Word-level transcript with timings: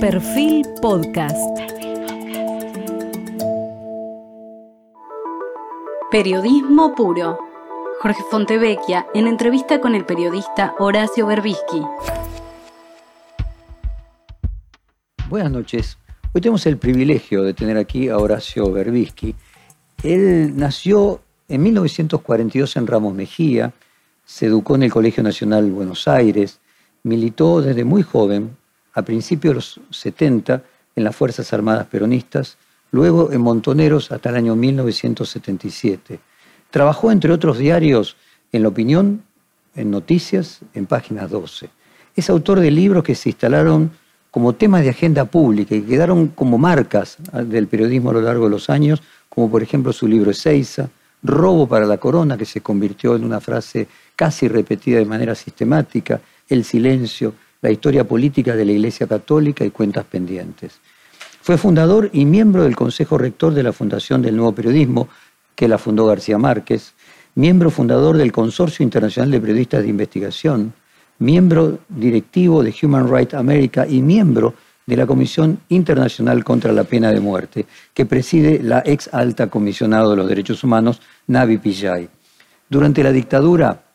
Perfil 0.00 0.64
Podcast. 0.80 1.36
Periodismo 6.12 6.94
puro. 6.94 7.36
Jorge 8.00 8.22
Fontevecchia 8.30 9.08
en 9.12 9.26
entrevista 9.26 9.80
con 9.80 9.96
el 9.96 10.04
periodista 10.04 10.76
Horacio 10.78 11.26
Berbisky. 11.26 11.82
Buenas 15.28 15.50
noches. 15.50 15.98
Hoy 16.32 16.42
tenemos 16.42 16.64
el 16.66 16.76
privilegio 16.76 17.42
de 17.42 17.54
tener 17.54 17.76
aquí 17.76 18.08
a 18.08 18.18
Horacio 18.18 18.70
Berbisky. 18.70 19.34
Él 20.04 20.56
nació 20.56 21.22
en 21.48 21.60
1942 21.64 22.76
en 22.76 22.86
Ramos 22.86 23.14
Mejía, 23.14 23.72
se 24.24 24.46
educó 24.46 24.76
en 24.76 24.84
el 24.84 24.92
Colegio 24.92 25.24
Nacional 25.24 25.68
Buenos 25.72 26.06
Aires, 26.06 26.60
militó 27.02 27.62
desde 27.62 27.84
muy 27.84 28.04
joven, 28.04 28.57
a 28.98 29.02
principios 29.02 29.52
de 29.52 29.54
los 29.54 29.80
70, 29.90 30.62
en 30.96 31.04
las 31.04 31.14
Fuerzas 31.14 31.52
Armadas 31.52 31.86
Peronistas, 31.86 32.58
luego 32.90 33.30
en 33.32 33.40
Montoneros 33.40 34.10
hasta 34.10 34.30
el 34.30 34.36
año 34.36 34.56
1977. 34.56 36.18
Trabajó, 36.70 37.12
entre 37.12 37.32
otros 37.32 37.58
diarios, 37.58 38.16
en 38.52 38.62
La 38.62 38.68
Opinión, 38.68 39.22
en 39.76 39.90
Noticias, 39.90 40.60
en 40.74 40.86
Páginas 40.86 41.30
12. 41.30 41.70
Es 42.16 42.28
autor 42.28 42.58
de 42.58 42.70
libros 42.70 43.04
que 43.04 43.14
se 43.14 43.28
instalaron 43.28 43.92
como 44.30 44.54
temas 44.54 44.82
de 44.82 44.90
agenda 44.90 45.24
pública 45.26 45.76
y 45.76 45.82
quedaron 45.82 46.28
como 46.28 46.58
marcas 46.58 47.16
del 47.32 47.68
periodismo 47.68 48.10
a 48.10 48.14
lo 48.14 48.22
largo 48.22 48.44
de 48.44 48.50
los 48.50 48.68
años, 48.68 49.00
como 49.28 49.48
por 49.50 49.62
ejemplo 49.62 49.92
su 49.92 50.08
libro 50.08 50.32
Ezeiza, 50.32 50.88
Robo 51.22 51.68
para 51.68 51.86
la 51.86 51.98
Corona, 51.98 52.36
que 52.36 52.44
se 52.44 52.60
convirtió 52.60 53.14
en 53.14 53.24
una 53.24 53.40
frase 53.40 53.86
casi 54.16 54.48
repetida 54.48 54.98
de 54.98 55.04
manera 55.04 55.34
sistemática, 55.34 56.20
el 56.48 56.64
silencio, 56.64 57.34
la 57.60 57.70
historia 57.70 58.04
política 58.04 58.54
de 58.54 58.64
la 58.64 58.72
Iglesia 58.72 59.06
Católica 59.06 59.64
y 59.64 59.70
cuentas 59.70 60.04
pendientes. 60.04 60.80
Fue 61.40 61.56
fundador 61.58 62.10
y 62.12 62.24
miembro 62.24 62.62
del 62.62 62.76
Consejo 62.76 63.18
Rector 63.18 63.54
de 63.54 63.62
la 63.62 63.72
Fundación 63.72 64.22
del 64.22 64.36
Nuevo 64.36 64.52
Periodismo, 64.52 65.08
que 65.54 65.68
la 65.68 65.78
fundó 65.78 66.06
García 66.06 66.38
Márquez, 66.38 66.94
miembro 67.34 67.70
fundador 67.70 68.16
del 68.16 68.32
Consorcio 68.32 68.82
Internacional 68.82 69.30
de 69.30 69.40
Periodistas 69.40 69.82
de 69.82 69.88
Investigación, 69.88 70.72
miembro 71.18 71.78
directivo 71.88 72.62
de 72.62 72.74
Human 72.82 73.10
Rights 73.10 73.34
America 73.34 73.86
y 73.88 74.02
miembro 74.02 74.54
de 74.86 74.96
la 74.96 75.06
Comisión 75.06 75.60
Internacional 75.68 76.44
contra 76.44 76.72
la 76.72 76.84
Pena 76.84 77.12
de 77.12 77.20
Muerte, 77.20 77.66
que 77.92 78.06
preside 78.06 78.62
la 78.62 78.82
ex 78.86 79.12
alta 79.12 79.48
comisionada 79.48 80.08
de 80.10 80.16
los 80.16 80.28
derechos 80.28 80.64
humanos, 80.64 81.00
Navi 81.26 81.58
Pillay. 81.58 82.08
Durante 82.70 83.02
la 83.02 83.12
dictadura, 83.12 83.87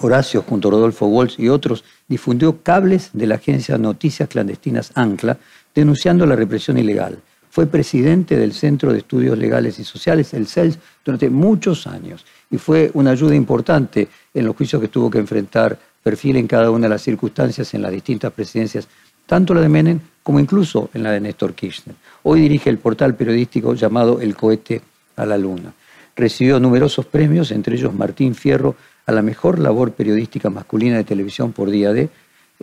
Horacio, 0.00 0.42
junto 0.42 0.68
a 0.68 0.70
Rodolfo 0.72 1.06
Walsh 1.06 1.34
y 1.38 1.48
otros, 1.48 1.84
difundió 2.08 2.62
cables 2.62 3.10
de 3.12 3.26
la 3.26 3.36
agencia 3.36 3.78
Noticias 3.78 4.28
Clandestinas 4.28 4.92
ANCLA, 4.94 5.38
denunciando 5.74 6.26
la 6.26 6.36
represión 6.36 6.78
ilegal. 6.78 7.18
Fue 7.50 7.66
presidente 7.66 8.36
del 8.36 8.52
Centro 8.52 8.92
de 8.92 8.98
Estudios 8.98 9.36
Legales 9.36 9.78
y 9.78 9.84
Sociales, 9.84 10.34
el 10.34 10.46
CELS, 10.46 10.78
durante 11.04 11.28
muchos 11.30 11.86
años 11.86 12.24
y 12.50 12.58
fue 12.58 12.90
una 12.94 13.12
ayuda 13.12 13.34
importante 13.34 14.08
en 14.34 14.44
los 14.44 14.56
juicios 14.56 14.82
que 14.82 14.88
tuvo 14.88 15.10
que 15.10 15.18
enfrentar 15.18 15.78
Perfil 16.02 16.36
en 16.36 16.46
cada 16.46 16.70
una 16.70 16.86
de 16.86 16.90
las 16.90 17.02
circunstancias 17.02 17.74
en 17.74 17.82
las 17.82 17.92
distintas 17.92 18.32
presidencias, 18.32 18.88
tanto 19.26 19.52
la 19.52 19.60
de 19.60 19.68
Menem 19.68 20.00
como 20.22 20.40
incluso 20.40 20.88
en 20.94 21.02
la 21.02 21.12
de 21.12 21.20
Néstor 21.20 21.54
Kirchner. 21.54 21.94
Hoy 22.22 22.40
dirige 22.40 22.70
el 22.70 22.78
portal 22.78 23.14
periodístico 23.14 23.74
llamado 23.74 24.18
El 24.20 24.34
cohete 24.34 24.80
a 25.16 25.26
la 25.26 25.36
luna. 25.36 25.72
Recibió 26.16 26.58
numerosos 26.58 27.04
premios, 27.06 27.50
entre 27.50 27.76
ellos 27.76 27.94
Martín 27.94 28.34
Fierro 28.34 28.76
a 29.10 29.12
la 29.12 29.22
mejor 29.22 29.58
labor 29.58 29.92
periodística 29.92 30.50
masculina 30.50 30.96
de 30.96 31.04
televisión 31.04 31.52
por 31.52 31.68
día 31.68 31.92
de 31.92 32.08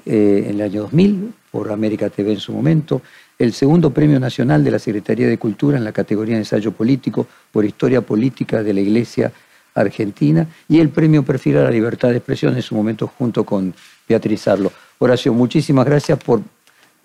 eh, 0.05 0.45
en 0.47 0.55
el 0.55 0.61
año 0.61 0.81
2000 0.83 1.33
por 1.51 1.71
América 1.71 2.09
TV 2.09 2.31
en 2.33 2.39
su 2.39 2.53
momento, 2.53 3.01
el 3.37 3.51
segundo 3.51 3.91
premio 3.91 4.19
nacional 4.19 4.63
de 4.63 4.71
la 4.71 4.79
Secretaría 4.79 5.27
de 5.27 5.37
Cultura 5.37 5.77
en 5.77 5.83
la 5.83 5.91
categoría 5.91 6.35
de 6.35 6.41
ensayo 6.41 6.71
político 6.71 7.27
por 7.51 7.65
historia 7.65 8.01
política 8.01 8.63
de 8.63 8.73
la 8.73 8.79
Iglesia 8.79 9.31
Argentina 9.75 10.47
y 10.69 10.79
el 10.79 10.89
premio 10.89 11.23
Perfil 11.23 11.57
a 11.57 11.63
la 11.63 11.71
Libertad 11.71 12.09
de 12.09 12.17
Expresión 12.17 12.55
en 12.55 12.61
su 12.61 12.75
momento 12.75 13.07
junto 13.07 13.43
con 13.43 13.73
Beatriz 14.07 14.47
Arlo. 14.47 14.71
Horacio, 14.99 15.33
muchísimas 15.33 15.85
gracias 15.85 16.17
por 16.17 16.41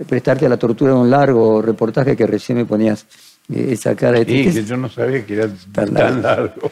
prestarte 0.09 0.47
a 0.47 0.49
la 0.49 0.57
tortura 0.57 0.93
de 0.93 0.99
un 0.99 1.11
largo 1.11 1.61
reportaje 1.61 2.17
que 2.17 2.27
recién 2.27 2.59
me 2.59 2.65
ponías 2.65 3.07
eh, 3.53 3.69
esa 3.71 3.97
cara 3.97 4.21
de... 4.21 4.25
Sí, 4.25 4.53
que 4.55 4.65
yo 4.65 4.77
no 4.77 4.89
sabía 4.89 5.27
que 5.27 5.35
era 5.35 5.49
tan, 5.73 6.23
largo. 6.23 6.71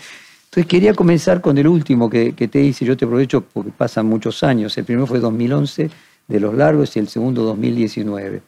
Entonces 0.51 0.69
quería 0.69 0.95
comenzar 0.95 1.41
con 1.41 1.57
el 1.59 1.69
último 1.69 2.11
que, 2.11 2.33
te 2.33 2.61
hice, 2.61 2.85
yo 2.85 2.97
te 2.97 3.05
aprovecho 3.05 3.41
porque 3.41 3.71
pasan 3.71 4.07
muchos 4.07 4.43
años. 4.43 4.77
El 4.77 4.85
primero 4.85 5.07
fue 5.07 5.21
2011 5.21 5.89
de 6.27 6.41
los 6.41 6.53
largos 6.55 6.97
y 6.97 6.99
el 6.99 7.07
segundo 7.07 7.45
2019. 7.45 8.43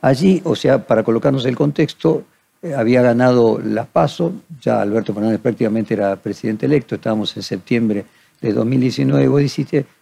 Allí, 0.00 0.42
o 0.42 0.56
sea, 0.56 0.84
para 0.84 1.04
colocarnos 1.04 1.44
el 1.44 1.54
contexto, 1.54 2.24
eh, 2.62 2.74
había 2.74 3.00
ganado 3.00 3.60
las 3.64 3.86
PASO, 3.86 4.32
ya 4.60 4.82
Alberto 4.82 5.14
Fernández 5.14 5.38
prácticamente 5.38 5.94
era 5.94 6.16
presidente 6.16 6.66
electo, 6.66 6.96
estábamos 6.96 7.36
en 7.36 7.44
septiembre 7.44 8.06
de 8.40 8.52
2019, 8.52 9.28
vos 9.28 9.42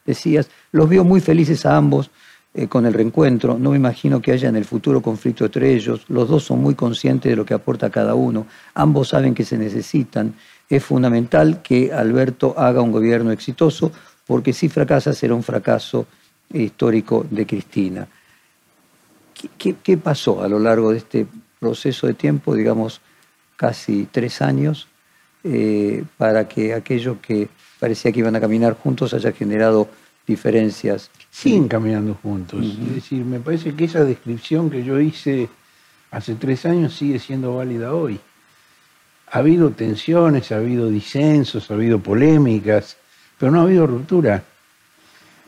decías, 0.07 0.49
los 0.73 0.89
veo 0.89 1.05
muy 1.05 1.21
felices 1.21 1.67
a 1.67 1.77
ambos 1.77 2.11
eh, 2.59 2.67
con 2.67 2.87
el 2.87 2.93
reencuentro, 2.93 3.57
no 3.57 3.71
me 3.71 3.77
imagino 3.77 4.21
que 4.21 4.33
haya 4.33 4.49
en 4.49 4.57
el 4.57 4.65
futuro 4.65 5.01
conflicto 5.01 5.45
entre 5.45 5.73
ellos, 5.73 6.05
los 6.09 6.29
dos 6.29 6.43
son 6.43 6.61
muy 6.61 6.75
conscientes 6.75 7.31
de 7.31 7.37
lo 7.37 7.45
que 7.47 7.55
aporta 7.55 7.89
cada 7.89 8.17
uno, 8.17 8.49
ambos 8.75 9.11
saben 9.11 9.33
que 9.33 9.45
se 9.45 9.57
necesitan, 9.57 10.35
es 10.69 10.83
fundamental 10.83 11.63
que 11.63 11.93
Alberto 11.93 12.55
haga 12.59 12.83
un 12.83 12.91
gobierno 12.91 13.31
exitoso, 13.31 13.93
porque 14.27 14.53
si 14.53 14.69
fracasa 14.69 15.13
será 15.13 15.37
un 15.37 15.45
fracaso 15.45 16.09
histórico 16.53 17.25
de 17.31 17.47
Cristina. 17.47 18.09
¿Qué, 19.57 19.97
pasó 19.97 20.43
a 20.43 20.49
lo 20.49 20.59
largo 20.59 20.91
de 20.91 20.99
este 20.99 21.29
proceso 21.61 22.09
de 22.09 22.15
tiempo, 22.15 22.57
digamos 22.57 23.01
casi 23.55 24.09
tres 24.11 24.43
años, 24.43 24.89
eh, 25.45 26.03
para 26.17 26.49
que 26.49 26.75
aquello 26.75 27.21
que 27.23 27.49
parecía 27.79 28.11
que 28.11 28.19
iban 28.19 28.35
a 28.35 28.41
caminar 28.41 28.75
juntos 28.75 29.15
haya 29.15 29.31
generado 29.31 29.89
diferencias? 30.28 31.11
Siguen 31.31 31.66
caminando 31.66 32.15
juntos. 32.22 32.65
Es 32.65 32.94
decir, 32.94 33.25
me 33.25 33.41
parece 33.41 33.75
que 33.75 33.84
esa 33.84 34.05
descripción 34.05 34.71
que 34.71 34.84
yo 34.84 35.00
hice 35.00 35.49
hace 36.11 36.37
tres 36.37 36.65
años 36.65 36.94
sigue 36.94 37.19
siendo 37.19 37.56
válida 37.56 37.93
hoy. 37.93 38.21
Ha 39.31 39.38
habido 39.38 39.71
tensiones, 39.71 40.53
ha 40.53 40.56
habido 40.56 40.88
disensos, 40.88 41.71
ha 41.71 41.75
habido 41.75 41.99
polémicas, 41.99 42.97
pero 43.37 43.53
no 43.53 43.61
ha 43.61 43.65
habido 43.65 43.87
ruptura. 43.87 44.44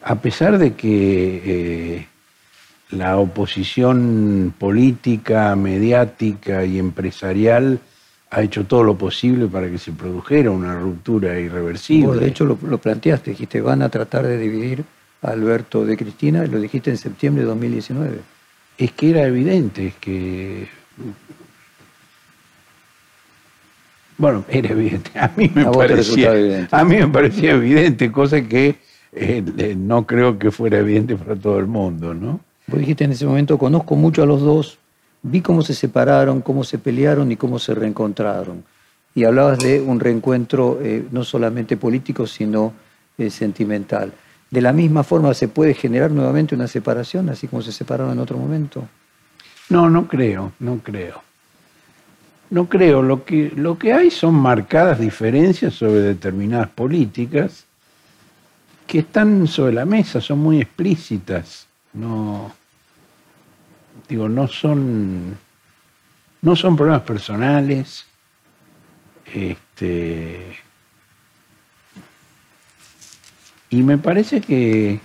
A 0.03 0.17
pesar 0.17 0.59
de 0.59 0.75
que 0.75 1.43
eh, 1.45 2.07
la 2.91 3.17
oposición 3.19 4.55
política, 4.59 5.55
mediática 5.57 6.65
y 6.65 6.79
empresarial 6.79 7.81
ha 8.31 8.43
hecho 8.43 8.65
todo 8.65 8.85
lo 8.85 8.97
posible 8.97 9.47
para 9.49 9.69
que 9.69 9.79
se 9.79 9.93
produjera 9.93 10.51
una 10.51 10.79
ruptura 10.79 11.39
irreversible. 11.39 12.21
de 12.21 12.29
hecho, 12.29 12.45
lo, 12.45 12.57
planteaste, 12.57 13.33
dijiste, 13.33 13.61
van 13.61 13.83
a 13.83 13.89
tratar 13.89 14.25
de 14.25 14.39
dividir 14.39 14.85
a 15.23 15.31
Alberto 15.31 15.85
de 15.85 15.97
Cristina, 15.97 16.47
lo 16.47 16.61
dijiste 16.61 16.91
en 16.91 16.97
septiembre 16.97 17.43
de 17.43 17.49
2019. 17.49 18.21
Es 18.79 18.93
que 18.93 19.11
era 19.11 19.25
evidente, 19.25 19.89
es 19.89 19.95
que... 19.97 20.69
Bueno, 24.17 24.45
era 24.49 24.71
evidente. 24.71 25.11
A 25.19 25.31
mí 25.37 25.51
me, 25.53 25.65
parecía, 25.65 26.35
evidente. 26.35 26.77
A 26.77 26.85
mí 26.85 26.97
me 26.97 27.09
parecía 27.09 27.53
evidente, 27.53 28.13
cosa 28.13 28.43
que 28.43 28.77
eh, 29.13 29.43
eh, 29.59 29.75
no 29.77 30.07
creo 30.07 30.39
que 30.39 30.51
fuera 30.51 30.79
evidente 30.79 31.17
para 31.17 31.35
todo 31.35 31.59
el 31.59 31.67
mundo, 31.67 32.15
¿no? 32.15 32.39
Vos 32.69 32.79
dijiste 32.79 33.05
en 33.05 33.13
ese 33.13 33.27
momento, 33.27 33.59
conozco 33.59 33.97
mucho 33.97 34.23
a 34.23 34.27
los 34.27 34.41
dos, 34.41 34.79
vi 35.23 35.41
cómo 35.41 35.63
se 35.63 35.75
separaron, 35.75 36.41
cómo 36.41 36.65
se 36.65 36.79
pelearon 36.79 37.31
y 37.33 37.37
cómo 37.37 37.59
se 37.59 37.75
reencontraron. 37.75 38.65
Y 39.15 39.25
hablabas 39.25 39.59
de 39.59 39.81
un 39.81 40.01
reencuentro 40.01 40.79
eh, 40.83 41.07
no 41.11 41.25
solamente 41.25 41.77
político, 41.77 42.27
sino 42.27 42.73
eh, 43.19 43.31
sentimental. 43.31 44.13
¿De 44.51 44.61
la 44.61 44.73
misma 44.73 45.03
forma 45.03 45.33
se 45.35 45.49
puede 45.49 45.75
generar 45.75 46.11
nuevamente 46.11 46.55
una 46.55 46.67
separación, 46.67 47.29
así 47.29 47.47
como 47.47 47.63
se 47.63 47.73
separaron 47.73 48.13
en 48.13 48.19
otro 48.19 48.37
momento? 48.37 48.89
No, 49.69 49.89
no 49.89 50.09
creo, 50.09 50.53
no 50.59 50.79
creo. 50.79 51.23
No 52.51 52.69
creo. 52.69 53.03
Lo 53.03 53.25
que, 53.25 53.53
lo 53.55 53.79
que 53.79 53.93
hay 53.93 54.11
son 54.11 54.35
marcadas 54.35 54.99
diferencias 54.99 55.75
sobre 55.75 56.01
determinadas 56.01 56.69
políticas 56.69 57.65
que 58.89 58.99
están 59.01 59.47
sobre 59.47 59.73
la 59.73 59.85
mesa, 59.85 60.21
son 60.21 60.41
muy 60.41 60.61
explícitas. 60.61 61.69
No, 61.93 62.53
digo, 64.11 64.29
no 64.29 64.49
son, 64.49 65.39
no 66.43 66.57
son 66.57 66.77
problemas 66.77 67.03
personales. 67.03 68.05
Este, 69.33 70.57
y 73.71 73.83
me 73.83 73.99
parece 73.99 74.41
que 74.41 75.01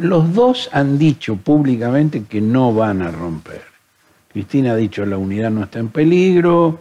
los 0.00 0.34
dos 0.34 0.68
han 0.72 0.98
dicho 0.98 1.36
públicamente 1.36 2.24
que 2.24 2.42
no 2.42 2.74
van 2.74 3.00
a 3.00 3.10
romper. 3.10 3.62
Cristina 4.30 4.72
ha 4.72 4.76
dicho 4.76 5.04
la 5.06 5.16
unidad 5.16 5.50
no 5.50 5.64
está 5.64 5.78
en 5.78 5.88
peligro, 5.88 6.80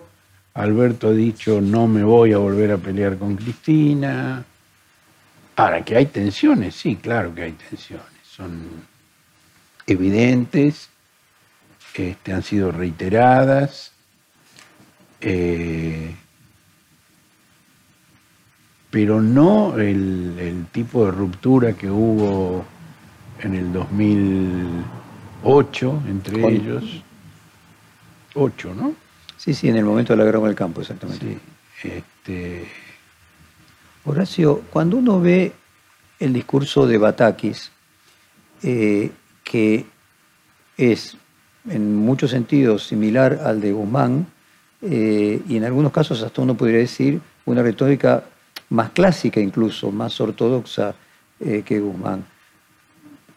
Alberto 0.54 1.08
ha 1.08 1.14
dicho 1.14 1.62
no 1.62 1.88
me 1.88 2.04
voy 2.04 2.34
a 2.34 2.38
volver 2.38 2.72
a 2.74 2.78
pelear 2.78 3.18
con 3.18 3.38
Cristina. 3.38 4.44
Ahora, 5.56 5.84
que 5.84 5.96
hay 5.96 6.08
tensiones, 6.08 6.76
sí, 6.76 6.98
claro 6.98 7.34
que 7.34 7.44
hay 7.44 7.52
tensiones. 7.54 8.06
Son 8.24 8.91
evidentes, 9.92 10.90
este, 11.94 12.34
han 12.34 12.42
sido 12.44 12.72
reiteradas, 12.72 13.94
eh, 15.22 16.14
pero 18.90 19.22
no 19.22 19.78
el, 19.78 20.38
el, 20.40 20.66
tipo 20.68 21.06
de 21.06 21.12
ruptura 21.12 21.74
que 21.74 21.90
hubo 21.90 22.66
en 23.42 23.56
el 23.56 23.74
2008 23.74 26.04
entre 26.08 26.48
ellos. 26.48 27.04
Ocho, 28.34 28.74
¿no? 28.74 28.96
Sí, 29.38 29.54
sí, 29.54 29.68
en 29.70 29.76
el 29.76 29.86
momento 29.86 30.14
de 30.14 30.18
la 30.18 30.24
guerra 30.24 30.40
con 30.40 30.50
el 30.50 30.56
campo, 30.56 30.82
exactamente. 30.82 31.38
Este... 31.84 32.68
Horacio, 34.04 34.64
cuando 34.72 34.98
uno 34.98 35.22
ve 35.22 35.54
el 36.20 36.34
discurso 36.34 36.88
de 36.88 36.98
Batakis, 36.98 37.72
eh, 38.64 39.12
que 39.52 39.86
es 40.78 41.18
en 41.70 41.96
muchos 41.98 42.32
sentidos 42.32 42.88
similar 42.88 43.42
al 43.44 43.60
de 43.60 43.74
Guzmán, 43.74 44.26
eh, 44.82 45.42
y 45.48 45.58
en 45.58 45.66
algunos 45.66 45.92
casos 45.92 46.24
hasta 46.24 46.42
uno 46.42 46.56
podría 46.56 46.80
decir 46.80 47.20
una 47.46 47.62
retórica 47.62 48.24
más 48.70 48.92
clásica 48.92 49.42
incluso, 49.42 49.92
más 49.92 50.20
ortodoxa 50.22 50.96
eh, 51.40 51.64
que 51.66 51.80
Guzmán. 51.80 52.24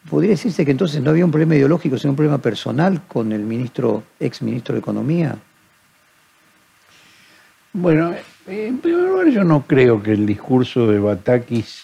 ¿Podría 0.09 0.31
decirse 0.31 0.65
que 0.65 0.71
entonces 0.71 1.03
no 1.03 1.11
había 1.11 1.25
un 1.25 1.31
problema 1.33 1.57
ideológico, 1.57 1.99
sino 1.99 2.13
un 2.13 2.17
problema 2.17 2.39
personal 2.39 3.03
con 3.09 3.33
el 3.33 3.43
ministro, 3.43 4.05
ex 4.21 4.41
ministro 4.43 4.75
de 4.75 4.81
Economía? 4.81 5.37
Bueno, 7.73 8.15
en 8.47 8.79
primer 8.79 9.09
lugar 9.09 9.29
yo 9.29 9.43
no 9.43 9.67
creo 9.67 10.01
que 10.01 10.13
el 10.13 10.27
discurso 10.27 10.87
de 10.87 11.01
Batakis 11.01 11.83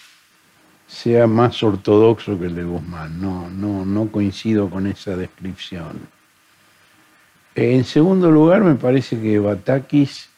sea 0.91 1.25
más 1.25 1.63
ortodoxo 1.63 2.37
que 2.37 2.47
el 2.47 2.55
de 2.55 2.63
Guzmán. 2.65 3.19
No, 3.21 3.49
no, 3.49 3.85
no 3.85 4.11
coincido 4.11 4.69
con 4.69 4.87
esa 4.87 5.15
descripción. 5.15 5.99
En 7.55 7.85
segundo 7.85 8.29
lugar, 8.29 8.61
me 8.61 8.75
parece 8.75 9.19
que 9.19 9.39
Batakis 9.39 10.29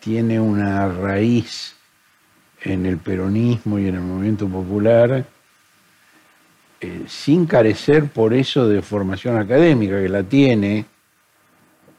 tiene 0.00 0.38
una 0.38 0.88
raíz 0.88 1.74
en 2.62 2.86
el 2.86 2.98
peronismo 2.98 3.78
y 3.78 3.88
en 3.88 3.96
el 3.96 4.00
movimiento 4.00 4.48
popular, 4.48 5.24
eh, 6.80 7.04
sin 7.08 7.46
carecer 7.46 8.06
por 8.06 8.34
eso 8.34 8.68
de 8.68 8.82
formación 8.82 9.36
académica, 9.36 10.00
que 10.00 10.08
la 10.08 10.22
tiene, 10.22 10.84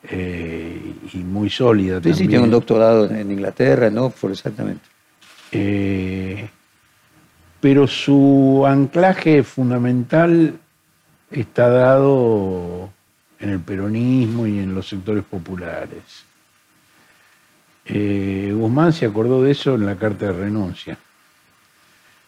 eh, 0.03 0.93
y 1.13 1.17
muy 1.17 1.49
sólida 1.49 2.01
sí, 2.01 2.13
Sí, 2.13 2.27
tiene 2.27 2.45
un 2.45 2.51
doctorado 2.51 3.09
en 3.09 3.29
Inglaterra, 3.29 3.87
en 3.87 3.97
Oxford, 3.97 4.31
exactamente. 4.31 4.85
Eh, 5.51 6.49
pero 7.59 7.87
su 7.87 8.63
anclaje 8.67 9.43
fundamental 9.43 10.59
está 11.31 11.69
dado 11.69 12.89
en 13.39 13.49
el 13.49 13.59
peronismo 13.59 14.47
y 14.47 14.59
en 14.59 14.73
los 14.73 14.87
sectores 14.87 15.23
populares. 15.23 16.25
Eh, 17.85 18.53
Guzmán 18.53 18.91
se 18.93 19.05
acordó 19.05 19.41
de 19.41 19.51
eso 19.51 19.75
en 19.75 19.85
la 19.85 19.95
carta 19.95 20.27
de 20.27 20.33
renuncia. 20.33 20.97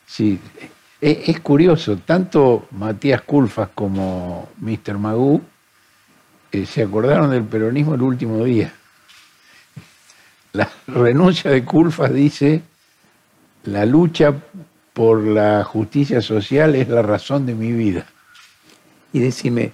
Sí, 0.05 0.39
es, 1.01 1.39
curioso, 1.41 1.97
tanto 1.97 2.67
Matías 2.71 3.21
Culfas 3.21 3.69
como 3.75 4.49
Mr. 4.57 4.97
Magú 4.97 5.41
eh, 6.51 6.65
se 6.65 6.83
acordaron 6.83 7.29
del 7.29 7.43
peronismo 7.43 7.95
el 7.95 8.01
último 8.01 8.43
día. 8.43 8.73
La 10.53 10.69
renuncia 10.87 11.51
de 11.51 11.63
Culfas 11.63 12.11
dice, 12.11 12.63
la 13.63 13.85
lucha 13.85 14.33
por 14.99 15.23
la 15.23 15.63
justicia 15.63 16.21
social 16.21 16.75
es 16.75 16.89
la 16.89 17.01
razón 17.01 17.45
de 17.45 17.55
mi 17.55 17.71
vida. 17.71 18.05
Y 19.13 19.19
decime... 19.19 19.71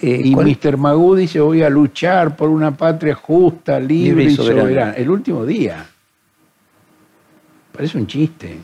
Eh, 0.00 0.22
y 0.24 0.34
Mr. 0.34 0.78
Magú 0.78 1.14
dice, 1.14 1.40
voy 1.40 1.62
a 1.62 1.68
luchar 1.68 2.34
por 2.34 2.48
una 2.48 2.74
patria 2.74 3.14
justa, 3.14 3.78
libre, 3.78 4.24
y 4.24 4.34
soberana. 4.34 4.94
El 4.94 5.10
último 5.10 5.44
día. 5.44 5.84
Parece 7.70 7.98
un 7.98 8.06
chiste. 8.06 8.60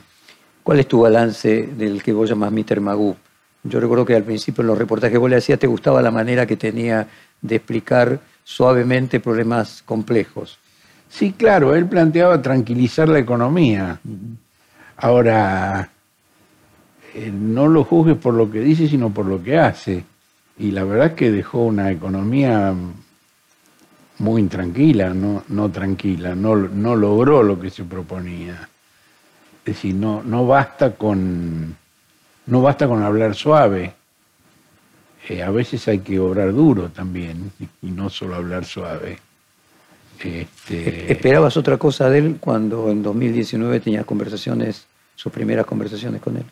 ¿Cuál 0.63 0.79
es 0.79 0.87
tu 0.87 1.01
balance 1.01 1.67
del 1.77 2.01
que 2.01 2.11
vos 2.11 2.27
llamás 2.27 2.51
Mr. 2.51 2.81
Magú? 2.81 3.15
Yo 3.61 3.79
recuerdo 3.79 4.03
que 4.03 4.15
al 4.15 4.23
principio 4.23 4.63
en 4.63 4.67
los 4.69 4.79
reportajes 4.79 5.11
que 5.11 5.19
vos 5.19 5.29
le 5.29 5.35
hacías 5.35 5.59
te 5.59 5.67
gustaba 5.67 6.01
la 6.01 6.09
manera 6.09 6.47
que 6.47 6.57
tenía 6.57 7.07
de 7.39 7.57
explicar 7.57 8.19
suavemente 8.43 9.19
problemas 9.19 9.83
complejos. 9.83 10.57
Sí, 11.07 11.33
claro, 11.33 11.75
él 11.75 11.85
planteaba 11.85 12.41
tranquilizar 12.41 13.07
la 13.07 13.19
economía. 13.19 13.99
Ahora, 14.97 15.91
eh, 17.13 17.31
no 17.33 17.67
lo 17.67 17.83
juzgues 17.83 18.17
por 18.17 18.33
lo 18.33 18.49
que 18.51 18.59
dice, 18.61 18.87
sino 18.87 19.09
por 19.11 19.25
lo 19.25 19.41
que 19.43 19.57
hace. 19.57 20.03
Y 20.57 20.71
la 20.71 20.83
verdad 20.83 21.07
es 21.07 21.13
que 21.13 21.31
dejó 21.31 21.59
una 21.59 21.91
economía 21.91 22.73
muy 24.19 24.41
intranquila, 24.41 25.13
no, 25.13 25.43
no 25.47 25.71
tranquila, 25.71 26.35
no, 26.35 26.55
no 26.55 26.95
logró 26.95 27.41
lo 27.43 27.59
que 27.59 27.69
se 27.69 27.83
proponía. 27.83 28.67
Es 29.65 29.75
decir, 29.75 29.95
no, 29.95 30.21
no, 30.23 30.45
basta, 30.45 30.95
con, 30.95 31.75
no 32.45 32.61
basta 32.61 32.87
con 32.87 33.01
hablar 33.01 33.35
suave. 33.35 33.93
Eh, 35.27 35.43
a 35.43 35.51
veces 35.51 35.87
hay 35.87 35.99
que 35.99 36.19
obrar 36.19 36.51
duro 36.51 36.89
también 36.89 37.51
y 37.81 37.91
no 37.91 38.09
solo 38.09 38.35
hablar 38.35 38.65
suave. 38.65 39.19
Este... 40.23 41.11
¿Esperabas 41.11 41.55
otra 41.55 41.77
cosa 41.77 42.09
de 42.09 42.19
él 42.19 42.37
cuando 42.39 42.89
en 42.89 43.01
2019 43.01 43.79
tenías 43.79 44.05
conversaciones, 44.05 44.85
sus 45.15 45.31
primeras 45.31 45.65
conversaciones 45.65 46.21
con 46.21 46.37
él? 46.37 46.45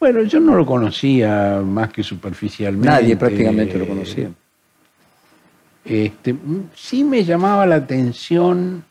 Bueno, 0.00 0.22
yo 0.22 0.38
no 0.40 0.54
lo 0.54 0.64
conocía 0.64 1.60
más 1.64 1.92
que 1.92 2.02
superficialmente. 2.02 2.88
Nadie 2.88 3.16
prácticamente 3.16 3.78
lo 3.78 3.86
conocía. 3.86 4.30
Este, 5.84 6.36
sí 6.74 7.02
me 7.02 7.24
llamaba 7.24 7.66
la 7.66 7.76
atención 7.76 8.84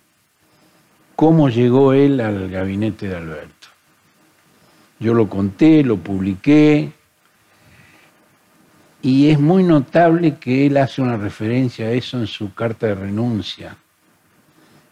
cómo 1.15 1.49
llegó 1.49 1.93
él 1.93 2.19
al 2.19 2.49
gabinete 2.49 3.07
de 3.07 3.15
Alberto. 3.15 3.67
Yo 4.99 5.13
lo 5.13 5.29
conté, 5.29 5.83
lo 5.83 5.97
publiqué, 5.97 6.91
y 9.01 9.29
es 9.29 9.39
muy 9.39 9.63
notable 9.63 10.35
que 10.35 10.65
él 10.65 10.77
hace 10.77 11.01
una 11.01 11.17
referencia 11.17 11.85
a 11.85 11.91
eso 11.91 12.17
en 12.19 12.27
su 12.27 12.53
carta 12.53 12.87
de 12.87 12.95
renuncia. 12.95 13.77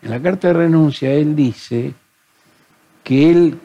En 0.01 0.11
la 0.11 0.21
carta 0.21 0.49
de 0.49 0.53
renuncia 0.53 1.11
él 1.11 1.35
dice 1.35 1.93
que 3.03 3.31
él 3.31 3.59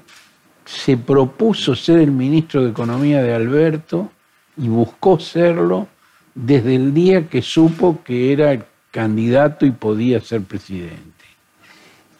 se 0.70 0.96
propuso 0.96 1.74
ser 1.74 1.98
el 1.98 2.12
ministro 2.12 2.62
de 2.62 2.70
Economía 2.70 3.22
de 3.22 3.34
Alberto 3.34 4.12
y 4.56 4.68
buscó 4.68 5.18
serlo 5.18 5.88
desde 6.32 6.76
el 6.76 6.94
día 6.94 7.28
que 7.28 7.42
supo 7.42 8.02
que 8.04 8.32
era 8.32 8.64
candidato 8.92 9.66
y 9.66 9.72
podía 9.72 10.20
ser 10.20 10.42
presidente. 10.42 11.24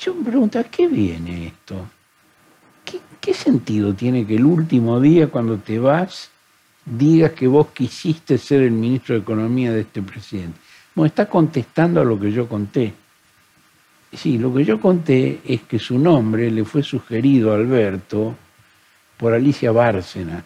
Yo 0.00 0.14
me 0.16 0.24
pregunto, 0.24 0.58
¿a 0.58 0.64
qué 0.64 0.88
viene 0.88 1.46
esto? 1.46 1.76
¿Qué, 2.84 2.98
¿Qué, 3.20 3.34
sentido 3.34 3.94
tiene 3.94 4.26
que 4.26 4.34
el 4.34 4.44
último 4.44 4.98
día 4.98 5.28
cuando 5.28 5.58
te 5.58 5.78
vas 5.78 6.30
digas 6.84 7.32
que 7.32 7.46
vos 7.46 7.68
quisiste 7.68 8.36
ser 8.36 8.62
el 8.62 8.72
ministro 8.72 9.14
de 9.14 9.20
Economía 9.20 9.72
de 9.72 9.82
este 9.82 10.02
presidente? 10.02 10.58
Bueno, 10.94 11.06
está 11.06 11.26
contestando 11.26 12.00
a 12.00 12.04
lo 12.04 12.18
que 12.18 12.32
yo 12.32 12.48
conté. 12.48 12.94
Sí, 14.12 14.38
lo 14.38 14.52
que 14.52 14.64
yo 14.64 14.80
conté 14.80 15.40
es 15.44 15.62
que 15.62 15.78
su 15.78 15.98
nombre 15.98 16.50
le 16.50 16.64
fue 16.64 16.82
sugerido 16.82 17.52
a 17.52 17.56
Alberto 17.56 18.34
por 19.16 19.32
Alicia 19.34 19.70
Bárcena, 19.70 20.44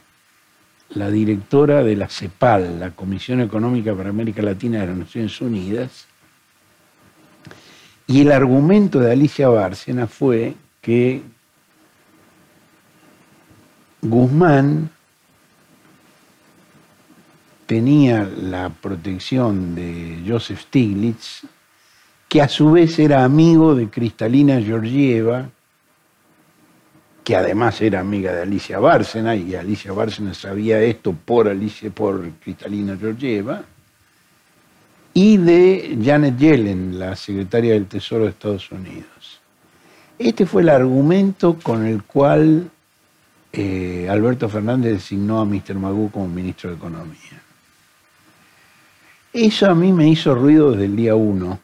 la 0.90 1.11
directora 1.11 1.83
de 1.83 1.97
la 1.97 2.09
CEPAL, 2.09 2.78
la 2.78 2.90
Comisión 2.90 3.40
Económica 3.40 3.94
para 3.94 4.11
América 4.11 4.42
Latina 4.42 4.80
de 4.80 4.88
las 4.88 4.97
Naciones 4.97 5.40
Unidas, 5.40 6.06
y 8.06 8.21
el 8.21 8.33
argumento 8.33 9.00
de 9.00 9.12
Alicia 9.12 9.49
Bárcena 9.49 10.06
fue 10.06 10.54
que 10.83 11.23
Guzmán 14.02 14.90
tenía 17.64 18.25
la 18.25 18.68
protección 18.68 19.75
de 19.75 20.23
Joseph 20.28 20.61
Stiglitz, 20.61 21.47
que 22.34 22.42
a 22.42 22.48
su 22.48 22.72
vez 22.72 22.98
era 22.98 23.22
amigo 23.22 23.76
de 23.76 23.88
Cristalina 23.88 24.60
Georgieva, 24.60 25.48
que 27.22 27.36
además 27.36 27.80
era 27.80 28.00
amiga 28.00 28.32
de 28.32 28.42
Alicia 28.42 28.80
Bárcena, 28.80 29.36
y 29.36 29.54
Alicia 29.54 29.92
Bárcena 29.92 30.34
sabía 30.34 30.80
esto 30.80 31.12
por, 31.12 31.46
Alicia, 31.46 31.90
por 31.90 32.28
Cristalina 32.42 32.96
Georgieva, 32.96 33.62
y 35.12 35.36
de 35.36 35.96
Janet 36.04 36.36
Yellen, 36.36 36.98
la 36.98 37.14
secretaria 37.14 37.74
del 37.74 37.86
Tesoro 37.86 38.24
de 38.24 38.30
Estados 38.30 38.68
Unidos. 38.72 39.40
Este 40.18 40.44
fue 40.44 40.62
el 40.62 40.70
argumento 40.70 41.56
con 41.62 41.86
el 41.86 42.02
cual 42.02 42.68
eh, 43.52 44.08
Alberto 44.10 44.48
Fernández 44.48 44.94
designó 44.94 45.38
a 45.38 45.44
Mr. 45.44 45.76
Magú 45.76 46.10
como 46.10 46.26
ministro 46.26 46.70
de 46.70 46.76
Economía. 46.78 47.40
Eso 49.32 49.70
a 49.70 49.74
mí 49.76 49.92
me 49.92 50.08
hizo 50.08 50.34
ruido 50.34 50.72
desde 50.72 50.86
el 50.86 50.96
día 50.96 51.14
uno 51.14 51.62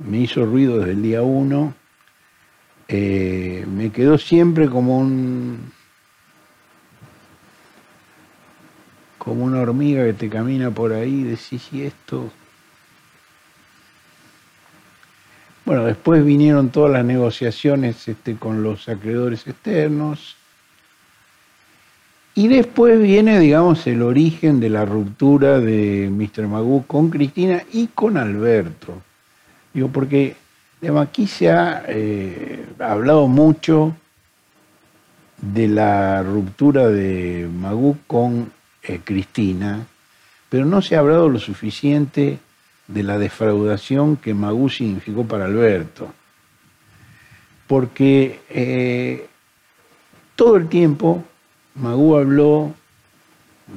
me 0.00 0.18
hizo 0.18 0.44
ruido 0.44 0.78
desde 0.78 0.92
el 0.92 1.02
día 1.02 1.22
uno, 1.22 1.74
eh, 2.88 3.64
me 3.70 3.90
quedó 3.90 4.18
siempre 4.18 4.68
como 4.68 4.98
un, 4.98 5.72
como 9.18 9.44
una 9.44 9.60
hormiga 9.60 10.04
que 10.04 10.14
te 10.14 10.28
camina 10.28 10.70
por 10.70 10.92
ahí, 10.92 11.22
decís, 11.22 11.68
¿y 11.72 11.82
esto? 11.82 12.30
Bueno, 15.64 15.84
después 15.84 16.24
vinieron 16.24 16.70
todas 16.70 16.90
las 16.90 17.04
negociaciones 17.04 18.08
este, 18.08 18.34
con 18.34 18.62
los 18.62 18.88
acreedores 18.88 19.46
externos. 19.46 20.36
Y 22.34 22.48
después 22.48 23.00
viene, 23.00 23.38
digamos, 23.38 23.86
el 23.86 24.02
origen 24.02 24.58
de 24.58 24.70
la 24.70 24.84
ruptura 24.84 25.60
de 25.60 26.10
Mr. 26.10 26.48
Magoo 26.48 26.84
con 26.86 27.10
Cristina 27.10 27.62
y 27.72 27.88
con 27.88 28.16
Alberto. 28.16 29.02
Digo, 29.72 29.88
porque 29.88 30.36
aquí 30.98 31.26
se 31.26 31.50
ha 31.50 31.84
eh, 31.86 32.66
hablado 32.78 33.28
mucho 33.28 33.94
de 35.40 35.68
la 35.68 36.22
ruptura 36.22 36.88
de 36.88 37.48
Magú 37.52 37.98
con 38.06 38.52
eh, 38.82 39.00
Cristina, 39.04 39.86
pero 40.48 40.64
no 40.64 40.82
se 40.82 40.96
ha 40.96 41.00
hablado 41.00 41.28
lo 41.28 41.38
suficiente 41.38 42.38
de 42.88 43.02
la 43.02 43.18
defraudación 43.18 44.16
que 44.16 44.34
Magú 44.34 44.68
significó 44.68 45.24
para 45.24 45.44
Alberto. 45.44 46.12
Porque 47.66 48.40
eh, 48.50 49.28
todo 50.34 50.56
el 50.56 50.68
tiempo 50.68 51.24
Magú 51.76 52.16
habló 52.16 52.74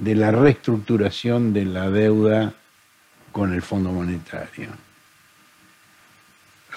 de 0.01 0.15
la 0.15 0.31
reestructuración 0.31 1.53
de 1.53 1.65
la 1.65 1.91
deuda 1.91 2.53
con 3.31 3.53
el 3.53 3.61
Fondo 3.61 3.91
Monetario. 3.91 4.69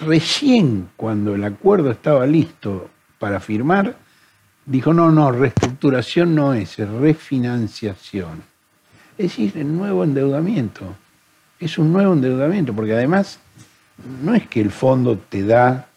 Recién 0.01 0.89
cuando 0.97 1.35
el 1.35 1.45
acuerdo 1.45 1.91
estaba 1.91 2.27
listo 2.27 2.91
para 3.19 3.41
firmar, 3.41 3.97
dijo, 4.67 4.93
no, 4.93 5.11
no, 5.11 5.33
reestructuración 5.33 6.35
no 6.35 6.53
es, 6.53 6.79
es 6.79 6.89
refinanciación. 6.89 8.43
Es 9.17 9.31
decir, 9.31 9.53
el 9.57 9.75
nuevo 9.75 10.05
endeudamiento. 10.05 10.85
Es 11.59 11.79
un 11.79 11.93
nuevo 11.93 12.13
endeudamiento, 12.13 12.75
porque 12.75 12.93
además 12.93 13.39
no 14.23 14.35
es 14.35 14.47
que 14.47 14.61
el 14.61 14.71
fondo 14.71 15.19
te 15.29 15.43
da 15.43 15.89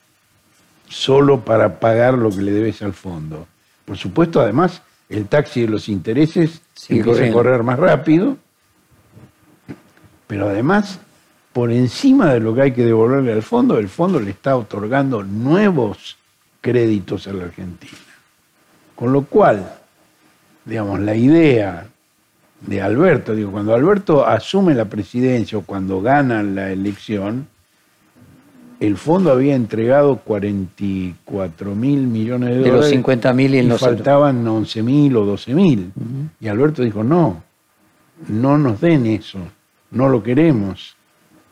solo 0.87 1.41
para 1.41 1.79
pagar 1.79 2.13
lo 2.13 2.29
que 2.29 2.41
le 2.41 2.51
debes 2.51 2.81
al 2.81 2.93
fondo. 2.93 3.47
Por 3.83 3.97
supuesto, 3.97 4.39
además, 4.39 4.81
el 5.09 5.27
taxi 5.27 5.61
de 5.61 5.67
los 5.67 5.89
intereses 5.89 6.61
empieza 6.87 7.25
a 7.25 7.31
correr 7.31 7.63
más 7.63 7.77
rápido, 7.77 8.37
pero 10.27 10.47
además, 10.47 10.99
por 11.53 11.71
encima 11.71 12.33
de 12.33 12.39
lo 12.39 12.53
que 12.53 12.61
hay 12.61 12.71
que 12.71 12.85
devolverle 12.85 13.33
al 13.33 13.41
fondo, 13.41 13.77
el 13.79 13.89
fondo 13.89 14.19
le 14.19 14.31
está 14.31 14.55
otorgando 14.55 15.23
nuevos 15.23 16.17
créditos 16.61 17.27
a 17.27 17.33
la 17.33 17.45
Argentina. 17.45 17.97
Con 18.95 19.13
lo 19.13 19.23
cual, 19.23 19.73
digamos, 20.65 20.99
la 20.99 21.15
idea 21.15 21.87
de 22.61 22.81
Alberto, 22.81 23.33
digo, 23.33 23.51
cuando 23.51 23.73
Alberto 23.73 24.27
asume 24.27 24.75
la 24.75 24.85
presidencia 24.85 25.57
o 25.57 25.61
cuando 25.61 26.01
gana 26.01 26.43
la 26.43 26.71
elección, 26.71 27.47
el 28.79 28.97
fondo 28.97 29.31
había 29.31 29.55
entregado 29.55 30.17
44 30.17 31.75
mil 31.75 32.07
millones 32.07 32.49
de, 32.49 32.55
dólares. 32.57 32.73
De 32.73 32.79
los 32.79 32.89
50 32.89 33.33
mil 33.33 33.55
y, 33.55 33.59
y 33.59 33.71
faltaban 33.71 34.47
11 34.47 34.83
mil 34.83 35.15
o 35.17 35.25
12 35.25 35.53
mil. 35.53 35.91
Y 36.39 36.47
Alberto 36.47 36.83
dijo, 36.83 37.03
no, 37.03 37.43
no 38.27 38.57
nos 38.57 38.79
den 38.79 39.05
eso, 39.05 39.39
no 39.91 40.07
lo 40.09 40.23
queremos. 40.23 40.95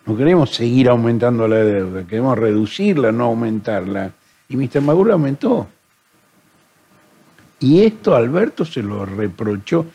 No 0.08 0.16
queremos 0.16 0.52
seguir 0.56 0.88
aumentando 0.88 1.50
la 1.50 1.58
deuda, 1.58 2.08
queremos 2.08 2.38
reducirla, 2.38 3.12
no 3.12 3.26
aumentarla. 3.26 4.14
Y 4.48 4.56
Mr. 4.56 4.80
Maguro 4.80 5.12
aumentó. 5.12 5.68
Y 7.60 7.84
esto 7.84 8.16
Alberto 8.16 8.64
se 8.64 8.82
lo 8.82 9.06
reprochó. 9.06 9.86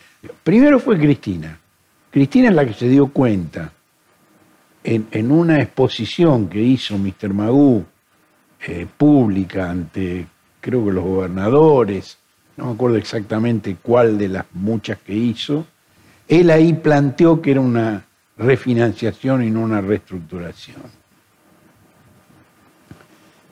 Primero 0.45 0.79
fue 0.79 0.99
Cristina. 0.99 1.59
Cristina 2.11 2.51
es 2.51 2.55
la 2.55 2.67
que 2.67 2.75
se 2.75 2.91
dio 2.91 3.07
cuenta 3.07 3.73
en, 4.85 5.33
una 5.33 5.63
exposición 5.63 6.47
que 6.49 6.61
hizo 6.61 6.99
Mr. 6.99 7.33
Magú 7.33 7.83
eh, 8.67 8.87
pública 8.95 9.71
ante, 9.71 10.27
creo 10.61 10.85
que 10.85 10.93
los 10.93 11.05
gobernadores, 11.05 12.19
no 12.59 12.67
me 12.67 12.73
acuerdo 12.73 12.99
exactamente 12.99 13.79
cuál 13.81 14.19
de 14.19 14.29
las 14.29 14.45
muchas 14.53 14.99
que 14.99 15.15
hizo, 15.15 15.65
él 16.29 16.51
ahí 16.51 16.75
planteó 16.75 17.41
que 17.41 17.53
era 17.53 17.63
una 17.63 18.05
refinanciación 18.37 19.45
y 19.45 19.51
no 19.51 19.61
una 19.61 19.81
reestructuración. 19.81 20.83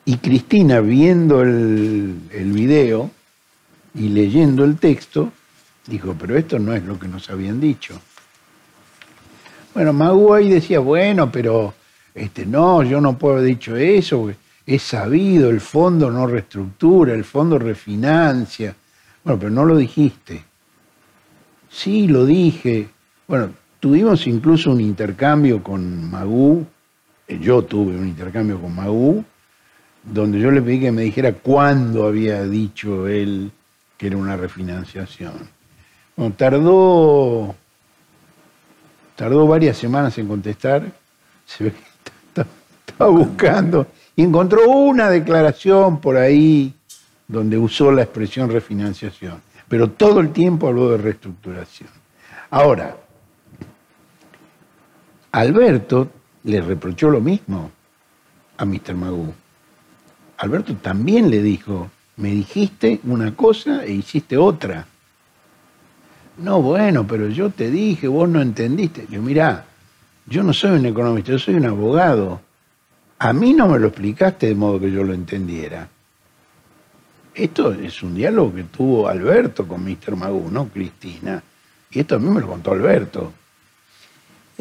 Y 0.05 0.17
Cristina, 0.17 0.79
viendo 0.79 1.41
el, 1.41 2.51
video, 2.53 3.11
y 3.93 4.09
leyendo 4.09 4.63
el 4.63 4.77
texto, 4.77 5.31
dijo, 5.87 6.15
pero 6.19 6.37
esto 6.37 6.57
no 6.59 6.73
es 6.73 6.83
lo 6.83 6.97
que 6.97 7.07
nos 7.07 7.29
habían 7.29 7.61
dicho. 7.61 7.99
Bueno, 9.73 9.93
Maguay 9.93 10.49
decía, 10.49 10.79
bueno, 10.79 11.31
pero 11.31 11.73
este, 12.15 12.45
no, 12.45 12.83
yo 12.83 12.99
no 12.99 13.17
puedo 13.17 13.35
haber 13.35 13.47
dicho 13.47 13.75
eso, 13.75 14.31
es 14.65 14.81
sabido, 14.81 15.49
el 15.49 15.61
fondo 15.61 16.09
no 16.09 16.27
reestructura, 16.27 17.13
el 17.13 17.23
fondo 17.23 17.59
refinancia. 17.59 18.75
Bueno, 19.23 19.39
pero 19.39 19.51
no 19.51 19.65
lo 19.65 19.77
dijiste. 19.77 20.43
Sí, 21.69 22.07
lo 22.07 22.25
dije. 22.25 22.89
Bueno, 23.27 23.51
tuvimos 23.81 24.27
incluso 24.27 24.71
un 24.71 24.79
intercambio 24.79 25.61
con 25.61 26.09
Magú, 26.09 26.65
eh, 27.27 27.39
yo 27.41 27.63
tuve 27.63 27.97
un 27.97 28.07
intercambio 28.07 28.61
con 28.61 28.73
Magú, 28.73 29.25
donde 30.03 30.39
yo 30.39 30.51
le 30.51 30.61
pedí 30.61 30.79
que 30.79 30.91
me 30.91 31.01
dijera 31.01 31.33
cuándo 31.33 32.07
había 32.07 32.43
dicho 32.43 33.07
él 33.07 33.51
que 33.97 34.07
era 34.07 34.17
una 34.17 34.37
refinanciación. 34.37 35.33
Bueno, 36.15 36.35
tardó, 36.37 37.55
tardó 39.15 39.47
varias 39.47 39.77
semanas 39.77 40.17
en 40.19 40.27
contestar, 40.27 40.83
se 41.45 41.65
ve 41.65 41.71
que 41.71 42.41
estaba 42.87 43.09
buscando, 43.09 43.87
y 44.15 44.23
encontró 44.23 44.69
una 44.69 45.09
declaración 45.09 45.99
por 45.99 46.17
ahí 46.17 46.73
donde 47.27 47.57
usó 47.57 47.91
la 47.91 48.03
expresión 48.03 48.51
refinanciación, 48.51 49.41
pero 49.67 49.89
todo 49.89 50.19
el 50.19 50.31
tiempo 50.31 50.67
habló 50.67 50.91
de 50.91 50.97
reestructuración. 50.97 51.89
Ahora, 52.51 52.97
Alberto 55.33 56.11
le 56.43 56.61
reprochó 56.61 57.09
lo 57.09 57.21
mismo 57.21 57.71
a 58.57 58.65
Mr. 58.65 58.95
Magoo. 58.95 59.33
Alberto 60.37 60.75
también 60.75 61.29
le 61.29 61.41
dijo, 61.41 61.89
me 62.17 62.31
dijiste 62.31 62.99
una 63.05 63.33
cosa 63.35 63.85
e 63.85 63.93
hiciste 63.93 64.35
otra. 64.35 64.85
No, 66.37 66.61
bueno, 66.61 67.07
pero 67.07 67.29
yo 67.29 67.49
te 67.49 67.69
dije, 67.69 68.07
vos 68.07 68.27
no 68.27 68.41
entendiste. 68.41 69.07
Yo, 69.09 69.21
mirá, 69.21 69.65
yo 70.25 70.43
no 70.43 70.51
soy 70.51 70.71
un 70.71 70.85
economista, 70.85 71.31
yo 71.31 71.39
soy 71.39 71.55
un 71.55 71.65
abogado. 71.65 72.41
A 73.19 73.31
mí 73.31 73.53
no 73.53 73.67
me 73.67 73.79
lo 73.79 73.87
explicaste 73.87 74.47
de 74.47 74.55
modo 74.55 74.79
que 74.79 74.91
yo 74.91 75.03
lo 75.03 75.13
entendiera. 75.13 75.87
Esto 77.33 77.71
es 77.71 78.03
un 78.03 78.15
diálogo 78.15 78.53
que 78.55 78.63
tuvo 78.63 79.07
Alberto 79.07 79.65
con 79.65 79.83
Mr. 79.85 80.15
Magú, 80.17 80.49
no 80.51 80.67
Cristina. 80.67 81.41
Y 81.89 81.99
esto 81.99 82.15
a 82.15 82.19
mí 82.19 82.29
me 82.29 82.41
lo 82.41 82.47
contó 82.47 82.73
Alberto. 82.73 83.31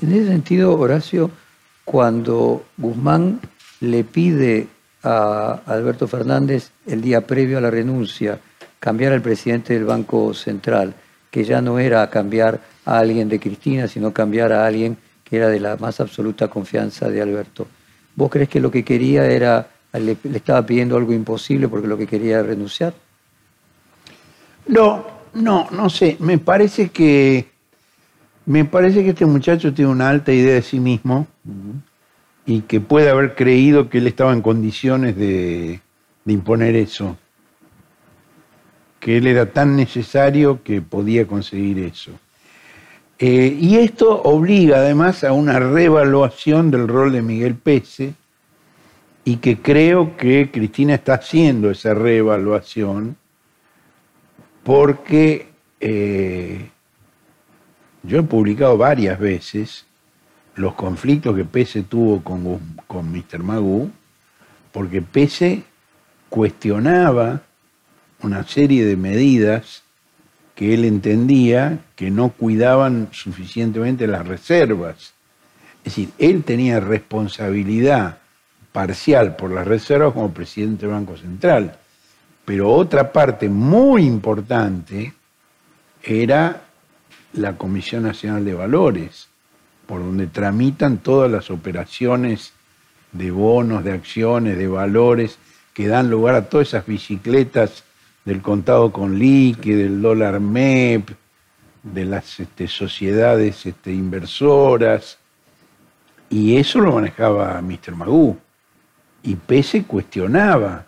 En 0.02 0.12
ese 0.12 0.28
sentido, 0.28 0.78
Horacio, 0.78 1.30
cuando 1.84 2.64
Guzmán 2.78 3.40
le 3.80 4.04
pide 4.04 4.68
a 5.02 5.60
Alberto 5.66 6.06
Fernández 6.08 6.70
el 6.86 7.02
día 7.02 7.26
previo 7.26 7.58
a 7.58 7.60
la 7.60 7.70
renuncia, 7.70 8.38
cambiar 8.78 9.12
al 9.12 9.20
presidente 9.20 9.74
del 9.74 9.84
Banco 9.84 10.32
Central, 10.32 10.94
que 11.30 11.44
ya 11.44 11.60
no 11.60 11.78
era 11.78 12.08
cambiar 12.08 12.60
a 12.86 12.98
alguien 12.98 13.28
de 13.28 13.38
Cristina, 13.38 13.88
sino 13.88 14.12
cambiar 14.12 14.52
a 14.52 14.66
alguien 14.66 14.96
que 15.22 15.36
era 15.36 15.48
de 15.48 15.60
la 15.60 15.76
más 15.76 16.00
absoluta 16.00 16.48
confianza 16.48 17.08
de 17.08 17.20
Alberto. 17.20 17.66
¿Vos 18.16 18.30
crees 18.30 18.48
que 18.48 18.60
lo 18.60 18.70
que 18.70 18.84
quería 18.84 19.26
era, 19.26 19.68
le, 19.92 20.16
estaba 20.34 20.64
pidiendo 20.64 20.96
algo 20.96 21.12
imposible 21.12 21.68
porque 21.68 21.86
lo 21.86 21.96
que 21.96 22.06
quería 22.06 22.38
era 22.38 22.48
renunciar? 22.48 22.94
No, 24.66 25.06
no, 25.34 25.68
no 25.70 25.90
sé. 25.90 26.16
Me 26.20 26.38
parece 26.38 26.88
que 26.88 27.48
me 28.50 28.64
parece 28.64 29.04
que 29.04 29.10
este 29.10 29.26
muchacho 29.26 29.72
tiene 29.72 29.92
una 29.92 30.10
alta 30.10 30.32
idea 30.32 30.54
de 30.54 30.62
sí 30.62 30.80
mismo 30.80 31.28
y 32.44 32.62
que 32.62 32.80
puede 32.80 33.08
haber 33.08 33.36
creído 33.36 33.88
que 33.88 33.98
él 33.98 34.08
estaba 34.08 34.32
en 34.32 34.42
condiciones 34.42 35.14
de, 35.14 35.80
imponer 36.26 36.74
eso, 36.74 37.16
que 38.98 39.18
él 39.18 39.28
era 39.28 39.46
tan 39.52 39.76
necesario 39.76 40.64
que 40.64 40.82
podía 40.82 41.28
conseguir 41.28 41.78
eso. 41.78 42.10
Eh, 43.20 43.56
y 43.60 43.76
esto 43.76 44.20
obliga 44.22 44.78
además 44.78 45.22
a 45.22 45.30
una 45.30 45.60
reevaluación 45.60 46.72
del 46.72 46.88
rol 46.88 47.12
de 47.12 47.22
Miguel 47.22 47.54
Pese 47.54 48.14
y 49.24 49.36
que 49.36 49.58
creo 49.58 50.16
que 50.16 50.50
Cristina 50.50 50.94
está 50.94 51.14
haciendo 51.14 51.70
esa 51.70 51.94
reevaluación 51.94 53.16
porque 54.64 55.46
eh, 55.78 56.68
yo 58.02 58.18
he 58.18 58.22
publicado 58.22 58.76
varias 58.76 59.18
veces 59.18 59.86
los 60.54 60.74
conflictos 60.74 61.36
que 61.36 61.44
Pese 61.44 61.82
tuvo 61.82 62.22
con, 62.22 62.60
con 62.86 63.10
Mr. 63.10 63.42
Magoo, 63.42 63.90
porque 64.72 65.02
Pese 65.02 65.62
cuestionaba 66.28 67.42
una 68.22 68.44
serie 68.44 68.84
de 68.84 68.96
medidas 68.96 69.82
que 70.54 70.74
él 70.74 70.84
entendía 70.84 71.78
que 71.96 72.10
no 72.10 72.30
cuidaban 72.30 73.08
suficientemente 73.12 74.06
las 74.06 74.26
reservas. 74.26 75.14
Es 75.78 75.96
decir, 75.96 76.10
él 76.18 76.44
tenía 76.44 76.80
responsabilidad 76.80 78.18
parcial 78.72 79.36
por 79.36 79.50
las 79.50 79.66
reservas 79.66 80.12
como 80.12 80.32
presidente 80.32 80.86
del 80.86 80.94
Banco 80.94 81.16
Central, 81.16 81.78
pero 82.44 82.70
otra 82.70 83.10
parte 83.10 83.48
muy 83.48 84.04
importante 84.04 85.14
era 86.02 86.62
la 87.32 87.56
Comisión 87.56 88.02
Nacional 88.02 88.44
de 88.44 88.54
Valores, 88.54 89.28
por 89.86 90.00
donde 90.00 90.26
tramitan 90.26 90.98
todas 90.98 91.30
las 91.30 91.50
operaciones 91.50 92.52
de 93.12 93.30
bonos, 93.30 93.84
de 93.84 93.92
acciones, 93.92 94.56
de 94.56 94.68
valores, 94.68 95.38
que 95.74 95.88
dan 95.88 96.10
lugar 96.10 96.34
a 96.34 96.48
todas 96.48 96.68
esas 96.68 96.86
bicicletas 96.86 97.84
del 98.24 98.42
contado 98.42 98.92
con 98.92 99.18
liqui, 99.18 99.72
del 99.72 100.02
dólar 100.02 100.40
MEP, 100.40 101.10
de 101.82 102.04
las 102.04 102.38
este, 102.38 102.68
sociedades 102.68 103.64
este, 103.66 103.92
inversoras, 103.92 105.18
y 106.28 106.56
eso 106.56 106.80
lo 106.80 106.92
manejaba 106.92 107.60
Mr. 107.60 107.96
Magoo. 107.96 108.38
Y 109.22 109.34
Pese 109.34 109.82
cuestionaba 109.82 110.86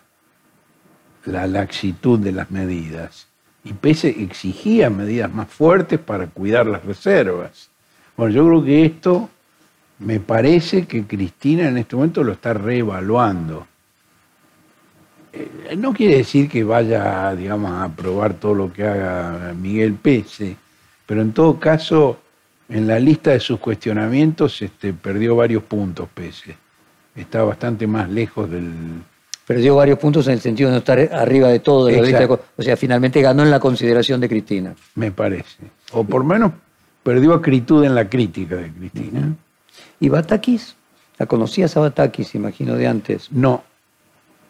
la 1.25 1.46
laxitud 1.46 2.18
de 2.18 2.32
las 2.32 2.50
medidas. 2.50 3.26
Y 3.64 3.73
Pese 3.75 4.09
exigía 4.09 4.90
medidas 4.90 5.33
más 5.33 5.49
fuertes 5.49 6.00
para 6.00 6.26
cuidar 6.26 6.66
las 6.66 6.85
reservas. 6.85 7.71
Bueno, 8.16 8.35
yo 8.35 8.47
creo 8.47 8.64
que 8.64 8.85
esto 8.85 9.31
me 10.00 10.21
parece 10.21 10.87
que 10.87 11.04
Cristina 11.04 11.69
en 11.69 11.78
este 11.78 11.97
momento 11.97 12.25
lo 12.25 12.33
está 12.33 12.52
reevaluando. 12.54 13.66
Eh, 15.33 15.76
no 15.78 15.92
quiere 15.92 16.19
decir 16.19 16.49
que 16.49 16.64
vaya, 16.64 17.35
digamos, 17.35 17.71
a 17.71 17.85
aprobar 17.85 18.35
todo 18.35 18.54
lo 18.54 18.73
que 18.73 18.85
haga 18.85 19.54
Miguel 19.54 19.95
Pese, 19.95 20.57
pero 21.07 21.23
en 21.23 21.33
todo 21.33 21.59
caso, 21.59 22.19
en 22.69 22.87
la 22.87 22.99
lista 22.99 23.31
de 23.31 23.40
sus 23.40 23.59
cuestionamientos 23.59 24.61
este, 24.61 24.92
perdió 24.92 25.37
varios 25.37 25.62
puntos 25.62 26.09
Pese. 26.12 26.57
Está 27.14 27.42
bastante 27.45 27.87
más 27.87 28.09
lejos 28.11 28.50
del... 28.50 29.02
Perdió 29.52 29.76
varios 29.76 29.99
puntos 29.99 30.26
en 30.28 30.35
el 30.35 30.40
sentido 30.40 30.71
de 30.71 30.73
no 30.73 30.78
estar 30.78 30.99
arriba 31.12 31.49
de 31.49 31.61
todo. 31.61 31.87
De 31.87 32.00
la 32.00 32.02
lista 32.02 32.26
o 32.56 32.62
sea, 32.62 32.75
finalmente 32.76 33.21
ganó 33.21 33.42
en 33.42 33.50
la 33.50 33.61
consideración 33.61 34.18
de 34.18 34.28
Cristina. 34.28 34.75
Me 34.94 35.12
parece. 35.12 35.66
O 35.92 36.04
por 36.04 36.25
menos 36.25 36.52
perdió 37.02 37.35
acritud 37.35 37.85
en 37.85 37.94
la 37.94 38.09
crítica 38.09 38.56
de 38.56 38.73
Cristina. 38.73 39.35
¿Y 40.00 40.09
Batakis? 40.09 40.75
¿La 41.18 41.26
conocías 41.26 41.76
a 41.76 41.80
Batakis, 41.80 42.35
imagino, 42.35 42.76
de 42.76 42.87
antes? 42.87 43.30
No. 43.30 43.62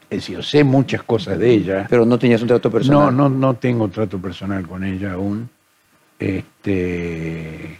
Es 0.08 0.18
decir, 0.18 0.44
sé 0.44 0.62
muchas 0.62 1.02
cosas 1.02 1.36
de 1.36 1.50
ella. 1.50 1.86
Pero 1.90 2.06
no 2.06 2.16
tenías 2.16 2.40
un 2.42 2.48
trato 2.48 2.70
personal. 2.70 3.16
No, 3.16 3.28
no, 3.28 3.36
no 3.36 3.54
tengo 3.54 3.88
trato 3.88 4.18
personal 4.18 4.68
con 4.68 4.84
ella 4.84 5.14
aún. 5.14 5.50
Este. 6.18 7.76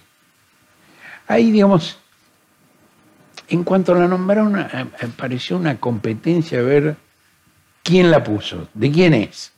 Ahí, 1.29 1.52
digamos, 1.52 1.99
en 3.49 3.62
cuanto 3.62 3.95
la 3.95 4.09
nombraron, 4.09 4.59
eh, 4.59 4.87
pareció 5.17 5.57
una 5.57 5.79
competencia 5.79 6.59
a 6.59 6.62
ver 6.62 6.97
quién 7.83 8.11
la 8.11 8.23
puso, 8.23 8.69
de 8.75 8.91
quién 8.91 9.15
es. 9.15 9.53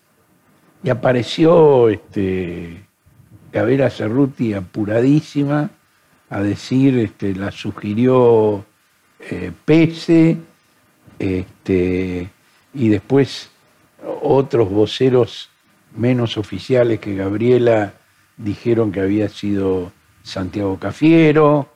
Y 0.83 0.91
apareció 0.91 1.89
este, 1.89 2.85
Gabriela 3.53 3.91
Cerruti 3.91 4.53
apuradísima 4.53 5.71
a 6.29 6.41
decir, 6.41 6.99
este, 6.99 7.35
la 7.35 7.51
sugirió 7.51 8.65
eh, 9.21 9.53
Pese, 9.65 10.37
este, 11.19 12.31
y 12.75 12.89
después 12.89 13.51
otros 14.23 14.69
voceros 14.69 15.51
menos 15.97 16.37
oficiales 16.37 16.99
que 16.99 17.15
Gabriela 17.15 17.95
dijeron 18.37 18.91
que 18.91 19.01
había 19.01 19.29
sido 19.29 19.93
Santiago 20.23 20.79
Cafiero. 20.79 21.69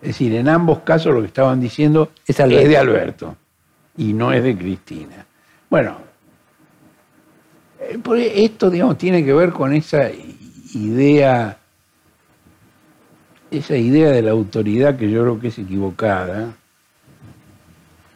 Es 0.00 0.08
decir, 0.08 0.34
en 0.34 0.48
ambos 0.48 0.80
casos 0.80 1.12
lo 1.12 1.20
que 1.20 1.26
estaban 1.26 1.60
diciendo 1.60 2.12
es, 2.26 2.36
de 2.36 2.76
Alberto 2.76 3.36
y 3.96 4.12
no 4.12 4.32
es 4.32 4.42
de 4.42 4.56
Cristina. 4.56 5.26
Bueno, 5.70 5.98
eh, 7.80 8.32
esto, 8.36 8.68
digamos, 8.68 8.98
tiene 8.98 9.24
que 9.24 9.32
ver 9.32 9.52
con 9.52 9.72
esa 9.72 10.10
idea 10.74 11.56
esa 13.50 13.76
idea 13.76 14.10
de 14.10 14.22
la 14.22 14.30
autoridad 14.30 14.96
que 14.96 15.10
yo 15.10 15.22
creo 15.22 15.40
que 15.40 15.48
es 15.48 15.58
equivocada, 15.58 16.54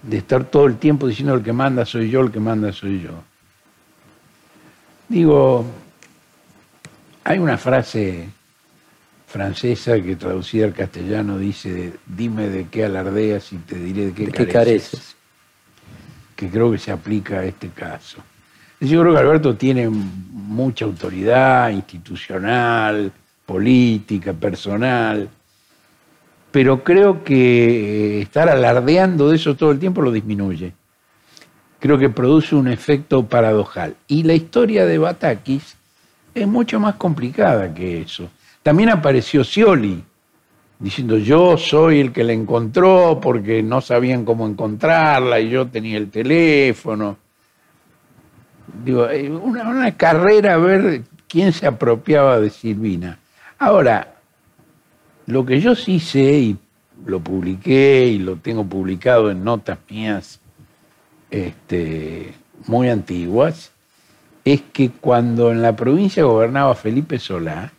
de 0.03 0.17
estar 0.17 0.45
todo 0.45 0.67
el 0.67 0.77
tiempo 0.77 1.09
diciendo 1.09 1.35
el 1.35 1.43
que 1.43 1.53
manda 1.53 1.85
soy 1.85 2.11
yo, 2.11 2.21
el 2.21 2.31
que 2.31 2.41
manda 2.41 2.73
soy 2.73 3.01
yo. 3.01 3.13
Digo, 5.09 5.65
hay 7.25 7.39
una 7.39 7.59
frase 7.59 8.29
francesa 9.27 10.01
que 10.01 10.17
traducida 10.17 10.67
al 10.67 10.75
castellano 10.75 11.39
dice, 11.39 11.95
dime 12.07 12.49
de 12.49 12.69
qué 12.69 12.85
alardeas 12.85 13.53
y 13.53 13.57
te 13.57 13.77
diré 13.77 14.07
de 14.07 14.13
qué, 14.13 14.27
careces, 14.27 14.47
qué 14.47 14.53
careces. 14.53 15.14
Que 16.37 16.49
creo 16.49 16.71
que 16.71 16.79
se 16.79 16.91
aplica 16.91 17.41
a 17.41 17.45
este 17.45 17.69
caso. 17.69 18.19
Yo 18.81 19.01
creo 19.01 19.15
que 19.15 19.21
Alberto 19.21 19.57
tiene 19.57 19.89
mucha 19.89 20.85
autoridad 20.85 21.71
institucional, 21.71 23.13
política, 23.47 24.33
personal, 24.33 25.29
pero 26.51 26.85
creo 26.85 27.25
que 27.25 28.19
eh, 28.19 28.23
estar 28.23 28.49
alardeando 28.49 29.31
de 29.31 29.37
eso 29.37 29.57
todo 29.57 29.73
el 29.73 29.79
tiempo 29.79 30.03
lo 30.03 30.13
disminuye. 30.13 30.73
Creo 31.81 31.99
que 31.99 32.09
produce 32.09 32.55
un 32.55 32.69
efecto 32.69 33.27
paradojal. 33.27 33.97
Y 34.07 34.23
la 34.23 34.35
historia 34.35 34.87
de 34.87 34.99
Batakis 34.99 35.77
es 36.35 36.47
mucho 36.47 36.81
más 36.81 36.95
complicada 36.95 37.73
que 37.75 38.03
eso. 38.03 38.31
También 38.63 38.91
apareció 38.91 39.45
Scioli, 39.45 40.03
diciendo 40.79 41.19
yo 41.19 41.57
soy 41.57 42.01
el 42.01 42.13
que 42.13 42.25
la 42.25 42.33
encontró 42.33 43.19
porque 43.21 43.63
no 43.63 43.81
sabían 43.81 44.25
cómo 44.25 44.47
encontrarla 44.47 45.41
y 45.41 45.51
yo 45.51 45.67
tenía 45.67 45.99
el 45.99 46.11
teléfono. 46.11 47.17
Digo, 48.85 49.09
eh, 49.09 49.31
una, 49.31 49.97
carrera 49.97 50.55
a 50.55 50.59
ver 50.59 51.03
quién 51.29 51.53
se 51.53 51.67
apropiaba 51.67 52.41
de 52.41 52.51
Silvina. 52.51 53.19
Ahora, 53.59 54.15
lo 55.27 55.47
que 55.47 55.61
yo 55.61 55.75
sí 55.75 56.01
sé, 56.01 56.39
y 56.39 56.57
lo 57.07 57.21
publiqué 57.21 58.07
y 58.07 58.19
lo 58.19 58.37
tengo 58.37 58.65
publicado 58.65 59.31
en 59.31 59.45
notas 59.45 59.79
mías 59.89 60.41
este, 61.31 62.35
muy 62.67 62.89
antiguas, 62.89 63.73
es 64.45 64.61
que 64.73 64.91
cuando 64.91 65.51
en 65.51 65.63
la 65.63 65.75
provincia 65.77 66.25
gobernaba 66.25 66.75
Felipe 66.75 67.19
Solá, 67.19 67.73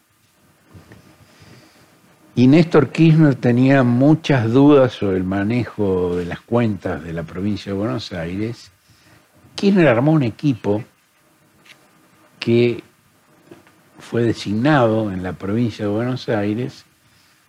y 2.35 2.47
Néstor 2.47 2.91
Kirchner 2.91 3.35
tenía 3.35 3.83
muchas 3.83 4.51
dudas 4.51 4.91
sobre 4.93 5.17
el 5.17 5.23
manejo 5.23 6.17
de 6.17 6.25
las 6.25 6.41
cuentas 6.41 7.01
de 7.01 7.13
la 7.13 7.23
provincia 7.23 7.71
de 7.71 7.77
Buenos 7.77 8.11
Aires, 8.11 8.71
Kirchner 9.55 9.87
armó 9.87 10.11
un 10.11 10.23
equipo 10.23 10.83
que 12.39 12.83
fue 13.99 14.23
designado 14.23 15.11
en 15.11 15.23
la 15.23 15.31
provincia 15.33 15.85
de 15.85 15.91
Buenos 15.91 16.27
Aires 16.27 16.83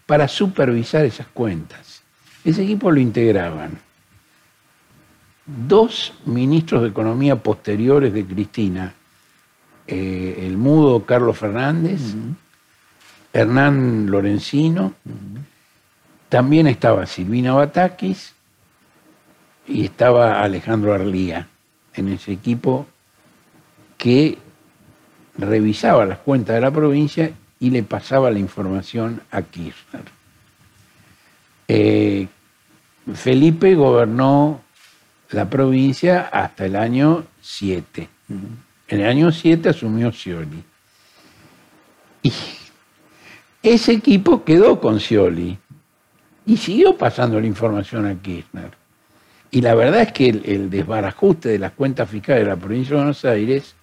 para 0.07 0.29
supervisar 0.29 1.05
esas 1.05 1.27
cuentas. 1.27 2.03
Ese 2.44 2.62
equipo 2.62 2.92
lo 2.92 3.01
integraban 3.01 3.79
dos 5.46 6.14
ministros 6.25 6.83
de 6.83 6.88
Economía 6.88 7.37
posteriores 7.37 8.12
de 8.12 8.25
Cristina, 8.25 8.94
eh, 9.87 10.44
el 10.46 10.57
mudo 10.57 11.05
Carlos 11.05 11.38
Fernández, 11.38 12.01
Hernán 13.37 14.11
Lorenzino, 14.11 14.94
también 16.31 16.66
estaba 16.68 17.05
Silvina 17.05 17.53
Batakis 17.53 18.33
y 19.68 19.85
estaba 19.85 20.42
Alejandro 20.42 20.94
Arlía 20.94 21.46
en 21.92 22.09
ese 22.09 22.33
equipo 22.33 22.87
que 23.99 24.38
revisaba 25.37 26.07
las 26.07 26.16
cuentas 26.20 26.55
de 26.55 26.62
la 26.62 26.70
provincia 26.70 27.31
y 27.61 27.68
le 27.68 27.83
pasaba 27.83 28.31
la 28.31 28.38
información 28.38 29.20
a 29.31 29.42
Kirchner. 29.42 30.05
Eh, 31.68 32.29
Felipe 33.12 33.75
gobernó 33.75 34.62
la 35.29 35.51
provincia 35.51 36.31
hasta 36.33 36.64
el 36.64 36.75
año 36.75 37.27
7. 37.42 38.09
En 38.88 39.01
el 39.01 39.07
año 39.07 39.31
7 39.31 39.68
asumió 39.68 40.11
Scioli. 40.11 40.64
Y 42.22 42.33
ese 43.75 43.93
equipo 43.93 44.45
quedó 44.45 44.81
con 44.81 45.01
Scioli 45.01 45.59
y 46.47 46.57
siguió 46.57 46.97
pasando 46.97 47.41
la 47.41 47.47
información 47.47 48.07
a 48.07 48.15
Kirchner. 48.21 48.71
Y 49.51 49.61
la 49.61 49.75
verdad 49.75 50.03
es 50.03 50.13
que 50.13 50.29
el, 50.29 50.43
el 50.45 50.71
desbarajuste 50.71 51.49
de 51.51 51.59
las 51.59 51.73
cuentas 51.73 52.09
fiscales 52.09 52.45
de 52.45 52.51
la 52.51 52.57
provincia 52.57 52.91
de 52.91 52.97
Buenos 52.97 53.25
Aires 53.25 53.75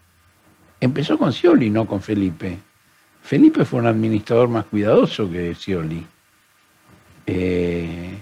empezó 0.80 1.18
con 1.18 1.34
Scioli, 1.34 1.70
no 1.70 1.86
con 1.86 2.02
Felipe. 2.02 2.60
Felipe 3.22 3.64
fue 3.66 3.80
un 3.80 3.88
administrador 3.88 4.50
más 4.50 4.66
cuidadoso 4.66 5.30
que 5.32 5.56
Scioli. 5.56 6.06
Eh, 7.26 8.18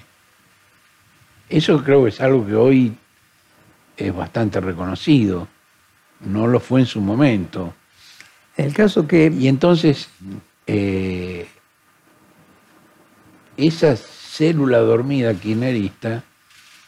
eso 1.49 1.83
creo 1.83 2.03
que 2.03 2.09
es 2.09 2.21
algo 2.21 2.45
que 2.45 2.55
hoy 2.55 2.93
es 3.97 4.15
bastante 4.15 4.61
reconocido. 4.61 5.47
No 6.21 6.47
lo 6.47 6.59
fue 6.59 6.81
en 6.81 6.85
su 6.85 7.01
momento. 7.01 7.73
El 8.55 8.73
caso 8.73 9.07
que 9.07 9.33
Y 9.35 9.47
entonces, 9.47 10.09
eh, 10.67 11.47
esa 13.57 13.95
célula 13.95 14.79
dormida 14.79 15.33
kirchnerista 15.33 16.23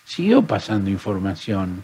siguió 0.05 0.41
pasando 0.41 0.89
información. 0.89 1.83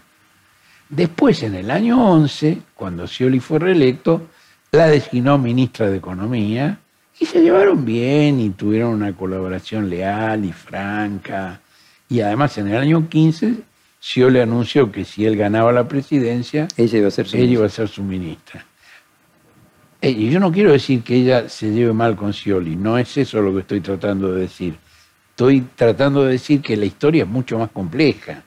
Después, 0.90 1.44
en 1.44 1.56
el 1.56 1.70
año 1.70 2.04
11, 2.12 2.62
cuando 2.76 3.08
Scioli 3.08 3.40
fue 3.40 3.60
reelecto, 3.60 4.28
la 4.72 4.88
designó 4.88 5.38
ministra 5.38 5.90
de 5.90 5.98
Economía 5.98 6.80
y 7.20 7.26
se 7.26 7.42
llevaron 7.42 7.86
bien 7.86 8.40
y 8.40 8.50
tuvieron 8.52 8.94
una 8.94 9.14
colaboración 9.16 9.90
leal 9.90 10.46
y 10.46 10.52
franca. 10.52 11.60
Y 12.08 12.22
además, 12.22 12.58
en 12.58 12.70
el 12.70 12.78
año 12.78 13.08
15, 13.08 13.56
Scioli 14.02 14.40
anunció 14.40 14.92
que 14.92 15.06
si 15.06 15.26
él 15.26 15.36
ganaba 15.36 15.72
la 15.72 15.88
presidencia, 15.88 16.68
ella 16.78 16.98
iba 16.98 17.08
a 17.10 17.12
ser 17.12 17.28
su 17.28 17.38
ella 17.38 17.52
iba 17.52 17.66
a 17.66 17.70
ser 17.70 17.88
su 17.88 18.02
ministra. 18.02 18.66
Eh, 20.02 20.12
Y 20.12 20.30
yo 20.30 20.40
no 20.40 20.52
quiero 20.52 20.72
decir 20.72 21.02
que 21.04 21.16
ella 21.16 21.50
se 21.50 21.72
lleve 21.72 21.94
mal 21.94 22.16
con 22.16 22.34
Scioli, 22.34 22.76
no 22.76 22.98
es 22.98 23.18
eso 23.18 23.42
lo 23.42 23.54
que 23.54 23.62
estoy 23.62 23.82
tratando 23.82 24.32
de 24.34 24.42
decir. 24.42 24.76
Estoy 25.32 25.62
tratando 25.76 26.24
de 26.24 26.34
decir 26.34 26.62
que 26.62 26.76
la 26.78 26.86
historia 26.86 27.24
es 27.24 27.30
mucho 27.30 27.58
más 27.60 27.70
compleja 27.72 28.44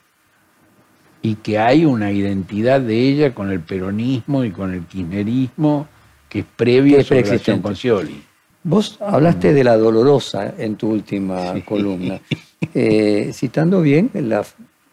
y 1.23 1.37
que 1.37 1.59
hay 1.59 1.85
una 1.85 2.11
identidad 2.13 2.81
de 2.81 2.99
ella 2.99 3.35
con 3.35 3.51
el 3.51 3.61
peronismo 3.61 4.45
y 4.45 4.51
con 4.51 4.73
el 4.75 4.83
kirchnerismo 4.87 5.89
que 6.29 6.41
es 6.41 6.45
previa 6.57 7.01
a 7.01 7.05
su 7.05 7.15
relación 7.15 7.57
con 7.63 7.77
Scioli. 7.77 8.23
Vos 8.65 8.97
hablaste 9.01 9.53
de 9.53 9.65
la 9.65 9.77
dolorosa 9.77 10.55
en 10.57 10.77
tu 10.77 10.91
última 10.91 11.53
columna, 11.65 12.21
eh, 12.75 13.31
citando 13.35 13.81
bien 13.83 14.11
la- 14.15 14.45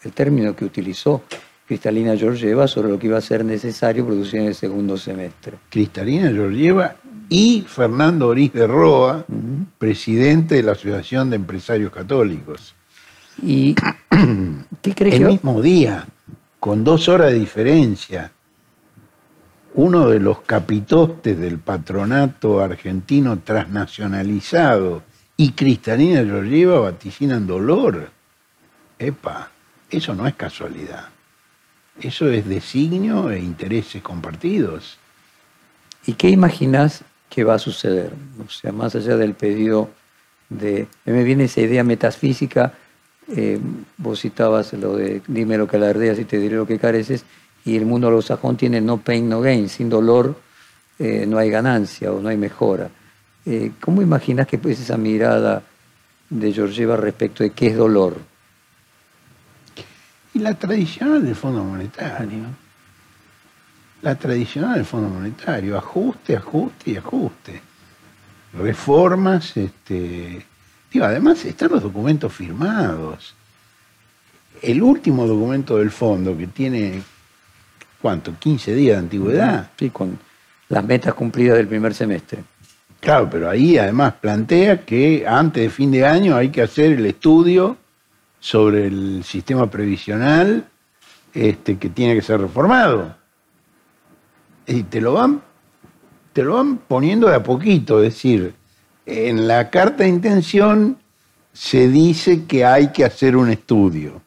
el 0.03 0.11
término 0.13 0.55
que 0.55 0.65
utilizó 0.65 1.23
Cristalina 1.69 2.17
Georgieva 2.17 2.67
sobre 2.67 2.89
lo 2.89 2.97
que 2.97 3.05
iba 3.05 3.19
a 3.19 3.21
ser 3.21 3.45
necesario 3.45 4.03
producir 4.03 4.39
en 4.39 4.47
el 4.47 4.55
segundo 4.55 4.97
semestre. 4.97 5.59
Cristalina 5.69 6.31
Georgieva 6.31 6.95
y 7.29 7.63
Fernando 7.67 8.29
Oriz 8.29 8.51
de 8.53 8.65
Roa, 8.65 9.23
presidente 9.77 10.55
de 10.55 10.63
la 10.63 10.71
Asociación 10.71 11.29
de 11.29 11.35
Empresarios 11.35 11.91
Católicos. 11.91 12.73
¿Y 13.43 13.75
qué 14.81 14.95
crees 14.95 15.13
el 15.13 15.21
que 15.21 15.27
mismo 15.27 15.61
día, 15.61 16.07
con 16.59 16.83
dos 16.83 17.07
horas 17.07 17.33
de 17.33 17.37
diferencia, 17.37 18.31
uno 19.75 20.09
de 20.09 20.19
los 20.19 20.41
capitostes 20.41 21.37
del 21.37 21.59
patronato 21.59 22.61
argentino 22.61 23.41
transnacionalizado 23.41 25.03
y 25.37 25.51
Cristalina 25.51 26.23
Georgieva 26.23 26.79
vaticinan 26.79 27.45
dolor. 27.45 28.09
Epa, 28.97 29.51
eso 29.91 30.15
no 30.15 30.25
es 30.25 30.33
casualidad. 30.33 31.09
Eso 32.01 32.29
es 32.29 32.47
designio 32.47 33.29
e 33.29 33.39
intereses 33.39 34.01
compartidos. 34.01 34.97
¿Y 36.05 36.13
qué 36.13 36.29
imaginás 36.29 37.03
que 37.29 37.43
va 37.43 37.55
a 37.55 37.59
suceder? 37.59 38.11
O 38.45 38.49
sea, 38.49 38.71
más 38.71 38.95
allá 38.95 39.17
del 39.17 39.33
pedido 39.33 39.89
de... 40.49 40.87
Me 41.05 41.23
viene 41.23 41.45
esa 41.45 41.61
idea 41.61 41.83
metafísica, 41.83 42.73
eh, 43.35 43.59
vos 43.97 44.21
citabas 44.21 44.73
lo 44.73 44.95
de 44.95 45.21
dime 45.27 45.57
lo 45.57 45.67
que 45.67 45.77
alardeas 45.77 46.17
y 46.19 46.25
te 46.25 46.39
diré 46.39 46.55
lo 46.55 46.65
que 46.65 46.79
careces, 46.79 47.25
y 47.65 47.75
el 47.75 47.85
mundo 47.85 48.07
anglosajón 48.07 48.57
tiene 48.57 48.81
no 48.81 48.97
pain, 48.97 49.27
no 49.27 49.41
gain, 49.41 49.69
sin 49.69 49.89
dolor 49.89 50.35
eh, 50.97 51.25
no 51.25 51.37
hay 51.37 51.49
ganancia 51.49 52.11
o 52.11 52.21
no 52.21 52.29
hay 52.29 52.37
mejora. 52.37 52.89
Eh, 53.45 53.71
¿Cómo 53.79 54.01
imaginás 54.01 54.47
que 54.47 54.59
es 54.63 54.81
esa 54.81 54.97
mirada 54.97 55.63
de 56.29 56.51
Georgieva 56.51 56.97
respecto 56.97 57.43
de 57.43 57.51
qué 57.51 57.67
es 57.67 57.77
dolor? 57.77 58.17
Y 60.39 60.41
la 60.41 60.53
tradicional 60.53 61.21
del 61.21 61.35
Fondo 61.35 61.65
Monetario. 61.65 62.45
La 64.01 64.15
tradicional 64.15 64.75
del 64.75 64.85
Fondo 64.85 65.09
Monetario. 65.09 65.77
Ajuste, 65.77 66.37
ajuste 66.37 66.91
y 66.91 66.95
ajuste. 66.95 67.61
Reformas, 68.53 69.57
este. 69.57 70.45
Digo, 70.93 71.03
además 71.03 71.43
están 71.43 71.71
los 71.71 71.83
documentos 71.83 72.31
firmados. 72.31 73.35
El 74.61 74.81
último 74.81 75.27
documento 75.27 75.75
del 75.75 75.91
fondo 75.91 76.37
que 76.37 76.47
tiene, 76.47 77.03
¿cuánto? 78.01 78.33
15 78.39 78.75
días 78.75 78.95
de 78.95 78.99
antigüedad. 78.99 79.71
Sí, 79.77 79.89
con 79.89 80.17
las 80.69 80.85
metas 80.85 81.15
cumplidas 81.15 81.57
del 81.57 81.67
primer 81.67 81.93
semestre. 81.93 82.45
Claro, 83.01 83.29
pero 83.29 83.49
ahí 83.49 83.77
además 83.77 84.13
plantea 84.21 84.85
que 84.85 85.25
antes 85.27 85.63
de 85.63 85.69
fin 85.69 85.91
de 85.91 86.05
año 86.05 86.37
hay 86.37 86.47
que 86.47 86.61
hacer 86.61 86.93
el 86.93 87.05
estudio 87.05 87.75
sobre 88.39 88.87
el 88.87 89.23
sistema 89.23 89.69
previsional 89.69 90.67
este, 91.33 91.77
que 91.77 91.89
tiene 91.89 92.15
que 92.15 92.21
ser 92.21 92.39
reformado. 92.39 93.15
Y 94.65 94.83
te 94.83 95.01
lo 95.01 95.13
van, 95.13 95.41
te 96.33 96.43
lo 96.43 96.55
van 96.55 96.77
poniendo 96.77 97.27
de 97.27 97.35
a 97.35 97.43
poquito, 97.43 98.01
es 98.03 98.13
decir, 98.13 98.53
en 99.05 99.47
la 99.47 99.69
carta 99.69 100.03
de 100.03 100.09
intención 100.09 100.97
se 101.53 101.87
dice 101.87 102.45
que 102.45 102.65
hay 102.65 102.89
que 102.89 103.03
hacer 103.03 103.35
un 103.35 103.49
estudio. 103.49 104.21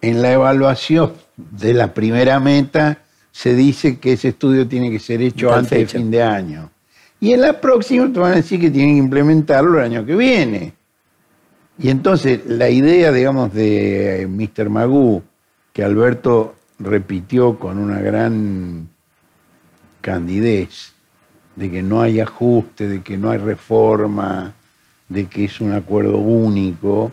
En 0.00 0.22
la 0.22 0.32
evaluación 0.32 1.12
de 1.36 1.74
la 1.74 1.92
primera 1.92 2.40
meta 2.40 2.98
se 3.30 3.54
dice 3.54 3.98
que 3.98 4.14
ese 4.14 4.28
estudio 4.28 4.66
tiene 4.66 4.90
que 4.90 4.98
ser 4.98 5.20
hecho 5.20 5.52
antes 5.52 5.68
fecha. 5.68 5.98
de 5.98 5.98
fin 5.98 6.10
de 6.10 6.22
año. 6.22 6.70
Y 7.20 7.34
en 7.34 7.42
la 7.42 7.60
próxima 7.60 8.10
te 8.10 8.18
van 8.18 8.32
a 8.32 8.36
decir 8.36 8.58
que 8.58 8.70
tienen 8.70 8.94
que 8.94 9.02
implementarlo 9.04 9.78
el 9.78 9.84
año 9.84 10.06
que 10.06 10.16
viene. 10.16 10.72
Y 11.82 11.88
entonces 11.88 12.44
la 12.44 12.68
idea, 12.68 13.10
digamos, 13.10 13.54
de 13.54 14.22
eh, 14.22 14.26
Mr. 14.26 14.68
Magoo, 14.68 15.22
que 15.72 15.82
Alberto 15.82 16.54
repitió 16.78 17.58
con 17.58 17.78
una 17.78 18.00
gran 18.00 18.90
candidez, 20.02 20.92
de 21.56 21.70
que 21.70 21.82
no 21.82 22.02
hay 22.02 22.20
ajuste, 22.20 22.86
de 22.86 23.00
que 23.00 23.16
no 23.16 23.30
hay 23.30 23.38
reforma, 23.38 24.52
de 25.08 25.26
que 25.26 25.44
es 25.44 25.58
un 25.62 25.72
acuerdo 25.72 26.18
único, 26.18 27.12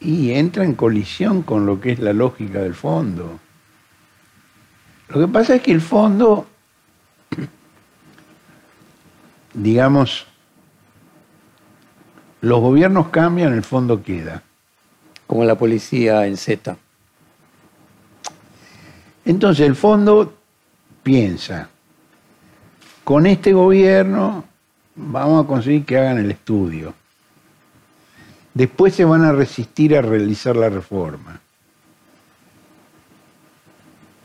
y 0.00 0.32
entra 0.32 0.64
en 0.64 0.74
colisión 0.74 1.42
con 1.42 1.66
lo 1.66 1.78
que 1.78 1.92
es 1.92 1.98
la 1.98 2.14
lógica 2.14 2.60
del 2.60 2.74
fondo. 2.74 3.38
Lo 5.08 5.20
que 5.20 5.28
pasa 5.28 5.56
es 5.56 5.62
que 5.62 5.72
el 5.72 5.82
fondo, 5.82 6.46
digamos, 9.52 10.26
los 12.40 12.60
gobiernos 12.60 13.08
cambian, 13.08 13.52
el 13.52 13.62
fondo 13.62 14.02
queda. 14.02 14.42
Como 15.26 15.44
la 15.44 15.56
policía 15.56 16.26
en 16.26 16.36
Z. 16.36 16.76
Entonces 19.24 19.66
el 19.66 19.74
fondo 19.74 20.34
piensa, 21.02 21.68
con 23.02 23.26
este 23.26 23.52
gobierno 23.52 24.44
vamos 24.94 25.44
a 25.44 25.48
conseguir 25.48 25.84
que 25.84 25.98
hagan 25.98 26.18
el 26.18 26.30
estudio. 26.30 26.94
Después 28.54 28.94
se 28.94 29.04
van 29.04 29.22
a 29.24 29.32
resistir 29.32 29.96
a 29.96 30.02
realizar 30.02 30.56
la 30.56 30.68
reforma. 30.68 31.40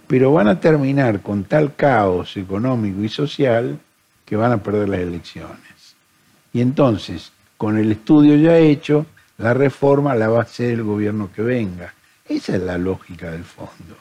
Pero 0.08 0.34
van 0.34 0.48
a 0.48 0.60
terminar 0.60 1.22
con 1.22 1.44
tal 1.44 1.76
caos 1.76 2.38
económico 2.38 3.04
y 3.04 3.10
social 3.10 3.80
que 4.26 4.36
van 4.36 4.52
a 4.52 4.64
perder 4.64 4.90
las 4.90 5.00
elecciones. 5.00 5.96
Y 6.54 6.62
entonces, 6.62 7.32
con 7.62 7.78
el 7.78 7.92
estudio 7.92 8.38
ya 8.38 8.58
hecho, 8.58 9.06
la 9.38 9.54
reforma 9.54 10.16
la 10.16 10.30
va 10.30 10.40
a 10.40 10.42
hacer 10.42 10.72
el 10.72 10.82
gobierno 10.82 11.30
que 11.32 11.44
venga. 11.44 11.94
Esa 12.28 12.56
es 12.56 12.64
la 12.64 12.80
lógica 12.80 13.30
del 13.30 13.44
fondo. 13.44 13.98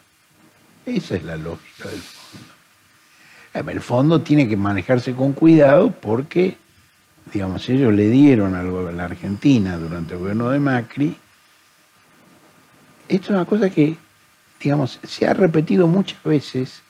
Esa 0.86 1.16
es 1.16 1.24
la 1.24 1.36
lógica 1.36 1.90
del 1.90 2.00
fondo. 2.00 2.46
Eh, 3.52 3.62
El 3.66 3.82
fondo 3.82 4.22
tiene 4.22 4.48
que 4.48 4.56
manejarse 4.56 5.12
con 5.12 5.34
cuidado 5.34 5.90
porque, 5.90 6.56
digamos, 7.34 7.68
ellos 7.68 7.92
le 7.92 8.08
dieron 8.08 8.54
algo 8.54 8.88
a 8.88 8.92
la 8.92 9.04
Argentina 9.04 9.76
durante 9.76 10.14
el 10.14 10.20
gobierno 10.20 10.48
de 10.48 10.58
Macri. 10.58 11.14
Esto 13.10 13.24
es 13.24 13.30
una 13.30 13.44
cosa 13.44 13.68
que, 13.68 13.94
digamos, 14.58 14.98
se 15.02 15.28
ha 15.28 15.34
repetido 15.34 15.86
muchas 15.86 16.22
veces 16.22 16.80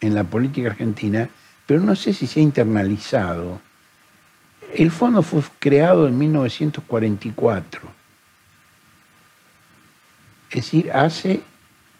en 0.00 0.14
la 0.14 0.22
política 0.22 0.70
argentina, 0.70 1.28
pero 1.66 1.80
no 1.80 1.96
sé 1.96 2.12
si 2.12 2.28
se 2.28 2.38
ha 2.38 2.44
internalizado. 2.44 3.60
El 4.74 4.90
fondo 4.90 5.22
fue 5.22 5.42
creado 5.58 6.06
en 6.06 6.16
1944. 6.18 7.80
Es 10.50 10.56
decir, 10.56 10.90
hace 10.92 11.42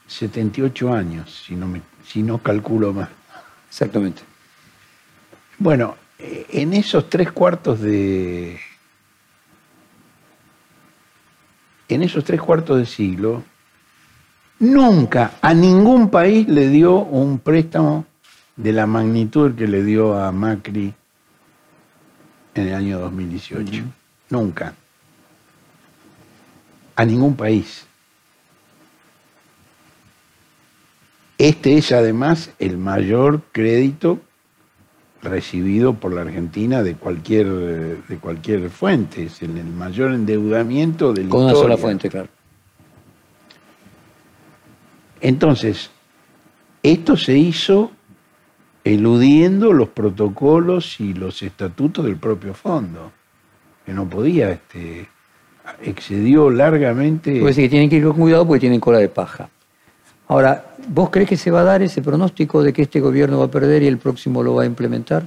78 0.07 0.93
años, 0.93 1.43
si 1.47 1.55
no, 1.55 1.67
me, 1.67 1.83
si 2.05 2.23
no 2.23 2.39
calculo 2.39 2.93
mal. 2.93 3.09
Exactamente. 3.69 4.23
Bueno, 5.59 5.97
en 6.19 6.73
esos 6.73 7.09
tres 7.09 7.31
cuartos 7.33 7.81
de. 7.81 8.59
En 11.89 12.03
esos 12.03 12.25
tres 12.25 12.41
cuartos 12.41 12.79
de 12.79 12.87
siglo, 12.87 13.43
nunca 14.61 15.33
a 15.41 15.55
ningún 15.55 16.09
país 16.09 16.49
le 16.49 16.69
dio 16.69 16.99
un 16.99 17.41
préstamo 17.41 18.07
de 18.57 18.73
la 18.73 18.87
magnitud 18.87 19.55
que 19.55 19.67
le 19.67 19.83
dio 19.83 20.17
a 20.17 20.31
Macri 20.31 20.95
en 22.61 22.69
el 22.69 22.75
año 22.75 23.01
2018. 23.01 23.83
Nunca. 24.31 24.75
A 26.97 27.05
ningún 27.05 27.35
país. 27.35 27.87
Este 31.39 31.79
es 31.79 31.91
además 31.93 32.51
el 32.59 32.77
mayor 32.77 33.43
crédito 33.53 34.21
recibido 35.23 35.95
por 35.95 36.13
la 36.13 36.23
Argentina 36.23 36.83
de 36.83 36.95
cualquier, 36.95 37.47
de 38.07 38.19
cualquier 38.19 38.69
fuente. 38.71 39.25
Es 39.25 39.43
el, 39.43 39.51
mayor 39.65 40.13
endeudamiento 40.13 41.13
del 41.13 41.29
Con 41.29 41.45
una 41.45 41.55
sola 41.55 41.77
fuente, 41.77 42.09
claro. 42.09 42.29
Entonces, 45.21 45.91
esto 46.83 47.17
se 47.17 47.37
hizo 47.37 47.91
eludiendo 48.85 49.73
los 49.73 49.89
protocolos 49.89 51.01
y 51.01 51.15
los 51.15 51.43
estatutos 51.43 52.05
del 52.05 52.17
propio 52.17 52.55
fondo, 52.55 53.13
que 53.85 53.93
no 53.93 54.09
podía, 54.09 54.51
este, 54.51 55.09
excedió 55.83 56.51
largamente. 56.51 57.33
Puede 57.33 57.47
decir 57.47 57.65
que 57.65 57.71
tienen 57.71 57.91
que 57.91 57.97
ir 57.97 58.05
con 58.05 58.17
cuidado 58.17 58.47
porque 58.47 58.61
tienen 58.61 58.81
cola 58.81 58.99
de 58.99 59.09
paja. 59.09 59.49
Ahora, 60.29 60.77
¿vos 60.89 61.11
crees 61.11 61.29
que 61.29 61.37
se 61.37 61.51
va 61.51 61.61
a 61.61 61.65
dar 61.65 61.83
ese 61.83 62.03
pronóstico 62.03 62.63
de 62.63 62.73
que 62.73 62.83
este 62.83 63.01
gobierno 63.01 63.39
va 63.39 63.47
a 63.47 63.51
perder 63.51 63.83
y 63.83 63.89
el 63.89 63.99
próximo 63.99 64.43
lo 64.43 64.55
va 64.55 64.63
a 64.63 64.67
implementar? 64.67 65.25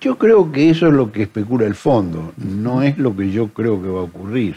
Yo 0.00 0.18
creo 0.18 0.52
que 0.52 0.70
eso 0.70 0.86
es 0.86 0.92
lo 0.92 1.10
que 1.10 1.22
especula 1.22 1.66
el 1.66 1.74
fondo, 1.74 2.32
no 2.36 2.82
es 2.82 2.98
lo 2.98 3.16
que 3.16 3.30
yo 3.30 3.48
creo 3.48 3.82
que 3.82 3.88
va 3.88 4.00
a 4.00 4.04
ocurrir. 4.04 4.56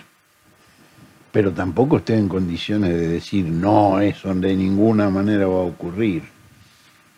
Pero 1.32 1.52
tampoco 1.52 1.98
estoy 1.98 2.18
en 2.18 2.28
condiciones 2.28 2.92
de 2.92 3.08
decir, 3.08 3.46
no, 3.46 4.00
eso 4.00 4.34
de 4.36 4.56
ninguna 4.56 5.10
manera 5.10 5.48
va 5.48 5.56
a 5.56 5.66
ocurrir. 5.66 6.37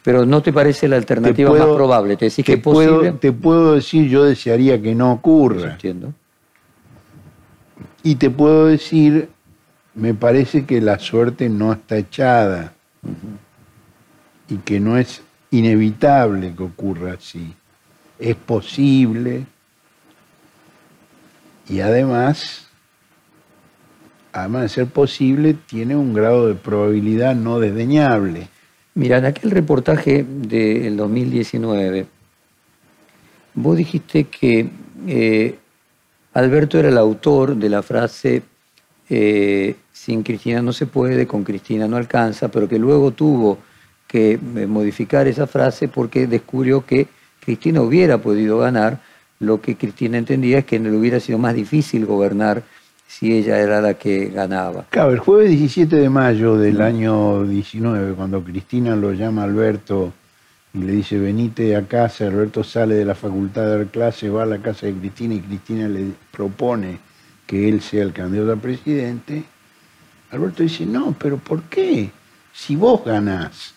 Pero 0.04 0.26
¿no 0.26 0.42
te 0.42 0.54
parece 0.54 0.88
la 0.88 0.96
alternativa 0.96 1.50
puedo- 1.50 1.68
más 1.68 1.76
probable? 1.76 2.16
¿Te 2.18 2.26
decís 2.26 2.46
Te 2.46 2.54
que 2.54 2.58
es 2.58 2.64
posible? 2.64 2.98
puedo, 2.98 3.14
te 3.16 3.32
puedo 3.32 3.76
decir, 3.76 4.08
yo 4.10 4.24
desearía 4.24 4.82
que 4.82 4.96
no 4.96 5.12
ocurra. 5.12 5.72
Entiendo. 5.74 6.14
Y 8.02 8.16
te 8.16 8.30
puedo 8.30 8.68
decir, 8.68 9.30
me 9.94 10.14
parece 10.14 10.66
que 10.66 10.80
la 10.80 11.00
suerte 11.00 11.50
no 11.50 11.74
está 11.74 11.98
echada 11.98 12.74
y 14.48 14.56
que 14.58 14.80
no 14.80 14.98
es 14.98 15.22
inevitable 15.52 16.54
que 16.56 16.64
ocurra 16.64 17.14
así. 17.14 17.54
Es 18.20 18.36
posible 18.36 19.46
y 21.68 21.82
además, 21.82 22.68
además 24.32 24.62
de 24.64 24.70
ser 24.70 24.88
posible, 24.88 25.54
tiene 25.54 25.96
un 25.96 26.14
grado 26.14 26.48
de 26.48 26.56
probabilidad 26.56 27.36
no 27.36 27.60
desdeñable. 27.60 28.48
Mira, 28.96 29.18
en 29.18 29.26
aquel 29.26 29.52
reportaje 29.52 30.26
del 30.28 30.98
2019, 30.98 32.08
vos 33.54 33.78
dijiste 33.78 34.26
que 34.26 34.70
eh, 35.08 35.56
Alberto 36.34 36.80
era 36.80 36.90
el 36.90 36.98
autor 36.98 37.56
de 37.56 37.70
la 37.70 37.82
frase 37.82 38.44
eh, 39.10 39.76
sin 39.92 40.22
Cristina 40.22 40.62
no 40.62 40.72
se 40.72 40.86
puede, 40.86 41.26
con 41.26 41.44
Cristina 41.44 41.88
no 41.88 41.98
alcanza, 41.98 42.50
pero 42.50 42.70
que 42.70 42.78
luego 42.78 43.12
tuvo 43.12 43.58
que 44.08 44.34
eh, 44.34 44.68
modificar 44.68 45.28
esa 45.28 45.48
frase 45.48 45.88
porque 45.88 46.28
descubrió 46.28 46.86
que 46.86 47.08
Cristina 47.40 47.82
hubiera 47.82 48.20
podido 48.20 48.60
ganar, 48.60 49.02
lo 49.40 49.62
que 49.62 49.76
Cristina 49.76 50.18
entendía 50.18 50.60
es 50.60 50.66
que 50.66 50.80
le 50.80 50.92
hubiera 50.92 51.20
sido 51.20 51.40
más 51.40 51.56
difícil 51.56 52.06
gobernar 52.06 52.64
si 53.10 53.34
ella 53.34 53.58
era 53.58 53.82
la 53.82 53.96
que 53.96 54.28
ganaba. 54.28 54.86
Claro, 54.92 55.12
el 55.12 55.18
jueves 55.18 55.50
17 55.50 55.96
de 55.96 56.10
mayo 56.12 56.58
del 56.58 56.80
año 56.80 57.44
19, 57.44 58.14
cuando 58.14 58.44
Cristina 58.44 58.96
lo 58.96 59.14
llama 59.14 59.46
Alberto 59.46 60.14
y 60.76 60.78
le 60.78 60.92
dice, 60.92 61.18
venite 61.18 61.76
a 61.76 61.88
casa, 61.88 62.28
Alberto 62.28 62.64
sale 62.64 62.94
de 62.94 63.06
la 63.06 63.16
facultad 63.16 63.64
de 63.64 63.78
dar 63.78 63.88
clases, 63.88 64.32
va 64.32 64.44
a 64.44 64.46
la 64.46 64.60
casa 64.60 64.86
de 64.86 64.94
Cristina 64.94 65.34
y 65.34 65.40
Cristina 65.40 65.88
le 65.88 66.12
propone 66.32 67.00
que 67.48 67.68
él 67.68 67.82
sea 67.82 68.04
el 68.04 68.14
candidato 68.14 68.54
a 68.54 68.58
presidente, 68.58 69.44
Alberto 70.30 70.62
dice, 70.62 70.86
no, 70.86 71.16
pero 71.18 71.38
¿por 71.38 71.64
qué? 71.64 72.12
Si 72.54 72.76
vos 72.76 73.04
ganás. 73.04 73.74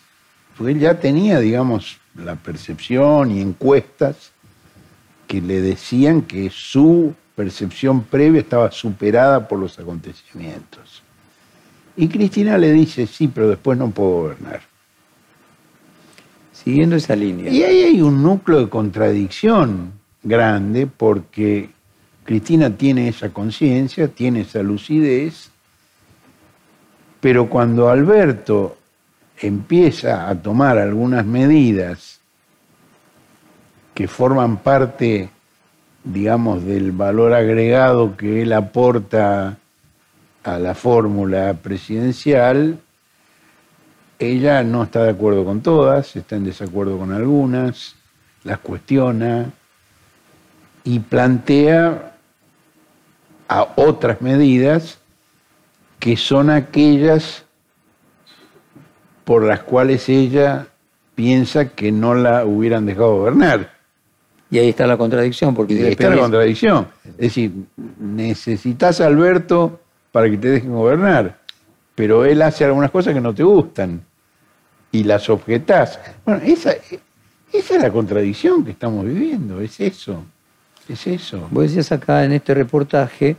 Porque 0.55 0.73
él 0.73 0.79
ya 0.79 0.99
tenía, 0.99 1.39
digamos, 1.39 1.97
la 2.13 2.35
percepción 2.35 3.31
y 3.31 3.41
encuestas 3.41 4.31
que 5.25 5.41
le 5.41 5.59
decían 5.59 6.21
que 6.21 6.51
su 6.51 7.15
percepción 7.35 8.03
previa 8.03 8.41
estaba 8.41 8.71
superada 8.71 9.47
por 9.47 9.59
los 9.59 9.79
acontecimientos. 9.79 11.03
Y 11.95 12.07
Cristina 12.07 12.57
le 12.57 12.71
dice, 12.71 13.07
sí, 13.07 13.27
pero 13.27 13.49
después 13.49 13.77
no 13.77 13.89
puedo 13.91 14.09
gobernar. 14.09 14.61
Siguiendo 16.51 16.95
esa 16.95 17.15
línea. 17.15 17.51
Y 17.51 17.63
ahí 17.63 17.83
hay 17.83 18.01
un 18.01 18.23
núcleo 18.23 18.59
de 18.59 18.69
contradicción 18.69 19.93
grande 20.23 20.87
porque 20.87 21.69
Cristina 22.23 22.69
tiene 22.75 23.09
esa 23.09 23.29
conciencia, 23.29 24.07
tiene 24.07 24.41
esa 24.41 24.63
lucidez, 24.63 25.51
pero 27.19 27.49
cuando 27.49 27.89
Alberto 27.89 28.77
empieza 29.39 30.29
a 30.29 30.35
tomar 30.35 30.77
algunas 30.77 31.25
medidas 31.25 32.19
que 33.93 34.07
forman 34.07 34.57
parte, 34.57 35.29
digamos, 36.03 36.65
del 36.65 36.91
valor 36.91 37.33
agregado 37.33 38.17
que 38.17 38.41
él 38.41 38.53
aporta 38.53 39.57
a 40.43 40.59
la 40.59 40.75
fórmula 40.75 41.53
presidencial, 41.61 42.79
ella 44.19 44.63
no 44.63 44.83
está 44.83 45.03
de 45.03 45.11
acuerdo 45.11 45.45
con 45.45 45.61
todas, 45.61 46.15
está 46.15 46.35
en 46.35 46.45
desacuerdo 46.45 46.97
con 46.97 47.11
algunas, 47.11 47.95
las 48.43 48.59
cuestiona 48.59 49.51
y 50.83 50.99
plantea 50.99 52.13
a 53.47 53.67
otras 53.75 54.21
medidas 54.21 54.99
que 55.99 56.17
son 56.17 56.49
aquellas 56.49 57.45
por 59.23 59.43
las 59.43 59.61
cuales 59.61 60.09
ella 60.09 60.67
piensa 61.15 61.69
que 61.69 61.91
no 61.91 62.15
la 62.15 62.45
hubieran 62.45 62.85
dejado 62.85 63.17
gobernar. 63.17 63.72
Y 64.53 64.59
ahí 64.59 64.69
está 64.69 64.85
la 64.85 64.97
contradicción, 64.97 65.55
porque 65.55 65.73
Y 65.73 65.81
ahí 65.81 65.91
está 65.93 66.11
la 66.11 66.17
contradicción. 66.19 66.87
Es 67.17 67.17
decir, 67.17 67.51
necesitas 67.99 69.01
a 69.01 69.07
Alberto 69.07 69.79
para 70.11 70.29
que 70.29 70.37
te 70.37 70.47
dejen 70.47 70.71
gobernar, 70.71 71.39
pero 71.95 72.23
él 72.23 72.39
hace 72.43 72.63
algunas 72.63 72.91
cosas 72.91 73.15
que 73.15 73.19
no 73.19 73.33
te 73.33 73.41
gustan 73.41 74.03
y 74.91 75.05
las 75.05 75.27
objetás. 75.27 75.99
Bueno, 76.23 76.39
esa, 76.45 76.75
esa 77.51 77.75
es 77.75 77.81
la 77.81 77.91
contradicción 77.91 78.63
que 78.63 78.69
estamos 78.69 79.05
viviendo, 79.05 79.59
es 79.59 79.79
eso, 79.79 80.23
es 80.87 81.07
eso. 81.07 81.47
Vos 81.49 81.63
decías 81.63 81.91
acá 81.91 82.23
en 82.23 82.33
este 82.33 82.53
reportaje 82.53 83.35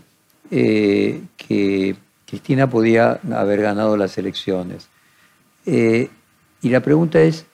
eh, 0.51 1.21
que 1.37 1.95
Cristina 2.27 2.69
podía 2.69 3.21
haber 3.33 3.63
ganado 3.63 3.97
las 3.97 4.19
elecciones. 4.19 4.89
Eh, 5.65 6.11
y 6.61 6.71
la 6.71 6.81
pregunta 6.81 7.21
es, 7.21 7.47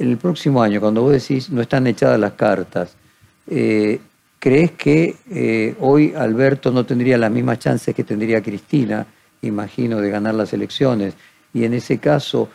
el 0.00 0.16
próximo 0.16 0.62
año, 0.62 0.80
cuando 0.80 1.02
vos 1.02 1.12
decís 1.12 1.50
no 1.50 1.60
están 1.60 1.86
echadas 1.86 2.18
las 2.18 2.32
cartas, 2.32 2.96
eh, 3.46 4.00
¿crees 4.38 4.72
que 4.72 5.16
eh, 5.30 5.76
hoy 5.80 6.14
Alberto 6.16 6.72
no 6.72 6.86
tendría 6.86 7.18
las 7.18 7.30
mismas 7.30 7.58
chances 7.58 7.94
que 7.94 8.04
tendría 8.04 8.42
Cristina, 8.42 9.06
imagino, 9.42 10.00
de 10.00 10.10
ganar 10.10 10.34
las 10.34 10.52
elecciones? 10.54 11.14
Y 11.52 11.64
en 11.64 11.74
ese 11.74 11.98
caso, 11.98 12.48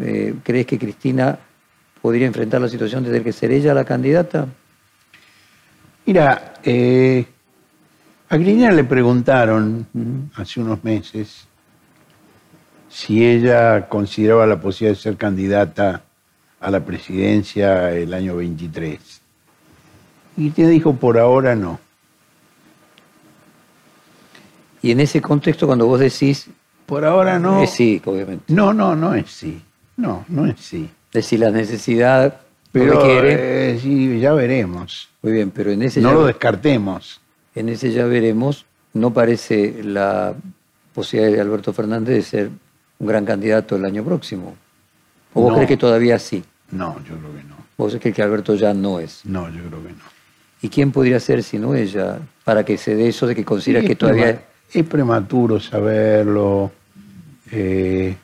eh, 0.00 0.34
¿crees 0.44 0.66
que 0.66 0.78
Cristina 0.78 1.36
podría 2.00 2.26
enfrentar 2.26 2.60
la 2.60 2.68
situación 2.68 3.02
de 3.02 3.10
tener 3.10 3.24
que 3.24 3.32
ser 3.32 3.50
ella 3.50 3.74
la 3.74 3.84
candidata? 3.84 4.46
Mira, 6.06 6.54
a 8.28 8.36
Cristina 8.36 8.70
le 8.70 8.84
preguntaron 8.84 9.86
hace 10.34 10.60
unos 10.60 10.82
meses 10.84 11.46
si 12.88 13.24
ella 13.24 13.88
consideraba 13.88 14.46
la 14.46 14.60
posibilidad 14.60 14.96
de 14.96 15.02
ser 15.02 15.16
candidata 15.16 16.02
a 16.62 16.70
la 16.70 16.80
presidencia 16.84 17.90
el 17.92 18.14
año 18.14 18.36
23. 18.36 18.98
Y 20.36 20.50
te 20.50 20.66
dijo, 20.68 20.94
por 20.94 21.18
ahora 21.18 21.54
no. 21.54 21.78
Y 24.80 24.90
en 24.90 25.00
ese 25.00 25.20
contexto, 25.20 25.66
cuando 25.66 25.86
vos 25.86 26.00
decís, 26.00 26.48
Por 26.86 27.04
ahora 27.04 27.38
no. 27.38 27.62
es 27.62 27.70
sí, 27.70 28.00
obviamente. 28.04 28.44
No, 28.52 28.72
no, 28.72 28.96
no 28.96 29.14
es 29.14 29.30
sí. 29.30 29.60
No, 29.96 30.24
no 30.28 30.46
es 30.46 30.58
sí. 30.60 30.88
Decir 31.12 31.40
la 31.40 31.50
necesidad 31.50 32.40
Pero 32.72 33.02
eh, 33.24 33.78
sí, 33.80 34.18
ya 34.18 34.32
veremos. 34.32 35.08
Muy 35.22 35.32
bien, 35.32 35.50
pero 35.50 35.70
en 35.70 35.82
ese, 35.82 36.00
No 36.00 36.08
ya, 36.10 36.14
lo 36.14 36.24
descartemos. 36.26 37.20
en 37.54 37.68
ese 37.68 37.92
ya 37.92 38.06
veremos, 38.06 38.64
no 38.94 39.12
parece 39.12 39.82
la 39.84 40.34
posibilidad 40.94 41.32
de 41.36 41.40
Alberto 41.40 41.72
Fernández 41.72 42.14
de 42.16 42.22
ser 42.22 42.50
un 42.98 43.06
gran 43.06 43.24
candidato 43.24 43.76
el 43.76 43.84
año 43.84 44.02
próximo. 44.04 44.56
¿O 45.34 45.42
vos 45.42 45.54
crees 45.54 45.68
que 45.68 45.76
todavía 45.76 46.18
sí? 46.18 46.42
No, 46.72 46.96
yo 47.04 47.16
creo 47.16 47.34
que 47.36 47.44
no. 47.44 47.56
¿Vos 47.76 47.96
crees 48.00 48.14
que 48.14 48.22
Alberto 48.22 48.54
ya 48.54 48.74
no 48.74 48.98
es? 48.98 49.20
No, 49.24 49.48
yo 49.48 49.62
creo 49.68 49.82
que 49.82 49.92
no. 49.92 50.04
¿Y 50.62 50.68
quién 50.68 50.90
podría 50.92 51.20
ser 51.20 51.42
sino 51.42 51.74
ella? 51.74 52.18
Para 52.44 52.64
que 52.64 52.76
se 52.78 52.94
dé 52.94 53.08
eso 53.08 53.26
de 53.26 53.34
que 53.34 53.44
considera 53.44 53.86
que 53.86 53.94
todavía... 53.94 54.42
Es 54.72 54.84
prematuro 54.86 55.60
saberlo. 55.60 56.72
Eh, 57.50 58.16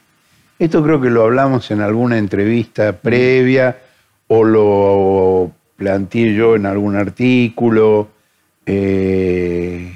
esto 0.58 0.82
creo 0.82 0.98
que 1.00 1.10
lo 1.10 1.24
hablamos 1.24 1.70
en 1.70 1.82
alguna 1.82 2.16
entrevista 2.16 2.92
previa 2.92 3.76
o 4.28 4.44
lo 4.44 5.52
planteé 5.76 6.34
yo 6.34 6.56
en 6.56 6.64
algún 6.64 6.96
artículo. 6.96 8.08
Eh, 8.64 9.94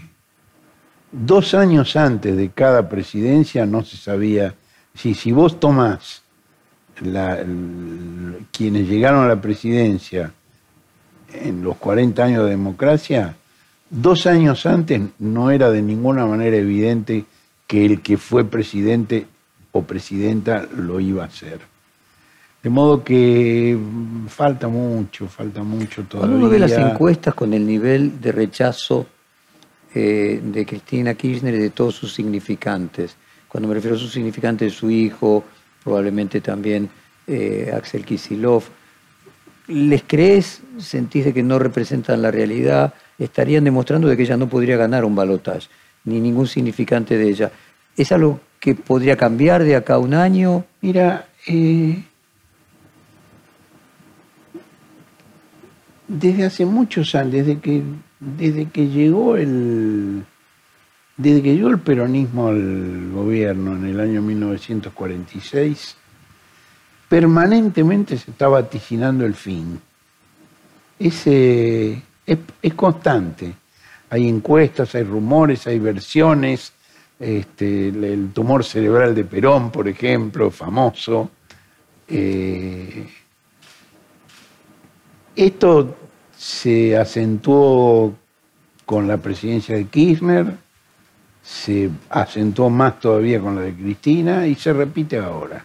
dos 1.10 1.54
años 1.54 1.96
antes 1.96 2.36
de 2.36 2.50
cada 2.50 2.88
presidencia 2.88 3.64
no 3.64 3.82
se 3.82 3.96
sabía 3.96 4.54
si, 4.94 5.14
si 5.14 5.32
vos 5.32 5.58
tomás 5.58 6.21
la- 7.00 7.44
quienes 8.52 8.88
llegaron 8.88 9.24
a 9.24 9.28
la 9.28 9.40
presidencia 9.40 10.32
en 11.32 11.62
los 11.62 11.76
40 11.76 12.24
años 12.24 12.44
de 12.44 12.50
democracia, 12.50 13.34
dos 13.90 14.26
años 14.26 14.66
antes 14.66 15.00
no 15.18 15.50
era 15.50 15.70
de 15.70 15.82
ninguna 15.82 16.26
manera 16.26 16.56
evidente 16.56 17.24
que 17.66 17.84
el 17.86 18.02
que 18.02 18.16
fue 18.18 18.44
presidente 18.44 19.26
o 19.72 19.82
presidenta 19.82 20.66
lo 20.76 21.00
iba 21.00 21.22
a 21.22 21.26
hacer. 21.26 21.60
De 22.62 22.70
modo 22.70 23.02
que 23.02 23.76
falta 24.28 24.68
mucho, 24.68 25.26
falta 25.26 25.62
mucho 25.62 26.04
todavía. 26.04 26.28
Cuando 26.30 26.36
uno 26.36 26.48
ve 26.48 26.58
las 26.60 26.72
encuestas 26.72 27.34
con 27.34 27.52
el 27.54 27.66
nivel 27.66 28.20
de 28.20 28.30
rechazo 28.30 29.06
eh, 29.94 30.40
de 30.44 30.64
Cristina 30.66 31.14
Kirchner 31.14 31.54
y 31.54 31.58
de 31.58 31.70
todos 31.70 31.94
sus 31.96 32.14
significantes, 32.14 33.16
cuando 33.48 33.66
me 33.68 33.74
refiero 33.74 33.96
a 33.96 33.98
sus 33.98 34.12
significantes, 34.12 34.74
su 34.74 34.90
hijo, 34.90 35.44
probablemente 35.82 36.40
también 36.40 36.88
eh, 37.26 37.72
Axel 37.74 38.04
Kisilov, 38.04 38.64
¿les 39.68 40.02
crees? 40.02 40.62
¿Sentís 40.78 41.24
de 41.24 41.32
que 41.32 41.42
no 41.42 41.58
representan 41.58 42.22
la 42.22 42.30
realidad? 42.30 42.94
Estarían 43.18 43.64
demostrando 43.64 44.08
de 44.08 44.16
que 44.16 44.22
ella 44.22 44.36
no 44.36 44.48
podría 44.48 44.76
ganar 44.76 45.04
un 45.04 45.14
balotaje, 45.14 45.68
ni 46.04 46.20
ningún 46.20 46.46
significante 46.46 47.16
de 47.16 47.28
ella. 47.28 47.52
¿Es 47.96 48.10
algo 48.12 48.40
que 48.58 48.74
podría 48.74 49.16
cambiar 49.16 49.64
de 49.64 49.76
acá 49.76 49.94
a 49.94 49.98
un 49.98 50.14
año? 50.14 50.64
Mira, 50.80 51.28
eh, 51.46 52.02
desde 56.08 56.44
hace 56.44 56.64
muchos 56.64 57.14
años, 57.14 57.32
desde 57.32 57.58
que, 57.58 57.82
desde 58.20 58.66
que 58.66 58.88
llegó 58.88 59.36
el 59.36 60.24
desde 61.22 61.42
que 61.42 61.54
llegó 61.54 61.68
el 61.68 61.78
peronismo 61.78 62.48
al 62.48 63.10
gobierno 63.12 63.76
en 63.76 63.86
el 63.86 64.00
año 64.00 64.20
1946, 64.20 65.96
permanentemente 67.08 68.18
se 68.18 68.32
está 68.32 68.48
vaticinando 68.48 69.24
el 69.24 69.34
fin. 69.34 69.80
Es, 70.98 71.24
constante. 72.74 73.54
Hay 74.10 74.28
encuestas, 74.28 74.94
hay 74.94 75.04
rumores, 75.04 75.66
hay 75.66 75.78
versiones. 75.78 76.72
Este, 77.18 77.88
el, 77.88 78.02
el 78.02 78.32
tumor 78.32 78.64
cerebral 78.64 79.14
de 79.14 79.24
Perón, 79.24 79.70
por 79.70 79.86
ejemplo, 79.88 80.50
famoso. 80.50 81.30
Eh, 82.08 83.06
esto 85.36 85.96
se 86.36 86.96
acentuó 86.96 88.14
con 88.84 89.06
la 89.06 89.18
presidencia 89.18 89.76
de 89.76 89.84
Kirchner, 89.84 90.56
se 91.42 91.90
acentuó 92.08 92.70
más 92.70 93.00
todavía 93.00 93.40
con 93.40 93.56
la 93.56 93.62
de 93.62 93.74
Cristina 93.74 94.46
y 94.46 94.54
se 94.54 94.72
repite 94.72 95.18
ahora. 95.18 95.64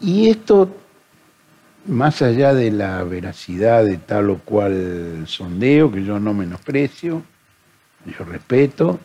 Y 0.00 0.30
esto, 0.30 0.74
más 1.86 2.22
allá 2.22 2.54
de 2.54 2.70
la 2.70 3.04
veracidad 3.04 3.84
de 3.84 3.98
tal 3.98 4.30
o 4.30 4.38
cual 4.38 5.24
sondeo, 5.26 5.92
que 5.92 6.04
yo 6.04 6.18
no 6.18 6.34
menosprecio, 6.34 7.22
yo 8.06 8.24
respeto, 8.24 8.98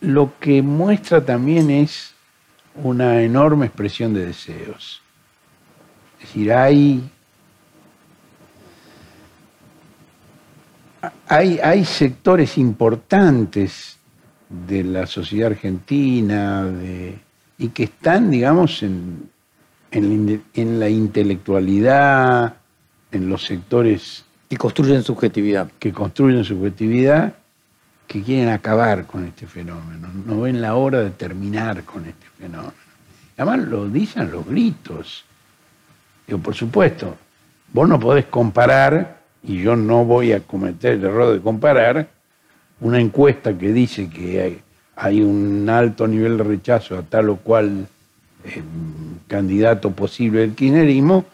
lo 0.00 0.32
que 0.38 0.60
muestra 0.60 1.24
también 1.24 1.70
es 1.70 2.14
una 2.74 3.22
enorme 3.22 3.66
expresión 3.66 4.12
de 4.12 4.26
deseos. 4.26 5.00
Es 6.20 6.26
decir, 6.26 6.52
hay, 6.52 7.10
hay, 11.28 11.58
hay 11.62 11.84
sectores 11.84 12.58
importantes 12.58 13.98
de 14.48 14.84
la 14.84 15.06
sociedad 15.06 15.50
argentina 15.52 16.64
de- 16.64 17.18
y 17.58 17.68
que 17.68 17.84
están, 17.84 18.30
digamos, 18.30 18.82
en, 18.82 19.28
en 19.90 20.08
la 20.08 20.14
inde- 20.14 20.40
en 20.54 20.80
la 20.80 20.88
intelectualidad, 20.88 22.56
en 23.12 23.28
los 23.28 23.44
sectores 23.44 24.24
Y 24.48 24.56
construyen 24.56 25.02
subjetividad. 25.02 25.70
que 25.78 25.92
construyen 25.92 26.44
subjetividad, 26.44 27.34
que 28.06 28.22
quieren 28.22 28.50
acabar 28.50 29.06
con 29.06 29.24
este 29.24 29.46
fenómeno, 29.46 30.08
no 30.26 30.42
ven 30.42 30.60
la 30.60 30.76
hora 30.76 31.00
de 31.00 31.10
terminar 31.10 31.82
con 31.84 32.04
este 32.04 32.26
fenómeno. 32.38 32.72
Además 33.36 33.66
lo 33.68 33.88
dicen 33.88 34.30
los 34.30 34.46
gritos. 34.46 35.24
Digo, 36.26 36.38
por 36.38 36.54
supuesto, 36.54 37.16
vos 37.72 37.88
no 37.88 37.98
podés 37.98 38.26
comparar, 38.26 39.15
y 39.46 39.62
yo 39.62 39.76
no 39.76 40.04
voy 40.04 40.32
a 40.32 40.40
cometer 40.40 40.94
el 40.94 41.04
error 41.04 41.32
de 41.32 41.40
comparar, 41.40 42.08
una 42.80 43.00
encuesta 43.00 43.56
que 43.56 43.72
dice 43.72 44.10
que 44.10 44.60
hay, 44.96 45.22
un 45.22 45.68
alto 45.70 46.06
nivel 46.08 46.36
de 46.36 46.44
rechazo 46.44 46.98
a 46.98 47.02
tal 47.02 47.30
o 47.30 47.36
cual 47.36 47.86
eh, 48.44 48.62
candidato 49.28 49.92
posible 49.92 50.40
del 50.40 50.54
kirchnerismo 50.54 51.24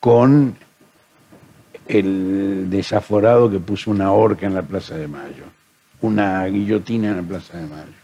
con 0.00 0.56
el 1.86 2.70
desaforado 2.70 3.50
que 3.50 3.60
puso 3.60 3.90
una 3.90 4.12
horca 4.12 4.46
en 4.46 4.54
la 4.54 4.62
Plaza 4.62 4.96
de 4.96 5.08
Mayo, 5.08 5.44
una 6.00 6.46
guillotina 6.46 7.10
en 7.10 7.16
la 7.16 7.22
Plaza 7.22 7.58
de 7.58 7.66
Mayo. 7.66 8.00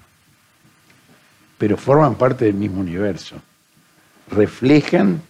Pero 1.56 1.76
forman 1.78 2.16
parte 2.16 2.44
del 2.44 2.54
mismo 2.54 2.80
universo. 2.80 3.36
Reflejan, 4.30 5.22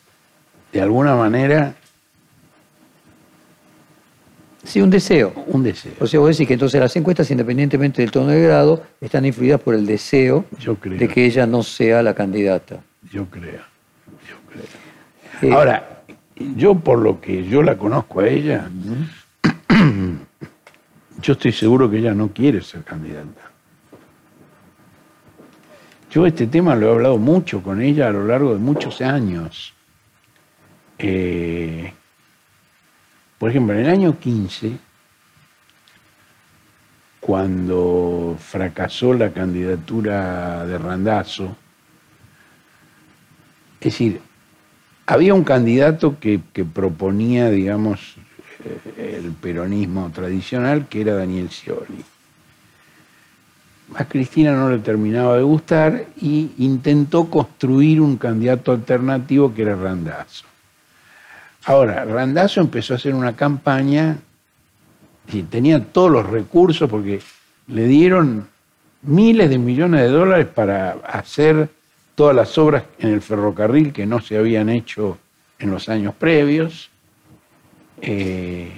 de 0.72 0.80
alguna 0.80 1.14
manera, 1.14 1.74
Sí, 4.66 4.80
un 4.80 4.90
deseo. 4.90 5.32
un 5.46 5.62
deseo. 5.62 5.92
O 6.00 6.06
sea, 6.06 6.18
vos 6.20 6.30
decís 6.30 6.46
que 6.48 6.54
entonces 6.54 6.80
las 6.80 6.94
encuestas, 6.96 7.30
independientemente 7.30 8.02
del 8.02 8.10
tono 8.10 8.28
de 8.28 8.42
grado, 8.42 8.82
están 9.00 9.24
influidas 9.24 9.60
por 9.60 9.74
el 9.74 9.86
deseo 9.86 10.44
Yo 10.58 10.74
creo. 10.74 10.98
de 10.98 11.06
que 11.08 11.24
ella 11.24 11.46
no 11.46 11.62
sea 11.62 12.02
la 12.02 12.14
candidata. 12.14 12.80
Yo 13.12 13.26
creo, 13.26 13.62
yo 14.28 14.36
creo. 14.50 15.50
Eh, 15.50 15.54
Ahora, 15.54 16.02
yo 16.56 16.74
por 16.74 16.98
lo 16.98 17.20
que 17.20 17.44
yo 17.46 17.62
la 17.62 17.78
conozco 17.78 18.20
a 18.20 18.28
ella, 18.28 18.68
yo 21.22 21.32
estoy 21.32 21.52
seguro 21.52 21.88
que 21.88 21.98
ella 21.98 22.12
no 22.14 22.28
quiere 22.28 22.60
ser 22.60 22.82
candidata. 22.82 23.52
Yo 26.10 26.26
este 26.26 26.46
tema 26.46 26.74
lo 26.74 26.88
he 26.88 26.90
hablado 26.92 27.18
mucho 27.18 27.62
con 27.62 27.80
ella 27.80 28.08
a 28.08 28.10
lo 28.10 28.24
largo 28.26 28.52
de 28.52 28.58
muchos 28.58 29.00
años. 29.00 29.74
Eh, 30.98 31.92
por 33.38 33.50
ejemplo, 33.50 33.74
en 33.74 33.80
el 33.80 33.90
año 33.90 34.18
15, 34.18 34.78
cuando 37.20 38.36
fracasó 38.38 39.12
la 39.12 39.32
candidatura 39.32 40.64
de 40.64 40.78
Randazzo, 40.78 41.56
es 43.80 43.92
decir, 43.92 44.20
había 45.06 45.34
un 45.34 45.44
candidato 45.44 46.18
que, 46.18 46.40
proponía, 46.64 47.50
digamos, 47.50 48.16
eh, 48.64 49.20
el 49.22 49.32
peronismo 49.32 50.10
tradicional, 50.10 50.88
que 50.88 51.02
era 51.02 51.14
Daniel 51.14 51.50
Scioli. 51.50 52.04
A 53.94 54.04
Cristina 54.04 54.52
no 54.52 54.70
le 54.70 54.78
terminaba 54.78 55.36
de 55.36 55.44
gustar 55.44 56.06
y 56.20 56.50
intentó 56.58 57.30
construir 57.30 58.00
un 58.00 58.16
candidato 58.16 58.72
alternativo 58.72 59.54
que 59.54 59.62
era 59.62 59.76
Randazzo. 59.76 60.44
Ahora, 61.66 62.04
Randazzo 62.04 62.60
empezó 62.60 62.94
a 62.94 62.96
hacer 62.96 63.12
una 63.12 63.34
campaña 63.34 64.18
y 65.32 65.42
tenía 65.42 65.82
todos 65.84 66.12
los 66.12 66.24
recursos 66.24 66.88
porque 66.88 67.20
le 67.66 67.88
dieron 67.88 68.46
miles 69.02 69.50
de 69.50 69.58
millones 69.58 70.02
de 70.02 70.08
dólares 70.08 70.46
para 70.46 70.92
hacer 71.04 71.68
todas 72.14 72.36
las 72.36 72.56
obras 72.56 72.84
en 73.00 73.10
el 73.10 73.20
ferrocarril 73.20 73.92
que 73.92 74.06
no 74.06 74.20
se 74.20 74.38
habían 74.38 74.68
hecho 74.68 75.18
en 75.58 75.72
los 75.72 75.88
años 75.88 76.14
previos. 76.14 76.88
Eh, 78.00 78.70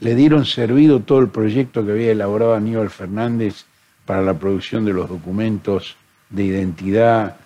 le 0.00 0.14
dieron 0.14 0.46
servido 0.46 1.00
todo 1.00 1.18
el 1.18 1.28
proyecto 1.28 1.84
que 1.84 1.92
había 1.92 2.12
elaborado 2.12 2.54
Aníbal 2.54 2.88
Fernández 2.88 3.66
para 4.06 4.22
la 4.22 4.32
producción 4.32 4.86
de 4.86 4.94
los 4.94 5.10
documentos 5.10 5.96
de 6.30 6.44
identidad 6.44 7.36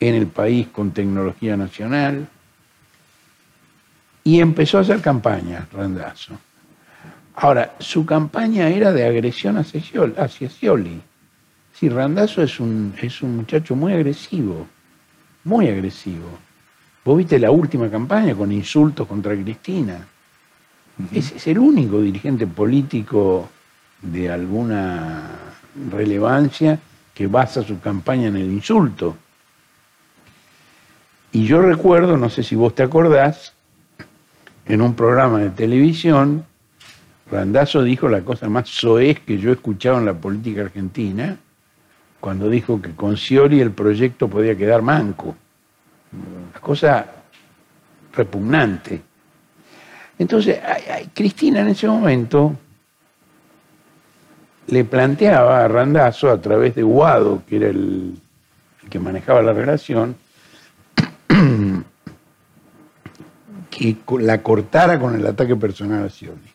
en 0.00 0.16
el 0.16 0.26
país 0.26 0.66
con 0.66 0.90
tecnología 0.90 1.56
nacional. 1.56 2.26
Y 4.26 4.40
empezó 4.40 4.78
a 4.78 4.80
hacer 4.80 5.00
campaña, 5.00 5.68
Randazzo. 5.72 6.36
Ahora, 7.36 7.76
su 7.78 8.04
campaña 8.04 8.68
era 8.68 8.92
de 8.92 9.06
agresión 9.06 9.56
hacia 9.56 9.80
Scioli. 9.80 10.14
Hacia 10.18 10.50
Scioli. 10.50 11.00
Sí, 11.72 11.88
Randazzo 11.88 12.42
es 12.42 12.58
un, 12.58 12.92
es 13.00 13.22
un 13.22 13.36
muchacho 13.36 13.76
muy 13.76 13.92
agresivo, 13.92 14.66
muy 15.44 15.68
agresivo. 15.68 16.26
Vos 17.04 17.18
viste 17.18 17.38
la 17.38 17.52
última 17.52 17.88
campaña 17.88 18.34
con 18.34 18.50
insultos 18.50 19.06
contra 19.06 19.32
Cristina. 19.40 20.04
Ese 21.12 21.36
es 21.36 21.46
el 21.46 21.60
único 21.60 22.00
dirigente 22.00 22.48
político 22.48 23.48
de 24.02 24.28
alguna 24.28 25.30
relevancia 25.92 26.80
que 27.14 27.28
basa 27.28 27.62
su 27.62 27.78
campaña 27.78 28.26
en 28.26 28.38
el 28.38 28.50
insulto. 28.50 29.16
Y 31.30 31.44
yo 31.44 31.62
recuerdo, 31.62 32.16
no 32.16 32.28
sé 32.28 32.42
si 32.42 32.56
vos 32.56 32.74
te 32.74 32.82
acordás, 32.82 33.55
en 34.68 34.80
un 34.80 34.94
programa 34.94 35.38
de 35.38 35.50
televisión, 35.50 36.44
Randazzo 37.30 37.82
dijo 37.82 38.08
la 38.08 38.22
cosa 38.22 38.48
más 38.48 38.68
soez 38.68 39.20
que 39.20 39.38
yo 39.38 39.50
he 39.50 39.54
escuchado 39.54 39.98
en 39.98 40.06
la 40.06 40.14
política 40.14 40.62
argentina, 40.62 41.36
cuando 42.20 42.48
dijo 42.48 42.80
que 42.80 42.92
con 42.92 43.16
Scioli 43.16 43.60
el 43.60 43.72
proyecto 43.72 44.28
podía 44.28 44.56
quedar 44.56 44.82
manco. 44.82 45.36
Una 46.12 46.60
cosa 46.60 47.06
repugnante. 48.12 49.02
Entonces, 50.18 50.58
Cristina 51.12 51.60
en 51.60 51.68
ese 51.68 51.86
momento 51.86 52.56
le 54.68 54.84
planteaba 54.84 55.64
a 55.64 55.68
Randazzo 55.68 56.30
a 56.30 56.40
través 56.40 56.74
de 56.74 56.82
Guado, 56.82 57.42
que 57.46 57.56
era 57.56 57.68
el, 57.68 58.18
que 58.88 58.98
manejaba 58.98 59.42
la 59.42 59.52
relación, 59.52 60.16
que 63.76 63.94
la 64.20 64.42
cortara 64.42 64.98
con 64.98 65.14
el 65.14 65.26
ataque 65.26 65.54
personal 65.54 66.06
a 66.06 66.08
Scioli. 66.08 66.50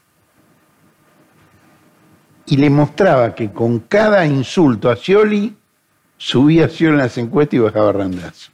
Y 2.48 2.58
le 2.58 2.70
mostraba 2.72 3.36
que 3.36 3.52
con 3.52 3.82
cada 3.82 4.26
insulto 4.26 4.90
a 4.90 4.96
Scioli, 4.96 5.56
subía 6.18 6.68
Scioli 6.68 6.94
en 6.94 6.98
las 6.98 7.18
encuestas 7.20 7.54
y 7.54 7.60
bajaba 7.60 7.92
Randazzo. 7.92 8.52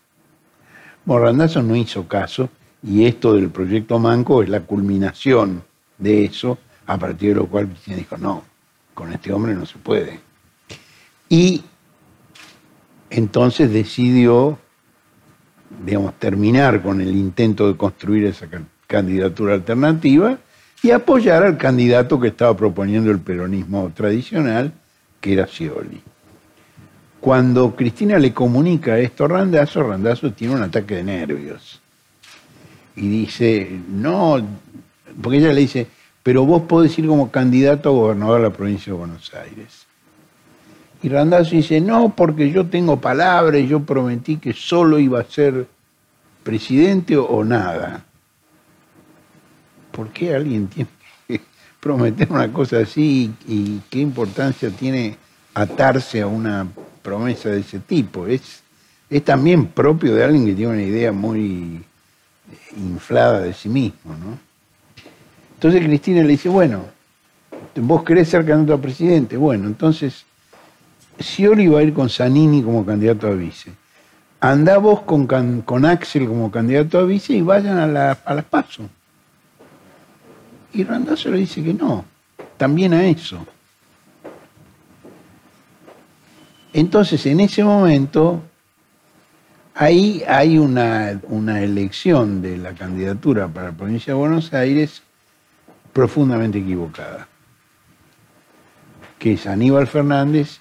Randazzo 1.05 1.63
no 1.63 1.77
hizo 1.77 2.09
caso, 2.09 2.49
y 2.83 3.05
esto 3.05 3.33
del 3.35 3.49
proyecto 3.49 3.99
Manco 3.99 4.43
es 4.43 4.49
la 4.49 4.59
culminación 4.59 5.63
de 5.97 6.25
eso, 6.25 6.57
a 6.85 6.97
partir 6.97 7.29
de 7.29 7.35
lo 7.35 7.47
cual 7.47 7.69
Cristina 7.69 7.95
dijo, 7.95 8.17
no, 8.17 8.43
con 8.93 9.13
este 9.13 9.31
hombre 9.31 9.55
no 9.55 9.65
se 9.65 9.77
puede. 9.77 10.19
Y 11.29 11.63
entonces 13.09 13.71
decidió, 13.71 14.59
digamos, 15.83 16.13
terminar 16.15 16.81
con 16.81 17.01
el 17.01 17.15
intento 17.15 17.67
de 17.67 17.77
construir 17.77 18.25
esa 18.25 18.47
candidatura 18.87 19.53
alternativa 19.53 20.37
y 20.81 20.91
apoyar 20.91 21.43
al 21.43 21.57
candidato 21.57 22.19
que 22.19 22.29
estaba 22.29 22.55
proponiendo 22.55 23.11
el 23.11 23.19
peronismo 23.19 23.91
tradicional, 23.95 24.71
que 25.19 25.33
era 25.33 25.47
Scioli. 25.47 26.01
Cuando 27.19 27.75
Cristina 27.75 28.19
le 28.19 28.33
comunica 28.33 28.99
esto 28.99 29.25
a 29.25 29.27
Randazzo, 29.27 29.83
Randazzo 29.83 30.31
tiene 30.33 30.55
un 30.55 30.61
ataque 30.61 30.95
de 30.95 31.03
nervios. 31.03 31.81
Y 32.95 33.07
dice, 33.07 33.79
no, 33.89 34.37
porque 35.21 35.39
ella 35.39 35.53
le 35.53 35.61
dice, 35.61 35.87
pero 36.21 36.45
vos 36.45 36.63
podés 36.63 36.97
ir 36.99 37.07
como 37.07 37.31
candidato 37.31 37.89
a 37.89 37.91
gobernador 37.93 38.41
de 38.41 38.49
la 38.49 38.53
provincia 38.53 38.93
de 38.93 38.99
Buenos 38.99 39.33
Aires. 39.33 39.86
Y 41.03 41.09
Randazzo 41.09 41.51
dice, 41.55 41.79
no, 41.79 42.13
porque 42.15 42.51
yo 42.51 42.65
tengo 42.65 42.99
palabras, 42.99 43.61
yo 43.67 43.81
prometí 43.81 44.37
que 44.37 44.53
solo 44.53 44.97
iba 44.97 45.19
a 45.19 45.25
ser 45.25 45.67
presidente 46.43 47.15
o, 47.15 47.43
nada. 47.43 48.03
¿Por 49.91 50.09
qué 50.09 50.33
alguien 50.33 50.67
tiene 50.67 50.89
que 51.27 51.41
prometer 51.79 52.31
una 52.31 52.51
cosa 52.51 52.79
así 52.79 53.31
y, 53.47 53.79
qué 53.89 53.99
importancia 53.99 54.69
tiene 54.69 55.17
atarse 55.53 56.21
a 56.21 56.27
una 56.27 56.67
promesa 57.03 57.49
de 57.49 57.59
ese 57.59 57.79
tipo? 57.79 58.25
Es, 58.25 58.63
es 59.09 59.23
también 59.23 59.67
propio 59.67 60.15
de 60.15 60.23
alguien 60.23 60.45
que 60.45 60.53
tiene 60.53 60.73
una 60.73 60.83
idea 60.83 61.11
muy 61.11 61.83
inflada 62.75 63.41
de 63.41 63.53
sí 63.53 63.69
mismo, 63.69 64.15
¿no? 64.15 64.39
Entonces 65.55 65.83
Cristina 65.83 66.21
le 66.21 66.29
dice, 66.29 66.49
bueno, 66.49 66.85
vos 67.75 68.03
querés 68.03 68.29
ser 68.29 68.45
candidato 68.45 68.75
a 68.75 68.81
presidente, 68.81 69.37
bueno, 69.37 69.67
entonces 69.67 70.25
Scioli 71.19 71.67
va 71.67 71.79
a 71.79 71.83
ir 71.83 71.93
con 71.93 72.09
Zanini 72.09 72.61
como 72.61 72.85
candidato 72.85 73.27
a 73.27 73.31
vice. 73.31 73.71
Andá 74.39 74.77
vos 74.77 75.01
con, 75.01 75.85
Axel 75.85 76.27
como 76.27 76.51
candidato 76.51 76.99
a 76.99 77.03
vice 77.03 77.33
y 77.33 77.41
vayan 77.41 77.77
a, 77.77 77.87
la, 77.87 78.11
a 78.23 78.33
las 78.33 78.45
pasos. 78.45 78.87
Y 80.73 80.83
Randazzo 80.83 81.31
le 81.31 81.39
dice 81.39 81.63
que 81.63 81.73
no, 81.73 82.05
también 82.55 82.93
a 82.93 83.05
eso. 83.05 83.45
Entonces, 86.73 87.25
en 87.25 87.39
ese 87.39 87.63
momento, 87.63 88.43
ahí 89.73 90.23
hay 90.27 90.59
una, 90.59 91.19
una 91.23 91.63
elección 91.63 92.41
de 92.43 92.57
la 92.57 92.73
candidatura 92.73 93.47
para 93.47 93.71
la 93.71 93.77
provincia 93.77 94.13
de 94.13 94.19
Buenos 94.19 94.53
Aires 94.53 95.01
profundamente 95.93 96.59
equivocada, 96.59 97.27
que 99.17 99.33
es 99.33 99.47
Aníbal 99.47 99.87
Fernández 99.87 100.59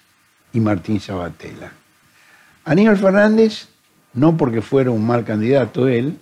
y 0.57 0.61
Martín 0.61 1.01
Sabatella. 1.01 1.71
Aníbal 2.65 2.97
Fernández, 2.97 3.69
no 4.15 4.39
porque 4.39 4.63
fuera 4.63 4.91
un 4.91 5.07
mal 5.07 5.23
candidato 5.23 5.87
él, 5.87 6.19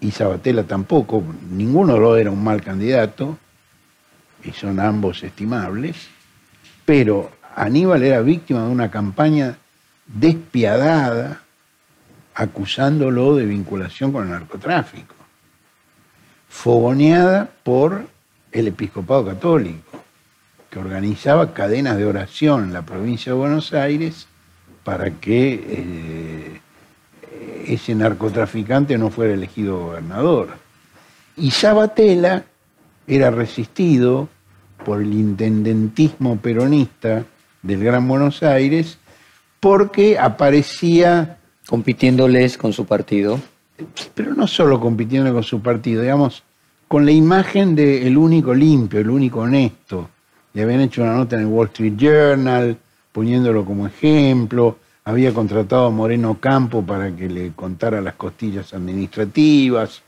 y 0.00 0.10
Sabatella 0.12 0.62
tampoco, 0.62 1.22
ninguno 1.50 1.98
lo 1.98 2.16
era 2.16 2.30
un 2.30 2.42
mal 2.42 2.62
candidato, 2.62 3.36
y 4.42 4.52
son 4.52 4.80
ambos 4.80 5.22
estimables, 5.22 6.08
pero 6.86 7.30
Aníbal 7.54 8.02
era 8.02 8.22
víctima 8.22 8.64
de 8.64 8.70
una 8.70 8.90
campaña 8.90 9.58
despiadada 10.06 11.42
acusándolo 12.34 13.36
de 13.36 13.44
vinculación 13.44 14.10
con 14.10 14.24
el 14.24 14.30
narcotráfico 14.30 15.14
fogoneada 16.48 17.50
por 17.62 18.06
el 18.52 18.68
episcopado 18.68 19.26
católico, 19.26 20.02
que 20.76 20.80
organizaba 20.80 21.54
cadenas 21.54 21.96
de 21.96 22.04
oración 22.04 22.64
en 22.64 22.74
la 22.74 22.82
provincia 22.82 23.32
de 23.32 23.38
Buenos 23.38 23.72
Aires 23.72 24.26
para 24.84 25.10
que 25.10 25.64
eh, 25.66 26.60
ese 27.66 27.94
narcotraficante 27.94 28.98
no 28.98 29.08
fuera 29.08 29.32
elegido 29.32 29.78
gobernador. 29.78 30.50
Y 31.34 31.50
Sabatella 31.50 32.44
era 33.06 33.30
resistido 33.30 34.28
por 34.84 35.00
el 35.00 35.14
intendentismo 35.14 36.36
peronista 36.36 37.24
del 37.62 37.82
Gran 37.82 38.06
Buenos 38.06 38.42
Aires 38.42 38.98
porque 39.60 40.18
aparecía... 40.18 41.38
Compitiéndoles 41.68 42.58
con 42.58 42.74
su 42.74 42.84
partido. 42.84 43.40
Pero 44.14 44.34
no 44.34 44.46
solo 44.46 44.78
compitiendo 44.78 45.32
con 45.32 45.42
su 45.42 45.62
partido, 45.62 46.02
digamos, 46.02 46.42
con 46.86 47.06
la 47.06 47.12
imagen 47.12 47.74
de 47.74 48.06
el 48.06 48.18
único 48.18 48.52
limpio, 48.52 49.00
el 49.00 49.08
único 49.08 49.40
honesto. 49.40 50.10
Le 50.56 50.62
habían 50.62 50.80
hecho 50.80 51.02
una 51.02 51.12
nota 51.12 51.36
en 51.36 51.42
el 51.42 51.48
Wall 51.48 51.66
Street 51.66 51.92
Journal 51.98 52.78
poniéndolo 53.12 53.66
como 53.66 53.86
ejemplo. 53.86 54.78
Había 55.04 55.34
contratado 55.34 55.84
a 55.84 55.90
Moreno 55.90 56.38
Campo 56.40 56.82
para 56.82 57.14
que 57.14 57.28
le 57.28 57.52
contara 57.52 58.00
las 58.00 58.14
costillas 58.14 58.72
administrativas. 58.72 60.00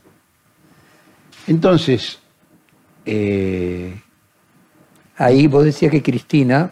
Entonces, 1.46 2.18
eh, 3.05 4.01
ahí 5.18 5.46
vos 5.49 5.66
decías 5.66 5.92
que 5.92 6.03
Cristina 6.03 6.70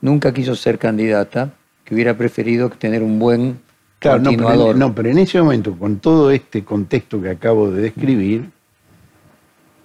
nunca 0.00 0.34
quiso 0.34 0.56
ser 0.56 0.80
candidata, 0.80 1.52
que 1.84 1.94
hubiera 1.94 2.18
preferido 2.18 2.70
tener 2.70 3.04
un 3.04 3.20
buen 3.20 3.60
claro, 4.00 4.18
no 4.32 4.74
no, 4.74 4.94
pero 4.96 5.10
en 5.10 5.18
ese 5.18 5.40
momento, 5.40 5.78
con 5.78 6.00
todo 6.00 6.32
este 6.32 6.64
contexto 6.64 7.22
que 7.22 7.30
acabo 7.30 7.70
de 7.70 7.82
describir, 7.82 8.50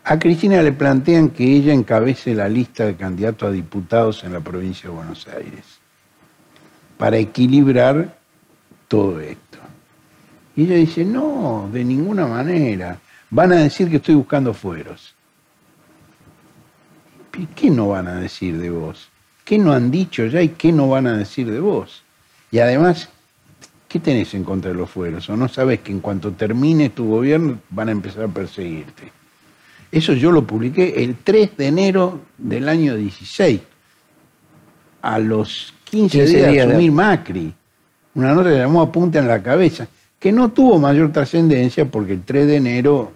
a 0.09 0.17
Cristina 0.17 0.61
le 0.61 0.71
plantean 0.71 1.31
que 1.31 1.43
ella 1.43 1.73
encabece 1.73 2.33
la 2.33 2.47
lista 2.47 2.85
de 2.85 2.95
candidatos 2.95 3.49
a 3.49 3.51
diputados 3.51 4.23
en 4.23 4.31
la 4.31 4.39
provincia 4.39 4.89
de 4.89 4.95
Buenos 4.95 5.27
Aires 5.27 5.65
para 6.97 7.17
equilibrar 7.17 8.17
todo 8.87 9.19
esto. 9.19 9.57
Y 10.55 10.63
ella 10.63 10.75
dice, 10.75 11.03
no, 11.03 11.69
de 11.73 11.83
ninguna 11.83 12.25
manera. 12.25 12.97
Van 13.29 13.51
a 13.51 13.57
decir 13.57 13.89
que 13.89 13.97
estoy 13.97 14.15
buscando 14.15 14.53
fueros. 14.53 15.13
¿Qué 17.53 17.69
no 17.69 17.89
van 17.89 18.07
a 18.07 18.15
decir 18.15 18.57
de 18.57 18.69
vos? 18.69 19.09
¿Qué 19.43 19.57
no 19.57 19.73
han 19.73 19.91
dicho 19.91 20.25
ya 20.27 20.41
y 20.41 20.49
qué 20.49 20.71
no 20.71 20.87
van 20.87 21.07
a 21.07 21.17
decir 21.17 21.51
de 21.51 21.59
vos? 21.59 22.03
Y 22.49 22.59
además, 22.59 23.09
¿qué 23.89 23.99
tenés 23.99 24.33
en 24.33 24.45
contra 24.45 24.71
de 24.71 24.77
los 24.77 24.89
fueros? 24.89 25.29
¿O 25.29 25.35
no 25.35 25.49
sabes 25.49 25.81
que 25.81 25.91
en 25.91 25.99
cuanto 25.99 26.31
termine 26.31 26.91
tu 26.91 27.09
gobierno 27.09 27.59
van 27.69 27.89
a 27.89 27.91
empezar 27.91 28.23
a 28.23 28.27
perseguirte? 28.29 29.16
Eso 29.97 30.13
yo 30.13 30.31
lo 30.31 30.45
publiqué 30.45 31.03
el 31.03 31.15
3 31.23 31.57
de 31.57 31.65
enero 31.65 32.21
del 32.37 32.69
año 32.69 32.95
16, 32.95 33.59
a 35.01 35.17
los 35.17 35.73
15 35.85 36.25
días 36.27 36.51
de 36.51 36.61
asumir 36.61 36.91
Macri. 36.91 37.51
Una 38.13 38.35
nota 38.35 38.51
que 38.51 38.59
llamó 38.59 38.83
Apunte 38.83 39.17
en 39.17 39.27
la 39.27 39.41
cabeza, 39.41 39.87
que 40.19 40.31
no 40.31 40.49
tuvo 40.51 40.77
mayor 40.77 41.11
trascendencia 41.11 41.85
porque 41.85 42.13
el 42.13 42.21
3 42.21 42.45
de 42.45 42.55
enero 42.57 43.11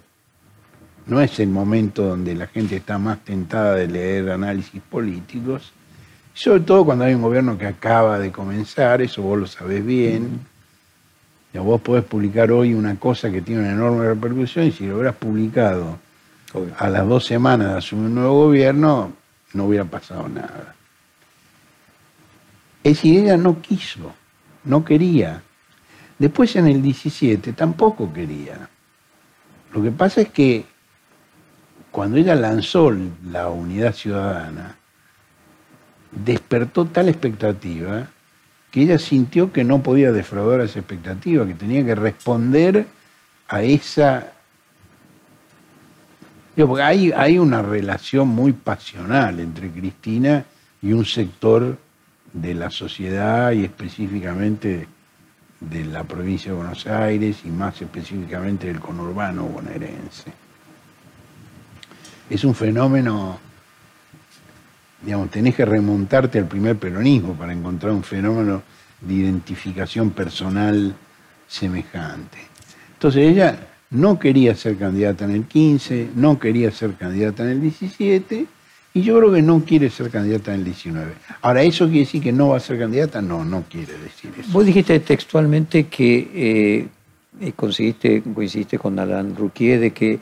no 1.06 1.20
es 1.20 1.38
el 1.38 1.50
momento 1.50 2.02
donde 2.02 2.34
la 2.34 2.48
gente 2.48 2.74
está 2.74 2.98
más 2.98 3.20
tentada 3.20 3.76
de 3.76 3.86
leer 3.86 4.30
análisis 4.30 4.82
políticos, 4.82 5.72
sobre 6.34 6.60
todo 6.62 6.84
cuando 6.84 7.04
hay 7.04 7.14
un 7.14 7.22
gobierno 7.22 7.56
que 7.56 7.66
acaba 7.66 8.18
de 8.18 8.32
comenzar, 8.32 9.02
eso 9.02 9.22
vos 9.22 9.38
lo 9.38 9.46
sabés 9.46 9.86
bien. 9.86 10.40
Ya 11.54 11.60
vos 11.60 11.80
podés 11.80 12.02
publicar 12.02 12.50
hoy 12.50 12.74
una 12.74 12.96
cosa 12.96 13.30
que 13.30 13.40
tiene 13.40 13.60
una 13.60 13.70
enorme 13.70 14.04
repercusión 14.04 14.66
y 14.66 14.72
si 14.72 14.84
lo 14.84 14.96
hubieras 14.96 15.14
publicado 15.14 15.96
a 16.78 16.88
las 16.88 17.08
dos 17.08 17.24
semanas 17.24 17.72
de 17.72 17.78
asumir 17.78 18.06
un 18.06 18.14
nuevo 18.14 18.46
gobierno, 18.46 19.12
no 19.54 19.64
hubiera 19.64 19.84
pasado 19.84 20.28
nada. 20.28 20.74
Es 22.84 22.96
decir, 22.96 23.20
ella 23.20 23.36
no 23.36 23.60
quiso, 23.60 24.12
no 24.64 24.84
quería. 24.84 25.42
Después 26.18 26.54
en 26.56 26.66
el 26.66 26.82
17 26.82 27.52
tampoco 27.52 28.12
quería. 28.12 28.68
Lo 29.72 29.82
que 29.82 29.90
pasa 29.90 30.20
es 30.22 30.28
que 30.30 30.64
cuando 31.90 32.16
ella 32.16 32.34
lanzó 32.34 32.90
la 33.30 33.48
unidad 33.48 33.94
ciudadana, 33.94 34.76
despertó 36.10 36.86
tal 36.86 37.08
expectativa 37.08 38.08
que 38.70 38.82
ella 38.82 38.98
sintió 38.98 39.52
que 39.52 39.64
no 39.64 39.82
podía 39.82 40.12
defraudar 40.12 40.62
esa 40.62 40.78
expectativa, 40.78 41.46
que 41.46 41.54
tenía 41.54 41.84
que 41.84 41.94
responder 41.94 42.86
a 43.48 43.62
esa... 43.62 44.32
hay 46.56 47.38
una 47.38 47.62
relación 47.62 48.28
muy 48.28 48.52
pasional 48.52 49.40
entre 49.40 49.70
Cristina 49.70 50.44
y 50.82 50.92
un 50.92 51.04
sector 51.04 51.78
de 52.32 52.54
la 52.54 52.70
sociedad 52.70 53.52
y 53.52 53.64
específicamente 53.64 54.86
de 55.60 55.84
la 55.84 56.04
provincia 56.04 56.50
de 56.50 56.56
Buenos 56.56 56.86
Aires 56.86 57.38
y 57.44 57.48
más 57.48 57.80
específicamente 57.80 58.66
del 58.66 58.80
conurbano 58.80 59.44
bonaerense. 59.44 60.32
Es 62.28 62.44
un 62.44 62.54
fenómeno, 62.54 63.38
digamos, 65.02 65.30
tenés 65.30 65.54
que 65.54 65.64
remontarte 65.64 66.38
al 66.38 66.46
primer 66.46 66.76
peronismo 66.78 67.34
para 67.34 67.52
encontrar 67.52 67.92
un 67.92 68.02
fenómeno 68.02 68.62
de 69.00 69.14
identificación 69.14 70.10
personal 70.10 70.94
semejante. 71.46 72.38
Entonces 72.94 73.30
ella 73.30 73.71
no 73.92 74.18
quería 74.18 74.54
ser 74.54 74.76
candidata 74.76 75.24
en 75.24 75.32
el 75.32 75.44
15, 75.44 76.08
no 76.16 76.38
quería 76.38 76.70
ser 76.70 76.94
candidata 76.94 77.44
en 77.44 77.50
el 77.50 77.60
17 77.60 78.46
y 78.94 79.02
yo 79.02 79.18
creo 79.18 79.32
que 79.32 79.42
no 79.42 79.64
quiere 79.64 79.90
ser 79.90 80.10
candidata 80.10 80.52
en 80.52 80.60
el 80.60 80.64
19. 80.64 81.12
Ahora, 81.42 81.62
¿eso 81.62 81.86
quiere 81.86 82.00
decir 82.00 82.22
que 82.22 82.32
no 82.32 82.48
va 82.48 82.56
a 82.56 82.60
ser 82.60 82.78
candidata? 82.78 83.22
No, 83.22 83.44
no 83.44 83.64
quiere 83.68 83.92
decir 83.98 84.32
eso. 84.38 84.50
Vos 84.50 84.66
dijiste 84.66 84.98
textualmente 85.00 85.84
que 85.84 86.30
eh, 86.34 86.88
eh, 87.40 87.52
coincidiste 87.54 88.78
con 88.78 88.98
Alan 88.98 89.36
Rouquier, 89.36 89.80
de 89.80 89.90
que 89.92 90.18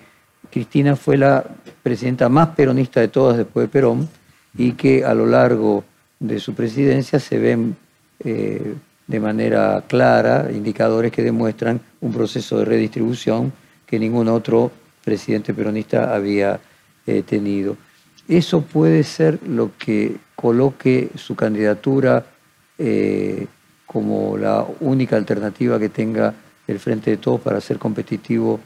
Cristina 0.50 0.96
fue 0.96 1.16
la 1.16 1.44
presidenta 1.82 2.28
más 2.28 2.48
peronista 2.48 3.00
de 3.00 3.08
todas 3.08 3.36
después 3.36 3.64
de 3.64 3.68
Perón 3.68 4.08
y 4.56 4.72
que 4.72 5.04
a 5.04 5.14
lo 5.14 5.26
largo 5.26 5.84
de 6.18 6.40
su 6.40 6.54
presidencia 6.54 7.18
se 7.18 7.38
ven 7.38 7.76
eh, 8.20 8.74
de 9.10 9.18
manera 9.18 9.82
clara 9.88 10.50
indicadores 10.52 11.10
que 11.10 11.22
demuestran 11.22 11.80
un 12.00 12.12
proceso 12.12 12.58
de 12.58 12.64
redistribución 12.64 13.52
que 13.84 13.98
ningún 13.98 14.28
otro 14.28 14.70
presidente 15.04 15.52
peronista 15.52 16.14
había 16.14 16.60
tenido. 17.26 17.76
Eso 18.28 18.62
puede 18.62 19.02
ser 19.02 19.40
lo 19.42 19.72
que 19.76 20.16
coloque 20.36 21.10
su 21.16 21.34
candidatura 21.34 22.24
eh, 22.78 23.48
como 23.86 24.36
la 24.36 24.64
única 24.78 25.16
alternativa 25.16 25.80
que 25.80 25.88
tenga 25.88 26.32
el 26.68 26.78
Frente 26.78 27.10
de 27.10 27.16
Todos 27.16 27.40
para 27.40 27.60
ser 27.60 27.80
competitivo 27.80 28.60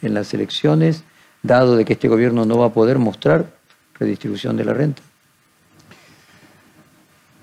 en 0.00 0.14
las 0.14 0.32
elecciones, 0.32 1.02
dado 1.42 1.74
de 1.76 1.84
que 1.84 1.94
este 1.94 2.06
gobierno 2.06 2.46
no 2.46 2.58
va 2.58 2.66
a 2.66 2.72
poder 2.72 3.00
mostrar 3.00 3.46
redistribución 3.98 4.56
de 4.56 4.64
la 4.64 4.74
renta. 4.74 5.02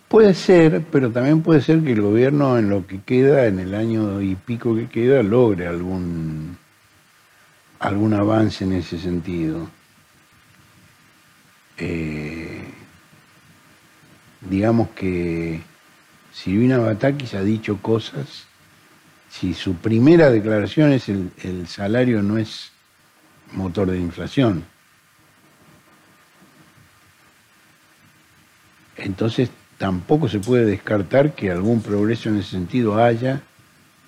Puede 0.07 0.33
ser, 0.35 0.85
pero 0.89 1.11
también 1.11 1.41
puede 1.41 1.59
ser 1.61 1.83
que 1.83 1.91
el 1.91 2.01
gobierno 2.01 2.57
en 2.57 2.69
lo 2.69 2.87
que 2.87 3.01
queda, 3.01 3.45
en 3.45 3.59
el 3.59 3.75
año 3.75 4.21
y 4.21 4.35
pico 4.35 4.73
que 4.73 4.87
queda, 4.87 5.21
logre 5.21 5.67
algún, 5.67 6.57
algún 7.79 8.13
avance 8.13 8.63
en 8.63 8.73
ese 8.73 8.97
sentido. 8.99 9.69
Eh, 11.77 12.63
digamos 14.49 14.89
que 14.91 15.61
Silvina 16.31 16.77
Batakis 16.77 17.33
ha 17.33 17.41
dicho 17.43 17.77
cosas, 17.81 18.45
si 19.29 19.53
su 19.53 19.75
primera 19.75 20.31
declaración 20.31 20.93
es 20.93 21.09
el, 21.09 21.31
el 21.43 21.67
salario 21.67 22.23
no 22.23 22.37
es 22.37 22.71
motor 23.51 23.91
de 23.91 23.99
inflación, 23.99 24.63
entonces 28.95 29.49
tampoco 29.77 30.27
se 30.27 30.39
puede 30.39 30.65
descartar 30.65 31.33
que 31.33 31.51
algún 31.51 31.81
progreso 31.81 32.29
en 32.29 32.37
ese 32.37 32.51
sentido 32.51 33.01
haya 33.01 33.41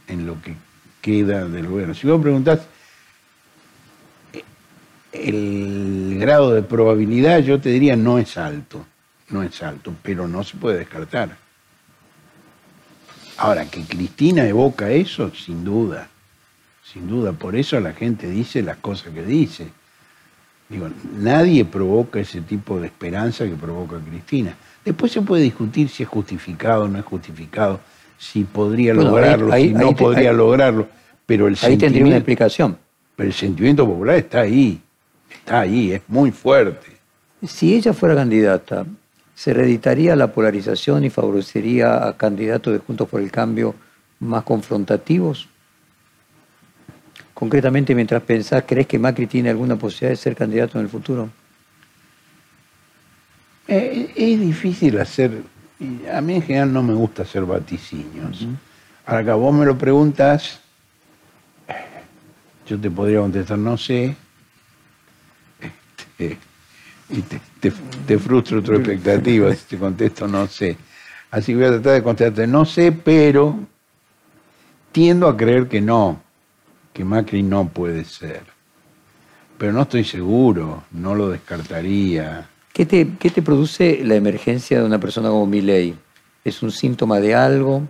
en 0.07 0.25
lo 0.25 0.41
que 0.41 0.55
queda 1.01 1.47
del 1.47 1.67
gobierno. 1.67 1.93
Si 1.93 2.07
vos 2.07 2.21
preguntás, 2.21 2.61
el 5.11 6.17
grado 6.19 6.53
de 6.53 6.61
probabilidad 6.61 7.39
yo 7.39 7.59
te 7.59 7.69
diría 7.69 7.95
no 7.95 8.19
es 8.19 8.37
alto, 8.37 8.85
no 9.29 9.43
es 9.43 9.61
alto, 9.63 9.93
pero 10.01 10.27
no 10.27 10.43
se 10.43 10.57
puede 10.57 10.79
descartar. 10.79 11.37
Ahora, 13.37 13.65
que 13.67 13.83
Cristina 13.83 14.45
evoca 14.45 14.91
eso, 14.91 15.33
sin 15.33 15.63
duda, 15.63 16.09
sin 16.83 17.07
duda, 17.07 17.31
por 17.31 17.55
eso 17.55 17.79
la 17.79 17.93
gente 17.93 18.29
dice 18.29 18.61
las 18.61 18.77
cosas 18.77 19.13
que 19.13 19.23
dice. 19.23 19.69
Digo, 20.67 20.89
nadie 21.15 21.65
provoca 21.65 22.19
ese 22.19 22.41
tipo 22.41 22.79
de 22.79 22.87
esperanza 22.87 23.45
que 23.45 23.55
provoca 23.55 23.97
Cristina. 23.99 24.55
Después 24.89 25.11
se 25.11 25.21
puede 25.21 25.43
discutir 25.43 25.89
si 25.89 26.03
es 26.03 26.09
justificado 26.09 26.85
o 26.85 26.87
no 26.87 26.97
es 26.97 27.05
justificado, 27.05 27.79
si 28.17 28.43
podría 28.43 28.93
lograrlo, 28.93 29.55
si 29.55 29.69
no 29.73 29.95
podría 29.95 30.33
lograrlo, 30.33 30.87
pero 31.25 31.47
el 31.47 31.57
ahí 31.61 31.77
tendría 31.77 32.05
una 32.05 32.17
explicación. 32.17 32.77
Pero 33.15 33.27
el 33.27 33.33
sentimiento 33.33 33.85
popular 33.85 34.15
está 34.15 34.41
ahí 34.41 34.81
está 35.29 35.61
ahí, 35.61 35.93
es 35.93 36.01
muy 36.07 36.31
fuerte. 36.31 36.87
Si 37.45 37.73
ella 37.73 37.93
fuera 37.93 38.15
candidata, 38.15 38.85
¿se 39.35 39.53
reeditaría 39.53 40.15
la 40.15 40.31
polarización 40.31 41.03
y 41.03 41.09
favorecería 41.09 42.07
a 42.07 42.17
candidatos 42.17 42.73
de 42.73 42.79
Juntos 42.79 43.07
por 43.07 43.21
el 43.21 43.31
Cambio 43.31 43.75
más 44.19 44.43
confrontativos? 44.43 45.47
Concretamente, 47.33 47.95
mientras 47.95 48.21
pensás, 48.23 48.63
¿crees 48.67 48.87
que 48.87 48.99
Macri 48.99 49.27
tiene 49.27 49.49
alguna 49.49 49.77
posibilidad 49.77 50.11
de 50.11 50.17
ser 50.17 50.35
candidato 50.35 50.77
en 50.77 50.85
el 50.85 50.89
futuro? 50.89 51.29
Eh, 53.71 54.11
es 54.15 54.39
difícil 54.39 54.99
hacer, 54.99 55.43
a 56.11 56.21
mí 56.21 56.33
en 56.33 56.41
general 56.41 56.73
no 56.73 56.81
me 56.81 56.95
gusta 56.95 57.21
hacer 57.21 57.45
vaticinios. 57.45 58.47
Ahora 59.05 59.23
que 59.23 59.31
vos 59.31 59.53
me 59.53 59.63
lo 59.63 59.77
preguntas, 59.77 60.59
yo 62.65 62.79
te 62.79 62.89
podría 62.89 63.19
contestar, 63.19 63.59
no 63.59 63.77
sé, 63.77 64.15
y 67.09 67.21
te, 67.21 67.71
te, 68.07 68.17
frustro 68.17 68.63
tu 68.63 68.73
expectativa 68.73 69.53
si 69.53 69.65
te 69.65 69.77
contesto 69.77 70.27
no 70.27 70.47
sé. 70.47 70.75
Así 71.29 71.51
que 71.51 71.57
voy 71.59 71.65
a 71.67 71.71
tratar 71.73 71.93
de 71.93 72.03
contestarte 72.03 72.47
no 72.47 72.65
sé, 72.65 72.91
pero 72.91 73.55
tiendo 74.91 75.27
a 75.27 75.37
creer 75.37 75.67
que 75.67 75.79
no, 75.79 76.23
que 76.91 77.03
Macri 77.03 77.43
no 77.43 77.69
puede 77.69 78.03
ser. 78.03 78.41
Pero 79.59 79.73
no 79.73 79.83
estoy 79.83 80.03
seguro, 80.03 80.85
no 80.91 81.13
lo 81.13 81.29
descartaría. 81.29 82.47
¿Qué 82.73 82.85
te, 82.85 83.07
qué 83.19 83.29
te 83.29 83.41
produce 83.41 84.01
la 84.03 84.15
emergencia 84.15 84.79
de 84.79 84.85
una 84.85 84.99
persona 84.99 85.29
como 85.29 85.45
Milley? 85.45 85.95
¿Es 86.43 86.61
un 86.63 86.71
síntoma 86.71 87.19
de 87.19 87.35
algo? 87.35 87.83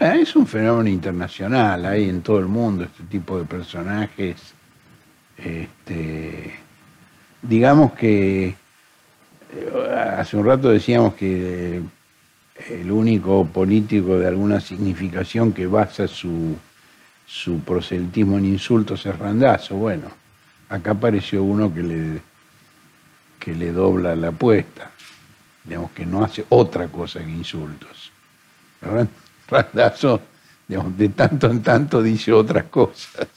Es 0.00 0.36
un 0.36 0.46
fenómeno 0.46 0.88
internacional, 0.88 1.84
hay 1.84 2.08
en 2.08 2.22
todo 2.22 2.38
el 2.38 2.46
mundo 2.46 2.84
este 2.84 3.02
tipo 3.04 3.38
de 3.38 3.44
personajes 3.44 4.54
este, 5.38 6.52
digamos 7.42 7.92
que 7.92 8.48
eh, 8.48 8.54
hace 10.18 10.36
un 10.36 10.44
rato 10.44 10.70
decíamos 10.70 11.14
que 11.14 11.80
el 12.68 12.90
único 12.90 13.46
político 13.46 14.18
de 14.18 14.26
alguna 14.26 14.60
significación 14.60 15.52
que 15.52 15.68
basa 15.68 16.08
su, 16.08 16.56
su 17.24 17.60
proselitismo 17.60 18.36
en 18.36 18.46
insultos 18.46 19.06
es 19.06 19.16
Randazo. 19.16 19.76
Bueno, 19.76 20.08
acá 20.68 20.90
apareció 20.90 21.44
uno 21.44 21.72
que 21.72 21.82
le, 21.84 22.20
le 23.54 23.72
dobla 23.72 24.14
la 24.16 24.28
apuesta, 24.28 24.90
digamos 25.64 25.90
que 25.92 26.06
no 26.06 26.24
hace 26.24 26.44
otra 26.48 26.88
cosa 26.88 27.20
que 27.20 27.30
insultos. 27.30 28.12
Randazo, 29.48 30.20
digamos, 30.66 30.96
de 30.96 31.08
tanto 31.10 31.50
en 31.50 31.62
tanto 31.62 32.02
dice 32.02 32.32
otras 32.32 32.64
cosas 32.64 33.28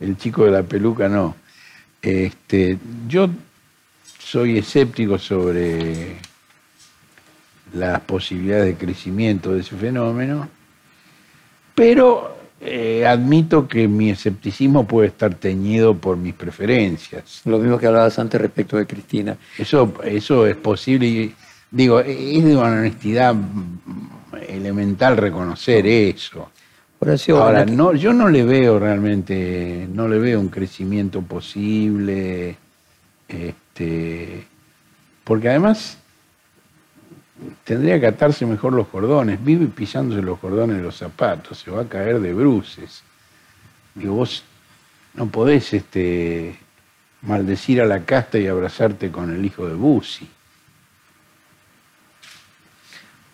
el 0.00 0.16
chico 0.16 0.44
de 0.44 0.50
la 0.50 0.62
peluca 0.62 1.08
no. 1.08 1.36
Este, 2.02 2.78
yo 3.08 3.28
soy 4.18 4.58
escéptico 4.58 5.18
sobre 5.18 6.16
las 7.72 8.00
posibilidades 8.00 8.66
de 8.66 8.76
crecimiento 8.76 9.54
de 9.54 9.60
ese 9.60 9.76
fenómeno, 9.76 10.48
pero 11.74 12.33
eh, 12.60 13.06
admito 13.06 13.68
que 13.68 13.88
mi 13.88 14.10
escepticismo 14.10 14.86
puede 14.86 15.08
estar 15.08 15.34
teñido 15.34 15.94
por 15.94 16.16
mis 16.16 16.34
preferencias. 16.34 17.42
Lo 17.44 17.58
mismo 17.58 17.78
que 17.78 17.86
hablabas 17.86 18.18
antes 18.18 18.40
respecto 18.40 18.76
de 18.76 18.86
Cristina. 18.86 19.36
Eso, 19.58 19.94
eso 20.04 20.46
es 20.46 20.56
posible 20.56 21.06
y 21.06 21.34
digo, 21.70 22.00
es 22.00 22.44
de 22.44 22.56
una 22.56 22.72
honestidad 22.72 23.34
elemental 24.48 25.16
reconocer 25.16 25.86
eso. 25.86 26.48
Ahora, 27.28 27.66
no, 27.66 27.92
yo 27.92 28.14
no 28.14 28.28
le 28.28 28.44
veo 28.44 28.78
realmente, 28.78 29.86
no 29.92 30.08
le 30.08 30.18
veo 30.18 30.40
un 30.40 30.48
crecimiento 30.48 31.20
posible, 31.20 32.56
este, 33.28 34.46
porque 35.22 35.50
además 35.50 35.98
tendría 37.64 37.98
que 37.98 38.06
atarse 38.06 38.46
mejor 38.46 38.72
los 38.72 38.88
cordones, 38.88 39.42
vive 39.42 39.66
pisándose 39.66 40.22
los 40.22 40.38
cordones 40.38 40.76
de 40.76 40.82
los 40.82 40.96
zapatos, 40.96 41.58
se 41.58 41.70
va 41.70 41.82
a 41.82 41.88
caer 41.88 42.20
de 42.20 42.32
bruces. 42.32 43.02
Digo, 43.94 44.14
vos 44.14 44.44
no 45.14 45.26
podés 45.26 45.72
este, 45.72 46.58
maldecir 47.22 47.80
a 47.80 47.86
la 47.86 48.04
casta 48.04 48.38
y 48.38 48.46
abrazarte 48.46 49.10
con 49.10 49.34
el 49.34 49.44
hijo 49.44 49.66
de 49.66 49.74
Bussi. 49.74 50.28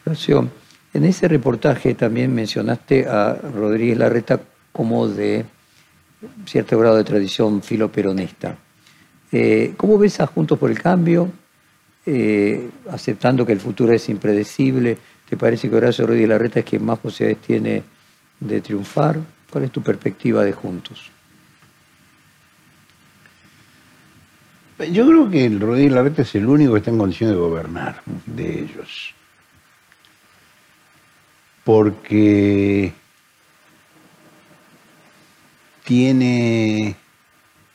Gracias. 0.04 0.44
En 0.92 1.04
ese 1.04 1.28
reportaje 1.28 1.94
también 1.94 2.34
mencionaste 2.34 3.06
a 3.06 3.34
Rodríguez 3.34 3.98
Larreta 3.98 4.40
como 4.72 5.06
de 5.06 5.44
cierto 6.46 6.78
grado 6.78 6.96
de 6.96 7.04
tradición 7.04 7.62
filoperonista. 7.62 8.56
Eh, 9.30 9.74
¿Cómo 9.76 9.98
ves 9.98 10.20
a 10.20 10.26
Juntos 10.26 10.58
por 10.58 10.70
el 10.70 10.80
Cambio? 10.80 11.30
Eh, 12.06 12.70
aceptando 12.90 13.44
que 13.44 13.52
el 13.52 13.60
futuro 13.60 13.92
es 13.92 14.08
impredecible, 14.08 14.96
¿te 15.28 15.36
parece 15.36 15.68
que 15.68 15.76
Horacio 15.76 16.06
Rodríguez 16.06 16.30
Larreta 16.30 16.60
es 16.60 16.66
quien 16.66 16.84
más 16.84 16.98
posibilidades 16.98 17.46
tiene 17.46 17.82
de 18.40 18.60
triunfar? 18.60 19.18
¿Cuál 19.50 19.64
es 19.64 19.70
tu 19.70 19.82
perspectiva 19.82 20.42
de 20.42 20.52
Juntos? 20.52 21.10
Yo 24.92 25.06
creo 25.06 25.30
que 25.30 25.44
el 25.44 25.60
Rodríguez 25.60 25.92
Larreta 25.92 26.22
es 26.22 26.34
el 26.34 26.46
único 26.46 26.72
que 26.72 26.78
está 26.78 26.90
en 26.90 26.98
condición 26.98 27.30
de 27.30 27.36
gobernar 27.36 28.02
de 28.24 28.60
ellos. 28.60 29.14
Porque 31.64 32.92
tiene, 35.84 36.96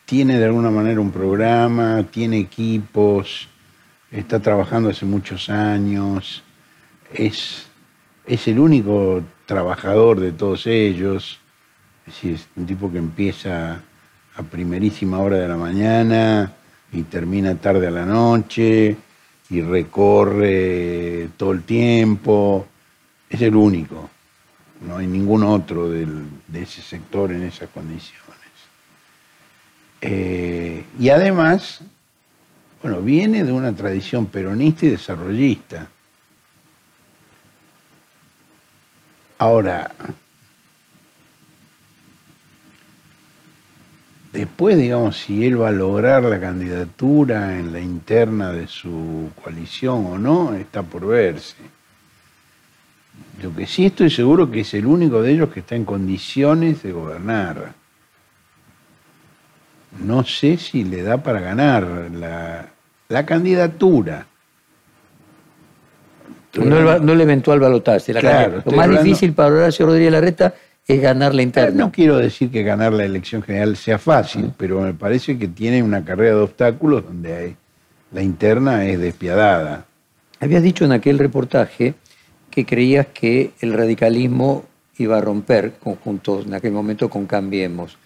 tiene 0.05 0.39
de 0.39 0.45
alguna 0.45 0.71
manera 0.71 0.99
un 0.99 1.11
programa, 1.11 2.03
tiene 2.09 2.39
equipos, 2.39 3.49
está 4.15 4.39
trabajando 4.39 4.89
hace 4.89 5.05
muchos 5.05 5.49
años, 5.49 6.43
es, 7.13 7.67
es 8.25 8.47
el 8.47 8.59
único 8.59 9.23
trabajador 9.45 10.19
de 10.19 10.31
todos 10.31 10.67
ellos, 10.67 11.39
es 12.07 12.13
decir, 12.13 12.33
es 12.35 12.47
un 12.55 12.65
tipo 12.65 12.91
que 12.91 12.97
empieza 12.97 13.81
a 14.35 14.43
primerísima 14.43 15.19
hora 15.19 15.37
de 15.37 15.47
la 15.47 15.57
mañana 15.57 16.53
y 16.91 17.03
termina 17.03 17.55
tarde 17.55 17.87
a 17.87 17.91
la 17.91 18.05
noche 18.05 18.95
y 19.49 19.61
recorre 19.61 21.29
todo 21.37 21.51
el 21.51 21.63
tiempo, 21.63 22.67
es 23.29 23.41
el 23.41 23.55
único, 23.55 24.09
no 24.87 24.97
hay 24.97 25.07
ningún 25.07 25.43
otro 25.43 25.89
de 25.89 26.05
ese 26.53 26.81
sector 26.81 27.31
en 27.31 27.43
esas 27.43 27.69
condiciones. 27.69 28.25
Eh, 30.01 30.83
y 30.99 31.09
además, 31.09 31.81
bueno, 32.85 33.01
viene 33.01 33.43
de 33.43 33.51
una 33.51 33.73
tradición 33.73 34.27
peronista 34.27 34.85
y 34.85 34.89
desarrollista. 34.89 35.87
Ahora, 39.39 39.89
después, 44.31 44.77
digamos, 44.77 45.17
si 45.17 45.47
él 45.47 45.59
va 45.59 45.69
a 45.69 45.71
lograr 45.71 46.25
la 46.25 46.39
candidatura 46.39 47.57
en 47.57 47.73
la 47.73 47.79
interna 47.79 48.51
de 48.51 48.67
su 48.67 49.31
coalición 49.43 50.05
o 50.05 50.19
no, 50.19 50.53
está 50.53 50.83
por 50.83 51.07
verse. 51.07 51.55
Lo 53.41 53.51
que 53.55 53.65
sí 53.65 53.87
estoy 53.87 54.11
seguro 54.11 54.51
que 54.51 54.59
es 54.59 54.71
el 54.75 54.85
único 54.85 55.23
de 55.23 55.31
ellos 55.31 55.49
que 55.49 55.61
está 55.61 55.75
en 55.75 55.85
condiciones 55.85 56.83
de 56.83 56.91
gobernar. 56.91 57.73
No 60.03 60.23
sé 60.23 60.57
si 60.57 60.83
le 60.83 61.01
da 61.01 61.23
para 61.23 61.39
ganar 61.39 62.11
la, 62.13 62.74
candidatura. 63.25 64.27
No 66.55 67.13
el, 67.13 67.21
eventual 67.21 67.59
balotaje. 67.59 68.13
Claro, 68.13 68.63
lo 68.65 68.71
más 68.71 68.89
difícil 68.89 69.33
para 69.33 69.49
Horacio 69.49 69.85
Rodríguez 69.85 70.11
Larreta 70.11 70.53
es 70.87 71.01
ganar 71.01 71.33
la 71.33 71.41
interna. 71.41 71.85
No 71.85 71.91
quiero 71.91 72.17
decir 72.17 72.49
que 72.49 72.63
ganar 72.63 72.93
la 72.93 73.03
elección 73.03 73.41
general 73.41 73.75
sea 73.75 73.97
fácil, 73.97 74.51
pero 74.55 74.81
me 74.81 74.93
parece 74.93 75.37
que 75.37 75.47
tiene 75.47 75.83
una 75.83 76.05
carrera 76.05 76.35
de 76.35 76.41
obstáculos 76.41 77.03
donde 77.03 77.35
hay, 77.35 77.55
la 78.11 78.21
interna 78.21 78.85
es 78.85 78.99
despiadada. 78.99 79.85
Habías 80.39 80.63
dicho 80.63 80.85
en 80.85 80.91
aquel 80.91 81.19
reportaje 81.19 81.95
que 82.49 82.65
creías 82.65 83.07
que 83.07 83.51
el 83.59 83.73
radicalismo 83.73 84.63
iba 84.97 85.17
a 85.17 85.21
romper 85.21 85.73
conjuntos 85.73 86.45
en 86.45 86.53
aquel 86.53 86.71
momento 86.71 87.09
con 87.09 87.25
Cambiemos. 87.25 87.97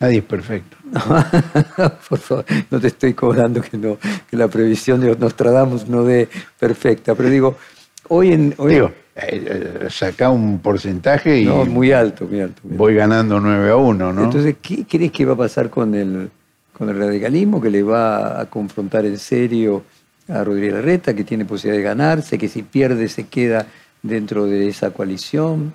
Nadie 0.00 0.18
es 0.18 0.24
perfecto. 0.24 0.76
Por 2.08 2.18
favor, 2.18 2.44
no 2.70 2.80
te 2.80 2.86
estoy 2.86 3.14
cobrando 3.14 3.60
que, 3.60 3.76
no, 3.76 3.98
que 4.30 4.36
la 4.36 4.48
previsión 4.48 5.00
de 5.00 5.16
Nostradamus 5.16 5.88
no 5.88 6.04
dé 6.04 6.28
perfecta, 6.58 7.14
pero 7.14 7.28
digo, 7.28 7.56
hoy 8.08 8.32
en... 8.32 8.54
Hoy 8.58 8.74
digo, 8.74 8.92
eh, 9.16 9.80
eh, 9.84 9.86
saca 9.90 10.30
un 10.30 10.60
porcentaje 10.60 11.40
y... 11.40 11.44
No, 11.44 11.64
muy 11.64 11.90
alto, 11.90 12.26
muy 12.26 12.40
alto. 12.40 12.60
Voy 12.62 12.94
ganando 12.94 13.40
9 13.40 13.70
a 13.70 13.76
1, 13.76 14.12
¿no? 14.12 14.24
Entonces, 14.24 14.56
¿qué 14.62 14.84
crees 14.88 15.10
que 15.10 15.24
va 15.24 15.34
a 15.34 15.38
pasar 15.38 15.68
con 15.68 15.94
el, 15.96 16.30
con 16.72 16.88
el 16.88 16.96
radicalismo 16.96 17.60
que 17.60 17.70
le 17.70 17.82
va 17.82 18.40
a 18.40 18.46
confrontar 18.46 19.04
en 19.04 19.18
serio 19.18 19.82
a 20.28 20.44
Rodríguez 20.44 20.74
Larreta, 20.74 21.14
que 21.14 21.24
tiene 21.24 21.44
posibilidad 21.44 21.78
de 21.78 21.88
ganarse, 21.88 22.38
que 22.38 22.48
si 22.48 22.62
pierde 22.62 23.08
se 23.08 23.26
queda 23.26 23.66
dentro 24.02 24.46
de 24.46 24.68
esa 24.68 24.90
coalición? 24.90 25.72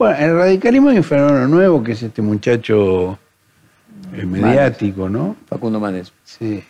Bueno, 0.00 0.16
el 0.16 0.34
radicalismo 0.34 0.88
hay 0.88 0.96
un 0.96 1.04
fenómeno 1.04 1.46
nuevo 1.46 1.84
que 1.84 1.92
es 1.92 2.02
este 2.02 2.22
muchacho 2.22 3.18
eh, 4.14 4.24
mediático, 4.24 5.10
¿no? 5.10 5.36
Facundo 5.46 5.78
Manes. 5.78 6.10
Sí. 6.24 6.64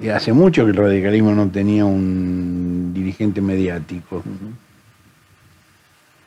Y 0.00 0.08
hace 0.08 0.32
mucho 0.32 0.64
que 0.64 0.70
el 0.70 0.76
radicalismo 0.76 1.32
no 1.32 1.50
tenía 1.50 1.84
un 1.84 2.92
dirigente 2.94 3.40
mediático. 3.40 4.22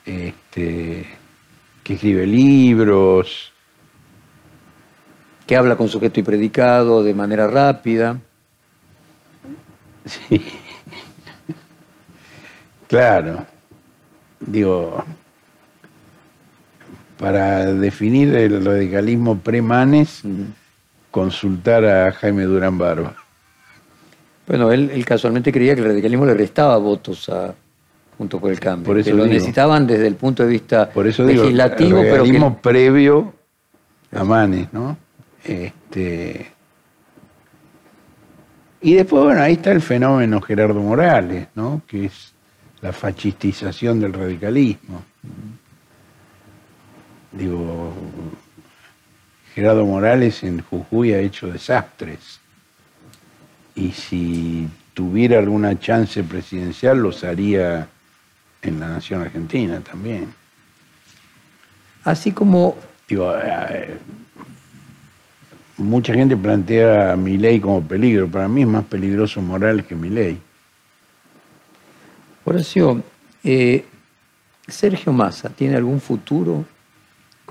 Este, 0.05 1.05
que 1.81 1.93
escribe 1.93 2.27
libros. 2.27 3.53
Que 5.47 5.55
habla 5.55 5.77
con 5.77 5.87
sujeto 5.87 6.19
y 6.19 6.23
predicado 6.23 7.05
de 7.05 7.13
manera 7.13 7.47
rápida. 7.47 8.19
Sí. 10.05 10.43
Claro. 12.89 13.43
Digo, 14.39 15.03
para 17.23 17.71
definir 17.71 18.35
el 18.35 18.65
radicalismo 18.65 19.39
pre-Manes, 19.39 20.23
consultar 21.09 21.85
a 21.85 22.11
Jaime 22.11 22.43
Durán 22.43 22.77
Barba. 22.77 23.15
Bueno, 24.45 24.73
él, 24.73 25.05
casualmente 25.05 25.49
creía 25.49 25.73
que 25.73 25.79
el 25.79 25.87
radicalismo 25.87 26.25
le 26.25 26.33
restaba 26.33 26.75
votos 26.75 27.29
a 27.29 27.55
junto 28.17 28.41
con 28.41 28.51
el 28.51 28.59
cambio. 28.59 28.87
Por 28.87 28.99
eso 28.99 29.11
que 29.11 29.15
lo 29.15 29.25
necesitaban 29.25 29.87
desde 29.87 30.05
el 30.05 30.15
punto 30.15 30.43
de 30.43 30.49
vista 30.49 30.89
por 30.89 31.07
eso 31.07 31.23
legislativo, 31.23 31.99
el 31.99 32.09
radicalismo 32.09 32.57
previo 32.57 33.33
a 34.11 34.23
Manes, 34.25 34.73
¿no? 34.73 34.97
Este, 35.45 36.51
y 38.81 38.95
después, 38.95 39.23
bueno, 39.23 39.41
ahí 39.41 39.53
está 39.53 39.71
el 39.71 39.81
fenómeno 39.81 40.41
Gerardo 40.41 40.81
Morales, 40.81 41.47
¿no? 41.55 41.83
Que 41.87 42.03
es 42.03 42.33
la 42.81 42.91
fascistización 42.91 44.01
del 44.01 44.11
radicalismo. 44.11 45.05
Digo, 47.33 47.91
Gerardo 49.55 49.85
Morales 49.85 50.43
en 50.43 50.61
Jujuy 50.61 51.13
ha 51.13 51.19
hecho 51.19 51.47
desastres. 51.47 52.39
Y 53.75 53.91
si 53.91 54.67
tuviera 54.93 55.39
alguna 55.39 55.79
chance 55.79 56.23
presidencial, 56.23 56.99
los 56.99 57.23
haría 57.23 57.87
en 58.61 58.79
la 58.79 58.87
nación 58.89 59.21
argentina 59.21 59.79
también. 59.79 60.33
Así 62.03 62.31
como. 62.31 62.75
Digo, 63.07 63.33
eh, 63.35 63.97
mucha 65.77 66.13
gente 66.13 66.37
plantea 66.37 67.13
a 67.13 67.15
mi 67.15 67.37
ley 67.37 67.59
como 67.59 67.81
peligro. 67.81 68.27
Para 68.27 68.47
mí 68.47 68.61
es 68.61 68.67
más 68.67 68.85
peligroso 68.85 69.41
Morales 69.41 69.85
que 69.85 69.95
mi 69.95 70.09
ley. 70.09 70.39
Horacio, 72.45 73.01
eh, 73.43 73.85
¿Sergio 74.67 75.13
Massa 75.13 75.49
tiene 75.49 75.77
algún 75.77 75.99
futuro 75.99 76.65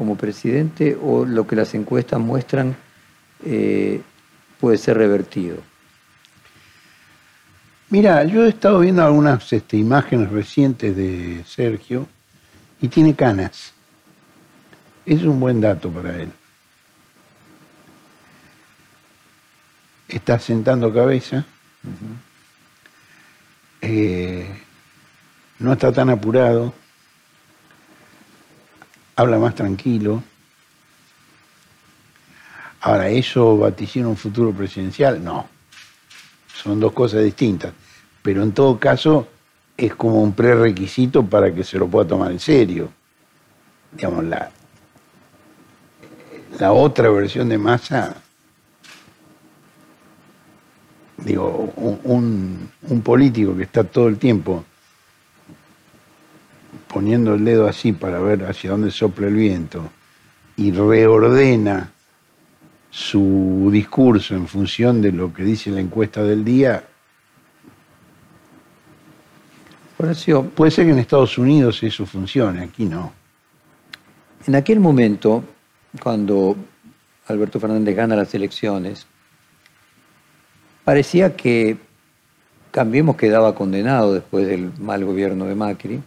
como 0.02 0.16
presidente 0.16 0.98
o 1.00 1.24
lo 1.24 1.46
que 1.46 1.54
las 1.54 1.72
encuestas 1.74 2.18
muestran 2.18 2.74
eh, 3.44 4.02
puede 4.60 4.76
ser 4.76 4.98
revertido? 4.98 5.58
Mira, 7.88 8.24
yo 8.24 8.44
he 8.44 8.48
estado 8.48 8.80
viendo 8.80 9.04
algunas 9.04 9.52
este, 9.52 9.76
imágenes 9.76 10.30
recientes 10.30 10.96
de 10.96 11.44
Sergio 11.46 12.08
y 12.80 12.88
tiene 12.88 13.14
canas. 13.14 13.72
Es 15.06 15.22
un 15.22 15.38
buen 15.38 15.60
dato 15.60 15.88
para 15.88 16.20
él. 16.20 16.32
Está 20.08 20.40
sentando 20.40 20.92
cabeza 20.92 21.46
no 25.62 25.72
está 25.72 25.92
tan 25.92 26.10
apurado, 26.10 26.74
habla 29.16 29.38
más 29.38 29.54
tranquilo. 29.54 30.22
Ahora, 32.80 33.08
¿eso 33.08 33.56
vaticina 33.58 34.08
un 34.08 34.16
futuro 34.16 34.52
presidencial? 34.52 35.22
No. 35.22 35.46
Son 36.54 36.80
dos 36.80 36.92
cosas 36.92 37.22
distintas. 37.22 37.72
Pero 38.22 38.42
en 38.42 38.52
todo 38.52 38.78
caso, 38.78 39.28
es 39.76 39.94
como 39.94 40.22
un 40.22 40.32
prerequisito 40.32 41.24
para 41.24 41.54
que 41.54 41.64
se 41.64 41.78
lo 41.78 41.86
pueda 41.88 42.08
tomar 42.08 42.32
en 42.32 42.40
serio. 42.40 42.90
Digamos, 43.92 44.24
la, 44.24 44.50
la 46.58 46.72
otra 46.72 47.08
versión 47.10 47.48
de 47.48 47.58
masa, 47.58 48.16
digo, 51.18 51.72
un 51.76 53.02
político 53.04 53.56
que 53.56 53.64
está 53.64 53.84
todo 53.84 54.08
el 54.08 54.18
tiempo 54.18 54.64
poniendo 56.92 57.34
el 57.34 57.44
dedo 57.44 57.68
así 57.68 57.92
para 57.92 58.20
ver 58.20 58.44
hacia 58.44 58.70
dónde 58.70 58.90
sopla 58.90 59.28
el 59.28 59.34
viento 59.34 59.90
y 60.56 60.70
reordena 60.72 61.92
su 62.90 63.70
discurso 63.72 64.34
en 64.34 64.46
función 64.46 65.00
de 65.00 65.12
lo 65.12 65.32
que 65.32 65.42
dice 65.44 65.70
la 65.70 65.80
encuesta 65.80 66.22
del 66.22 66.44
día, 66.44 66.84
Horacio, 69.98 70.44
puede 70.44 70.72
ser 70.72 70.86
que 70.86 70.92
en 70.92 70.98
Estados 70.98 71.38
Unidos 71.38 71.82
eso 71.82 72.04
funcione, 72.04 72.62
aquí 72.64 72.84
no. 72.84 73.12
en 74.46 74.56
aquel 74.56 74.80
momento, 74.80 75.44
cuando 76.02 76.56
Alberto 77.28 77.60
Fernández 77.60 77.94
gana 77.94 78.16
las 78.16 78.34
elecciones, 78.34 79.06
parecía 80.84 81.36
que 81.36 81.78
Cambiemos 82.72 83.16
quedaba 83.16 83.54
condenado 83.54 84.14
después 84.14 84.46
del 84.46 84.72
mal 84.78 85.04
gobierno 85.04 85.44
de 85.44 85.54
Macri, 85.54 86.02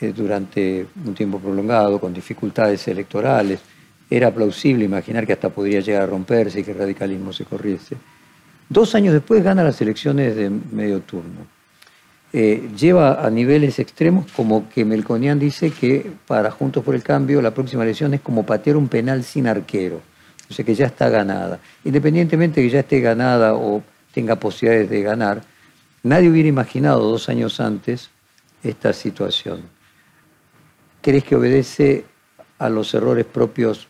eh, 0.00 0.12
durante 0.14 0.86
un 1.04 1.14
tiempo 1.14 1.38
prolongado, 1.38 2.00
con 2.00 2.12
dificultades 2.12 2.86
electorales. 2.88 3.60
Era 4.08 4.32
plausible 4.32 4.84
imaginar 4.84 5.26
que 5.26 5.34
hasta 5.34 5.50
podría 5.50 5.80
llegar 5.80 6.02
a 6.02 6.06
romperse 6.06 6.60
y 6.60 6.64
que 6.64 6.72
el 6.72 6.78
radicalismo 6.78 7.32
se 7.32 7.44
corriese. 7.44 7.96
Dos 8.68 8.94
años 8.94 9.12
después 9.12 9.42
gana 9.42 9.64
las 9.64 9.80
elecciones 9.80 10.36
de 10.36 10.48
medio 10.48 11.00
turno. 11.00 11.46
Eh, 12.32 12.70
lleva 12.78 13.26
a 13.26 13.28
niveles 13.28 13.80
extremos 13.80 14.30
como 14.30 14.68
que 14.68 14.84
Melconian 14.84 15.38
dice 15.40 15.72
que 15.72 16.12
para 16.28 16.52
Juntos 16.52 16.84
por 16.84 16.94
el 16.94 17.02
Cambio 17.02 17.42
la 17.42 17.52
próxima 17.52 17.82
elección 17.82 18.14
es 18.14 18.20
como 18.20 18.46
patear 18.46 18.76
un 18.76 18.86
penal 18.86 19.24
sin 19.24 19.48
arquero, 19.48 20.00
o 20.48 20.54
sea 20.54 20.64
que 20.64 20.76
ya 20.76 20.86
está 20.86 21.08
ganada. 21.08 21.58
Independientemente 21.84 22.60
de 22.60 22.68
que 22.68 22.72
ya 22.72 22.80
esté 22.80 23.00
ganada 23.00 23.54
o 23.54 23.82
tenga 24.14 24.36
posibilidades 24.36 24.88
de 24.88 25.02
ganar, 25.02 25.42
nadie 26.04 26.30
hubiera 26.30 26.48
imaginado 26.48 27.00
dos 27.00 27.28
años 27.28 27.58
antes 27.58 28.10
esta 28.62 28.92
situación. 28.92 29.62
¿Crees 31.00 31.24
que 31.24 31.36
obedece 31.36 32.04
a 32.58 32.68
los 32.68 32.92
errores 32.94 33.24
propios 33.24 33.88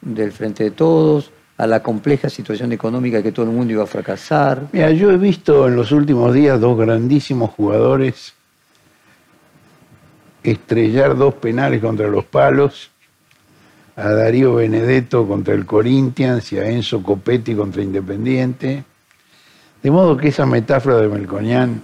del 0.00 0.32
Frente 0.32 0.64
de 0.64 0.70
Todos, 0.70 1.30
a 1.58 1.66
la 1.66 1.82
compleja 1.82 2.28
situación 2.28 2.72
económica 2.72 3.22
que 3.22 3.32
todo 3.32 3.46
el 3.46 3.52
mundo 3.52 3.72
iba 3.72 3.84
a 3.84 3.86
fracasar? 3.86 4.62
Mira, 4.72 4.90
yo 4.90 5.10
he 5.10 5.16
visto 5.16 5.68
en 5.68 5.76
los 5.76 5.92
últimos 5.92 6.34
días 6.34 6.60
dos 6.60 6.78
grandísimos 6.78 7.50
jugadores 7.50 8.34
estrellar 10.42 11.16
dos 11.16 11.34
penales 11.34 11.80
contra 11.80 12.08
los 12.08 12.24
palos, 12.24 12.90
a 13.96 14.10
Darío 14.10 14.56
Benedetto 14.56 15.26
contra 15.26 15.54
el 15.54 15.64
Corinthians 15.64 16.52
y 16.52 16.58
a 16.58 16.68
Enzo 16.68 17.02
Copetti 17.02 17.54
contra 17.54 17.82
Independiente. 17.82 18.84
De 19.82 19.90
modo 19.90 20.16
que 20.16 20.28
esa 20.28 20.44
metáfora 20.46 20.98
de 20.98 21.08
Melconian, 21.08 21.82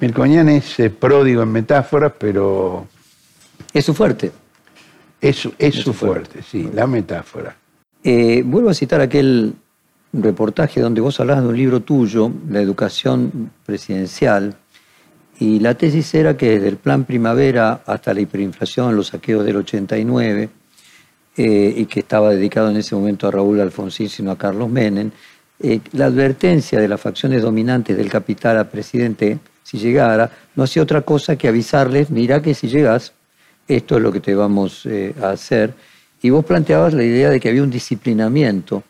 Melconian 0.00 0.48
es 0.48 0.78
eh, 0.80 0.90
pródigo 0.90 1.42
en 1.42 1.52
metáforas, 1.52 2.12
pero 2.18 2.86
Es 3.72 3.84
su 3.84 3.94
fuerte. 3.94 4.32
es, 5.20 5.48
es, 5.58 5.74
su 5.76 5.82
su 5.82 5.92
fuerte. 5.92 6.30
fuerte, 6.30 6.42
sí, 6.42 6.68
la 6.72 6.86
metáfora. 6.86 7.56
Eh, 8.02 8.42
vuelvo 8.44 8.70
a 8.70 8.74
citar 8.74 9.00
aquel 9.00 9.54
reportaje 10.12 10.80
donde 10.80 11.00
vos 11.00 11.18
hablabas 11.20 11.42
de 11.44 11.48
un 11.48 11.56
libro 11.56 11.80
tuyo, 11.80 12.30
La 12.50 12.60
educación 12.60 13.50
presidencial, 13.64 14.56
y 15.40 15.58
la 15.60 15.74
tesis 15.74 16.14
era 16.14 16.36
que 16.36 16.50
desde 16.50 16.68
el 16.68 16.76
plan 16.76 17.04
primavera 17.04 17.82
hasta 17.86 18.14
la 18.14 18.20
hiperinflación, 18.20 18.94
los 18.94 19.08
saqueos 19.08 19.44
del 19.44 19.56
89, 19.56 20.48
eh, 21.36 21.74
y 21.76 21.86
que 21.86 22.00
estaba 22.00 22.30
dedicado 22.30 22.70
en 22.70 22.76
ese 22.76 22.94
momento 22.94 23.26
a 23.26 23.32
Raúl 23.32 23.60
Alfonsín, 23.60 24.08
sino 24.08 24.30
a 24.30 24.38
Carlos 24.38 24.68
Menem, 24.70 25.10
eh, 25.58 25.80
la 25.92 26.06
advertencia 26.06 26.78
de 26.78 26.86
las 26.86 27.00
facciones 27.00 27.42
dominantes 27.42 27.96
del 27.96 28.08
capital 28.08 28.58
al 28.58 28.68
presidente, 28.68 29.38
si 29.64 29.78
llegara, 29.78 30.30
no 30.54 30.62
hacía 30.62 30.82
otra 30.82 31.00
cosa 31.00 31.36
que 31.36 31.48
avisarles, 31.48 32.10
mira 32.10 32.40
que 32.40 32.54
si 32.54 32.68
llegas, 32.68 33.12
esto 33.66 33.96
es 33.96 34.02
lo 34.02 34.12
que 34.12 34.20
te 34.20 34.34
vamos 34.34 34.86
eh, 34.86 35.14
a 35.20 35.30
hacer. 35.30 35.74
Y 36.22 36.30
vos 36.30 36.44
planteabas 36.44 36.94
la 36.94 37.02
idea 37.02 37.30
de 37.30 37.40
que 37.40 37.48
había 37.48 37.62
un 37.62 37.70
disciplinamiento 37.70 38.84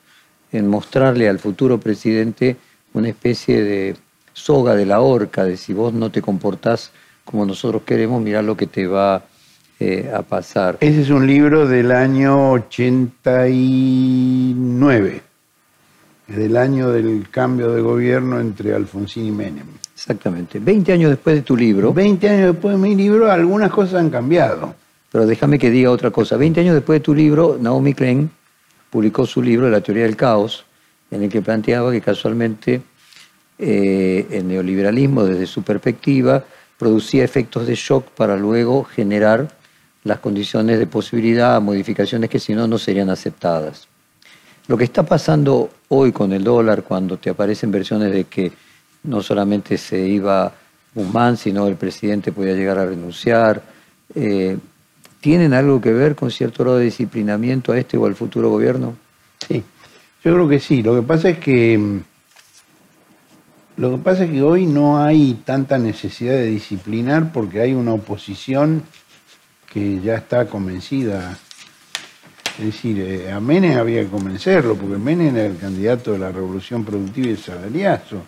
en 0.53 0.69
mostrarle 0.69 1.29
al 1.29 1.39
futuro 1.39 1.81
presidente 1.81 2.57
una 2.93 3.09
especie 3.09 3.63
de 3.63 3.97
soga 4.33 4.75
de 4.75 4.85
la 4.85 5.01
horca, 5.01 5.45
de 5.45 5.57
si 5.57 5.73
vos 5.73 5.95
no 5.95 6.11
te 6.11 6.21
comportás 6.21 6.91
como 7.25 7.47
nosotros 7.47 7.83
queremos, 7.85 8.21
mirá 8.21 8.43
lo 8.43 8.57
que 8.57 8.67
te 8.67 8.87
va 8.87 9.25
eh, 9.81 10.13
a 10.15 10.23
pasar. 10.23 10.77
Ese 10.81 11.03
es 11.03 11.11
un 11.11 11.27
libro 11.27 11.67
del 11.67 11.91
año 11.93 12.53
89, 12.53 15.23
del 16.29 16.57
año 16.57 16.91
del 16.91 17.29
cambio 17.31 17.71
de 17.71 17.81
gobierno 17.81 18.41
entre 18.41 18.75
Alfonsín 18.75 19.27
y 19.27 19.31
Menem. 19.31 19.84
Exactamente. 20.05 20.59
Veinte 20.59 20.93
años 20.93 21.09
después 21.09 21.35
de 21.35 21.41
tu 21.41 21.57
libro, 21.57 21.95
20 21.95 22.29
años 22.29 22.53
después 22.53 22.77
de 22.77 22.83
mi 22.83 22.95
libro, 22.95 23.33
algunas 23.33 23.71
cosas 23.71 23.95
han 23.95 24.11
cambiado. 24.11 24.75
pero 25.11 25.25
déjame 25.25 25.59
que 25.59 25.71
diga 25.71 25.91
otra 25.91 26.11
cosa. 26.11 26.37
Veinte 26.37 26.61
años 26.61 26.75
después 26.75 27.01
de 27.01 27.05
tu 27.05 27.15
libro, 27.15 27.57
Naomi 27.59 27.95
Klein 27.95 28.31
publicó 28.91 29.25
su 29.25 29.41
libro 29.41 29.71
La 29.71 29.81
teoría 29.81 30.03
del 30.03 30.15
caos, 30.15 30.67
en 31.11 31.23
el 31.23 31.31
que 31.31 31.41
planteaba 31.41 31.91
que 31.91 32.03
casualmente 32.03 32.83
eh, 33.59 34.27
el 34.31 34.47
neoliberalismo, 34.47 35.25
desde 35.25 35.47
su 35.47 35.63
perspectiva, 35.63 36.45
producía 36.79 37.25
efectos 37.25 37.67
de 37.67 37.75
shock 37.75 38.09
para 38.11 38.37
luego 38.37 38.85
generar 38.85 39.49
las 40.03 40.19
condiciones 40.19 40.79
de 40.79 40.87
posibilidad 40.87 41.57
a 41.57 41.61
modificaciones 41.61 42.29
que 42.29 42.39
si 42.39 42.53
no 42.53 42.69
no 42.69 42.77
serían 42.77 43.09
aceptadas. 43.09 43.89
Lo 44.67 44.77
que 44.77 44.85
está 44.85 45.03
pasando 45.03 45.71
hoy 45.89 46.13
con 46.13 46.35
el 46.35 46.45
dólar, 46.45 46.83
cuando 46.83 47.17
te 47.17 47.31
aparecen 47.31 47.71
versiones 47.71 48.13
de 48.13 48.25
que 48.25 48.53
no 49.05 49.23
solamente 49.23 49.79
se 49.79 50.07
iba 50.07 50.53
Guzmán, 50.95 51.37
sino 51.37 51.67
el 51.67 51.77
presidente 51.77 52.33
podía 52.33 52.55
llegar 52.55 52.79
a 52.79 52.87
renunciar, 52.87 53.63
eh, 54.15 54.57
¿tienen 55.21 55.53
algo 55.53 55.81
que 55.81 55.93
ver 55.93 56.15
con 56.15 56.31
cierto 56.31 56.63
grado 56.63 56.79
de 56.79 56.85
disciplinamiento 56.85 57.73
a 57.73 57.79
este 57.79 57.97
o 57.97 58.07
al 58.07 58.15
futuro 58.15 58.51
gobierno? 58.51 58.95
Sí, 59.47 59.63
yo 60.25 60.35
creo 60.35 60.49
que 60.49 60.61
sí. 60.61 60.83
Lo 60.83 60.95
que 60.95 61.03
pasa 61.03 61.31
es 61.31 61.39
que 61.39 61.77
mm, 61.77 62.01
lo 63.77 63.91
que 63.91 63.99
pasa 63.99 64.25
es 64.25 64.31
que 64.31 64.41
hoy 64.41 64.67
no 64.67 65.03
hay 65.03 65.43
tanta 65.45 65.79
necesidad 65.79 66.35
de 66.35 66.47
disciplinar 66.47 67.33
porque 67.33 67.61
hay 67.61 67.75
una 67.75 67.93
oposición 67.93 68.85
que 69.73 70.01
ya 70.01 70.15
está 70.15 70.47
convencida. 70.47 71.37
Es 72.57 72.67
decir, 72.67 73.01
eh, 73.01 73.33
a 73.33 73.41
Menem 73.41 73.77
había 73.77 74.03
que 74.03 74.09
convencerlo, 74.09 74.77
porque 74.77 74.97
Menem 74.97 75.37
era 75.37 75.47
el 75.47 75.57
candidato 75.57 76.13
de 76.13 76.21
la 76.21 76.31
revolución 76.31 76.85
productiva 76.85 77.27
y 77.27 77.31
el 77.31 77.39
salariazo. 77.39 78.23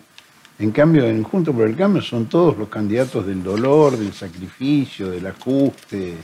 En 0.59 0.71
cambio, 0.71 1.05
en 1.05 1.21
Junto 1.23 1.53
por 1.53 1.67
el 1.67 1.75
Cambio 1.75 2.01
son 2.01 2.25
todos 2.25 2.57
los 2.57 2.67
candidatos 2.69 3.27
del 3.27 3.43
dolor, 3.43 3.95
del 3.95 4.13
sacrificio, 4.13 5.11
del 5.11 5.27
ajuste, 5.27 6.15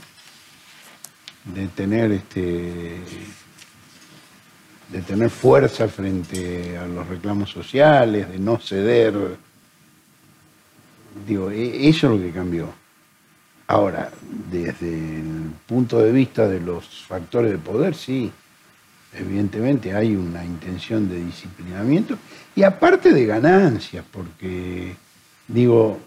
de 1.44 1.68
tener 1.68 2.10
este 2.12 2.98
de 4.88 5.00
tener 5.02 5.30
fuerza 5.30 5.88
frente 5.88 6.76
a 6.76 6.86
los 6.86 7.08
reclamos 7.08 7.50
sociales, 7.50 8.28
de 8.28 8.38
no 8.38 8.58
ceder. 8.58 9.14
Digo, 11.26 11.50
e- 11.50 11.88
eso 11.88 12.06
es 12.06 12.18
lo 12.18 12.24
que 12.24 12.32
cambió. 12.32 12.68
Ahora, 13.66 14.10
desde 14.50 14.88
el 14.88 15.50
punto 15.66 15.98
de 15.98 16.12
vista 16.12 16.46
de 16.46 16.60
los 16.60 17.04
factores 17.06 17.50
de 17.50 17.58
poder, 17.58 17.94
sí, 17.94 18.30
evidentemente 19.18 19.94
hay 19.94 20.16
una 20.16 20.44
intención 20.44 21.08
de 21.08 21.24
disciplinamiento 21.24 22.16
y 22.54 22.62
aparte 22.62 23.12
de 23.12 23.26
ganancias, 23.26 24.04
porque, 24.10 24.94
digo, 25.48 25.98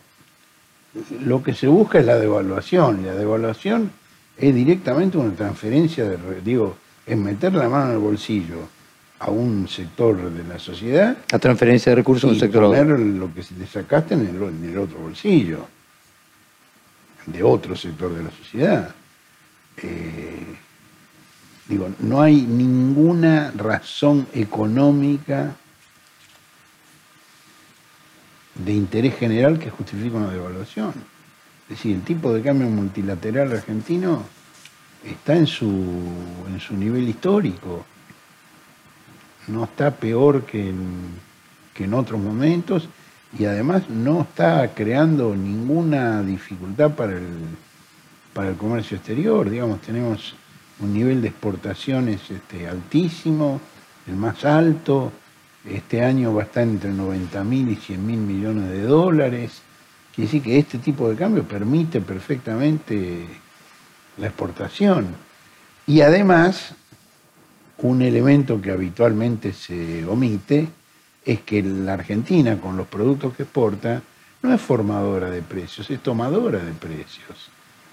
lo 1.23 1.43
que 1.43 1.53
se 1.53 1.67
busca 1.67 1.99
es 1.99 2.05
la 2.05 2.17
devaluación, 2.17 3.01
y 3.01 3.05
la 3.05 3.13
devaluación 3.13 3.91
es 4.37 4.53
directamente 4.53 5.17
una 5.17 5.35
transferencia 5.35 6.05
de, 6.05 6.17
digo, 6.43 6.77
es 7.05 7.17
meter 7.17 7.53
la 7.53 7.69
mano 7.69 7.87
en 7.87 7.91
el 7.93 7.97
bolsillo 7.99 8.57
a 9.19 9.31
un 9.31 9.67
sector 9.67 10.31
de 10.31 10.43
la 10.43 10.59
sociedad 10.59 11.17
La 11.31 11.39
transferencia 11.39 11.91
de 11.91 11.95
recursos 11.95 12.25
en 12.25 12.35
un 12.35 12.39
sector 12.39 12.63
a 12.65 12.67
poner 12.67 12.99
lo 12.99 13.33
que 13.33 13.43
le 13.57 13.65
sacaste 13.65 14.13
en 14.13 14.27
el, 14.27 14.35
en 14.43 14.69
el 14.69 14.77
otro 14.77 14.99
bolsillo, 14.99 15.67
de 17.25 17.43
otro 17.43 17.75
sector 17.75 18.13
de 18.13 18.23
la 18.23 18.31
sociedad. 18.31 18.93
Eh, 19.77 20.55
digo, 21.67 21.89
no 21.99 22.21
hay 22.21 22.41
ninguna 22.41 23.51
razón 23.55 24.27
económica 24.33 25.55
de 28.55 28.73
interés 28.73 29.15
general 29.17 29.59
que 29.59 29.69
justifique 29.69 30.15
una 30.15 30.31
devaluación. 30.31 30.93
Es 31.63 31.77
decir, 31.77 31.95
el 31.95 32.01
tipo 32.03 32.33
de 32.33 32.41
cambio 32.41 32.69
multilateral 32.69 33.51
argentino 33.51 34.23
está 35.05 35.35
en 35.35 35.47
su, 35.47 35.67
en 36.47 36.59
su 36.59 36.75
nivel 36.75 37.07
histórico. 37.07 37.85
No 39.47 39.65
está 39.65 39.91
peor 39.91 40.45
que 40.45 40.69
en, 40.69 41.09
que 41.73 41.83
en 41.83 41.93
otros 41.93 42.19
momentos 42.19 42.87
y 43.37 43.45
además 43.45 43.89
no 43.89 44.21
está 44.21 44.73
creando 44.73 45.35
ninguna 45.35 46.23
dificultad 46.23 46.91
para 46.91 47.17
el, 47.17 47.27
para 48.33 48.49
el 48.49 48.55
comercio 48.55 48.97
exterior. 48.97 49.49
Digamos, 49.49 49.81
tenemos 49.81 50.35
un 50.79 50.93
nivel 50.93 51.21
de 51.21 51.29
exportaciones 51.29 52.29
este, 52.29 52.67
altísimo, 52.67 53.59
el 54.07 54.15
más 54.15 54.45
alto. 54.45 55.11
Este 55.65 56.03
año 56.03 56.33
va 56.33 56.43
a 56.43 56.45
estar 56.45 56.63
entre 56.63 56.91
90 56.91 57.43
mil 57.43 57.69
y 57.69 57.75
100 57.75 58.05
mil 58.05 58.19
millones 58.19 58.69
de 58.69 58.83
dólares. 58.83 59.61
Quiere 60.15 60.27
decir 60.27 60.41
que 60.41 60.59
este 60.59 60.77
tipo 60.77 61.09
de 61.09 61.15
cambio 61.15 61.43
permite 61.43 62.01
perfectamente 62.01 63.25
la 64.17 64.27
exportación. 64.27 65.07
Y 65.85 66.01
además, 66.01 66.73
un 67.79 68.01
elemento 68.01 68.61
que 68.61 68.71
habitualmente 68.71 69.53
se 69.53 70.05
omite 70.05 70.67
es 71.23 71.41
que 71.41 71.61
la 71.61 71.93
Argentina, 71.93 72.57
con 72.59 72.77
los 72.77 72.87
productos 72.87 73.35
que 73.35 73.43
exporta, 73.43 74.01
no 74.41 74.53
es 74.53 74.61
formadora 74.61 75.29
de 75.29 75.41
precios, 75.41 75.89
es 75.89 76.01
tomadora 76.01 76.59
de 76.59 76.71
precios. 76.71 77.49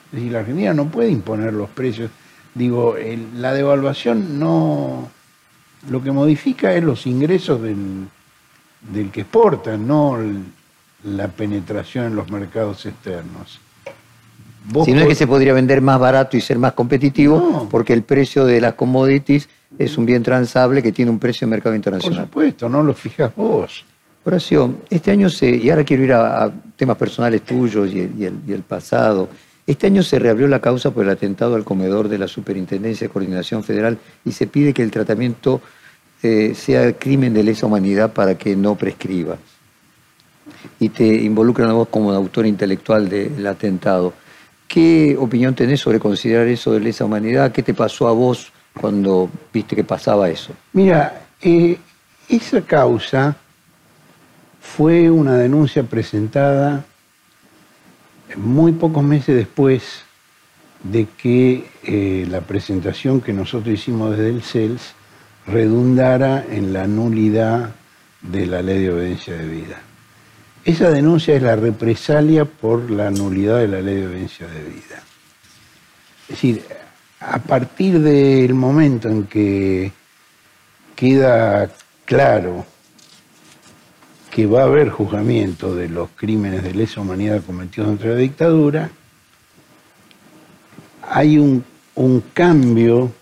Es 0.06 0.12
decir, 0.12 0.32
la 0.32 0.40
Argentina 0.40 0.72
no 0.72 0.86
puede 0.86 1.10
imponer 1.10 1.52
los 1.52 1.68
precios. 1.70 2.10
Digo, 2.54 2.96
la 3.36 3.52
devaluación 3.52 4.38
no. 4.38 5.10
Lo 5.88 6.02
que 6.02 6.12
modifica 6.12 6.72
es 6.72 6.82
los 6.82 7.06
ingresos 7.06 7.60
del, 7.60 8.06
del 8.92 9.10
que 9.10 9.22
exporta, 9.22 9.76
no 9.76 10.18
la 11.04 11.28
penetración 11.28 12.06
en 12.06 12.16
los 12.16 12.30
mercados 12.30 12.86
externos. 12.86 13.60
Si 14.84 14.92
no 14.92 15.02
es 15.02 15.08
que 15.08 15.14
se 15.14 15.26
podría 15.26 15.52
vender 15.52 15.82
más 15.82 16.00
barato 16.00 16.36
y 16.38 16.40
ser 16.40 16.58
más 16.58 16.72
competitivo, 16.72 17.68
porque 17.70 17.92
el 17.92 18.02
precio 18.02 18.46
de 18.46 18.62
las 18.62 18.74
commodities 18.74 19.48
es 19.78 19.98
un 19.98 20.06
bien 20.06 20.22
transable 20.22 20.82
que 20.82 20.90
tiene 20.90 21.10
un 21.10 21.18
precio 21.18 21.44
en 21.44 21.50
mercado 21.50 21.74
internacional. 21.74 22.20
Por 22.20 22.26
supuesto, 22.28 22.68
no 22.68 22.82
lo 22.82 22.94
fijas 22.94 23.34
vos. 23.36 23.84
Horacio, 24.24 24.76
este 24.88 25.10
año 25.10 25.28
se, 25.28 25.50
y 25.50 25.68
ahora 25.68 25.84
quiero 25.84 26.04
ir 26.04 26.12
a, 26.14 26.50
temas 26.76 26.96
personales 26.96 27.42
tuyos 27.42 27.90
y 27.92 28.24
el, 28.24 28.62
pasado. 28.66 29.28
Este 29.66 29.86
año 29.86 30.02
se 30.02 30.18
reabrió 30.18 30.46
la 30.46 30.60
causa 30.60 30.90
por 30.90 31.04
el 31.04 31.10
atentado 31.10 31.54
al 31.54 31.64
comedor 31.64 32.08
de 32.08 32.18
la 32.18 32.28
Superintendencia 32.28 33.06
de 33.06 33.12
Coordinación 33.12 33.64
Federal 33.64 33.98
y 34.24 34.32
se 34.32 34.46
pide 34.46 34.74
que 34.74 34.82
el 34.82 34.90
tratamiento 34.90 35.62
eh, 36.22 36.54
sea 36.54 36.92
crimen 36.92 37.32
de 37.32 37.42
lesa 37.42 37.66
humanidad 37.66 38.12
para 38.12 38.36
que 38.36 38.56
no 38.56 38.74
prescriba. 38.76 39.38
Y 40.78 40.90
te 40.90 41.06
involucran 41.06 41.70
a 41.70 41.72
vos 41.72 41.88
como 41.88 42.12
autor 42.12 42.44
intelectual 42.46 43.08
del 43.08 43.46
atentado. 43.46 44.12
¿Qué 44.68 45.16
opinión 45.18 45.54
tenés 45.54 45.80
sobre 45.80 45.98
considerar 45.98 46.46
eso 46.46 46.72
de 46.72 46.80
lesa 46.80 47.06
humanidad? 47.06 47.50
¿Qué 47.50 47.62
te 47.62 47.72
pasó 47.72 48.06
a 48.08 48.12
vos 48.12 48.52
cuando 48.78 49.30
viste 49.52 49.74
que 49.74 49.84
pasaba 49.84 50.28
eso? 50.28 50.52
Mira, 50.74 51.26
eh, 51.40 51.78
esa 52.28 52.60
causa 52.60 53.36
fue 54.60 55.10
una 55.10 55.36
denuncia 55.36 55.82
presentada 55.84 56.84
muy 58.36 58.72
pocos 58.72 59.02
meses 59.02 59.36
después 59.36 60.04
de 60.82 61.06
que 61.16 61.66
eh, 61.82 62.26
la 62.28 62.42
presentación 62.42 63.20
que 63.20 63.32
nosotros 63.32 63.74
hicimos 63.74 64.16
desde 64.16 64.28
el 64.28 64.42
CELS 64.42 64.94
redundara 65.46 66.44
en 66.48 66.72
la 66.72 66.86
nulidad 66.86 67.74
de 68.20 68.46
la 68.46 68.62
ley 68.62 68.82
de 68.82 68.92
obediencia 68.92 69.34
de 69.34 69.46
vida. 69.46 69.80
Esa 70.64 70.90
denuncia 70.90 71.34
es 71.34 71.42
la 71.42 71.56
represalia 71.56 72.44
por 72.44 72.90
la 72.90 73.10
nulidad 73.10 73.58
de 73.58 73.68
la 73.68 73.80
ley 73.80 73.96
de 73.96 74.06
obediencia 74.06 74.46
de 74.46 74.62
vida. 74.62 75.02
Es 76.22 76.28
decir, 76.28 76.64
a 77.20 77.38
partir 77.38 78.00
del 78.00 78.54
momento 78.54 79.08
en 79.08 79.24
que 79.24 79.92
queda 80.96 81.70
claro 82.04 82.66
que 84.34 84.46
va 84.46 84.62
a 84.62 84.64
haber 84.64 84.90
juzgamiento 84.90 85.76
de 85.76 85.88
los 85.88 86.10
crímenes 86.16 86.64
de 86.64 86.74
lesa 86.74 87.00
humanidad 87.00 87.44
cometidos 87.44 87.90
entre 87.90 88.08
la 88.08 88.16
dictadura, 88.16 88.90
hay 91.08 91.38
un, 91.38 91.64
un 91.94 92.20
cambio 92.32 93.12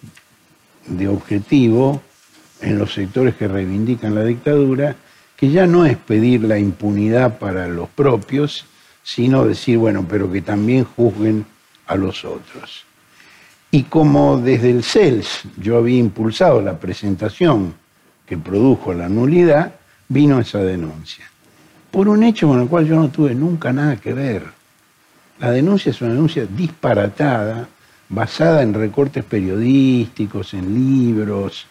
de 0.86 1.08
objetivo 1.08 2.00
en 2.62 2.78
los 2.78 2.94
sectores 2.94 3.34
que 3.34 3.46
reivindican 3.46 4.14
la 4.14 4.24
dictadura, 4.24 4.96
que 5.36 5.50
ya 5.50 5.66
no 5.66 5.84
es 5.84 5.98
pedir 5.98 6.44
la 6.44 6.58
impunidad 6.58 7.38
para 7.38 7.68
los 7.68 7.90
propios, 7.90 8.64
sino 9.02 9.44
decir, 9.44 9.76
bueno, 9.76 10.06
pero 10.08 10.32
que 10.32 10.40
también 10.40 10.84
juzguen 10.84 11.44
a 11.88 11.94
los 11.94 12.24
otros. 12.24 12.86
Y 13.70 13.82
como 13.82 14.38
desde 14.38 14.70
el 14.70 14.82
CELS 14.82 15.42
yo 15.58 15.76
había 15.76 15.98
impulsado 15.98 16.62
la 16.62 16.78
presentación 16.78 17.74
que 18.24 18.38
produjo 18.38 18.94
la 18.94 19.10
nulidad, 19.10 19.74
vino 20.08 20.40
esa 20.40 20.58
denuncia. 20.58 21.24
Por 21.90 22.08
un 22.08 22.22
hecho 22.22 22.48
con 22.48 22.60
el 22.60 22.68
cual 22.68 22.86
yo 22.86 22.96
no 22.96 23.08
tuve 23.10 23.34
nunca 23.34 23.72
nada 23.72 23.96
que 23.96 24.14
ver. 24.14 24.44
La 25.40 25.50
denuncia 25.50 25.90
es 25.90 26.00
una 26.00 26.12
denuncia 26.12 26.46
disparatada, 26.46 27.68
basada 28.08 28.62
en 28.62 28.74
recortes 28.74 29.24
periodísticos, 29.24 30.54
en 30.54 30.74
libros, 30.74 31.66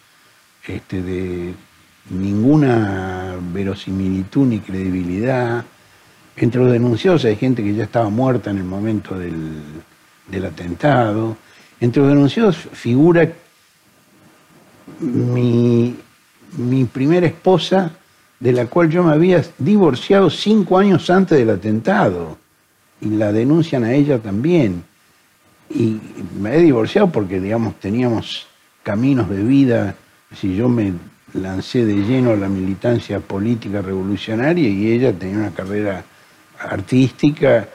este, 0.66 1.02
de 1.02 1.54
ninguna 2.10 3.34
verosimilitud 3.52 4.46
ni 4.46 4.60
credibilidad. 4.60 5.64
Entre 6.36 6.60
los 6.60 6.72
denunciados 6.72 7.24
hay 7.24 7.36
gente 7.36 7.62
que 7.62 7.74
ya 7.74 7.84
estaba 7.84 8.08
muerta 8.08 8.50
en 8.50 8.58
el 8.58 8.64
momento 8.64 9.18
del, 9.18 10.44
atentado. 10.44 11.36
Entre 11.80 12.00
los 12.00 12.10
denunciados 12.10 12.56
figura 12.56 13.28
mi, 15.00 15.96
mi 16.56 16.84
primera 16.84 17.26
esposa, 17.26 17.92
de 18.42 18.52
la 18.52 18.66
cual 18.66 18.90
yo 18.90 19.04
me 19.04 19.12
había 19.12 19.40
divorciado 19.56 20.28
cinco 20.28 20.76
años 20.76 21.08
antes 21.10 21.38
del 21.38 21.50
atentado. 21.50 22.36
Y 23.00 23.10
la 23.10 23.30
denuncian 23.30 23.84
a 23.84 23.92
ella 23.92 24.18
también. 24.18 24.82
Y 25.70 26.00
me 26.40 26.56
he 26.56 26.60
divorciado 26.60 27.08
porque, 27.12 27.38
digamos, 27.38 27.78
teníamos 27.78 28.48
caminos 28.82 29.30
de 29.30 29.44
vida 29.44 29.94
si 30.34 30.56
yo 30.56 30.68
me 30.68 30.92
lancé 31.34 31.84
de 31.84 31.94
lleno 31.94 32.32
a 32.32 32.36
la 32.36 32.48
militancia 32.48 33.20
política 33.20 33.80
revolucionaria 33.80 34.68
y 34.68 34.90
ella 34.90 35.12
tenía 35.12 35.38
una 35.38 35.52
carrera 35.52 36.04
artística 36.58 37.68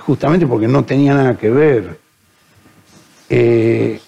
justamente 0.00 0.46
porque 0.46 0.68
no 0.68 0.86
tenía 0.86 1.12
nada 1.12 1.36
que 1.36 1.50
ver. 1.50 1.98
Eh, 3.28 4.00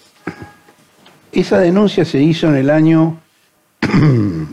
esa 1.31 1.59
denuncia 1.59 2.03
se 2.05 2.19
hizo 2.19 2.47
en 2.47 2.55
el 2.55 2.71
año, 2.71 3.19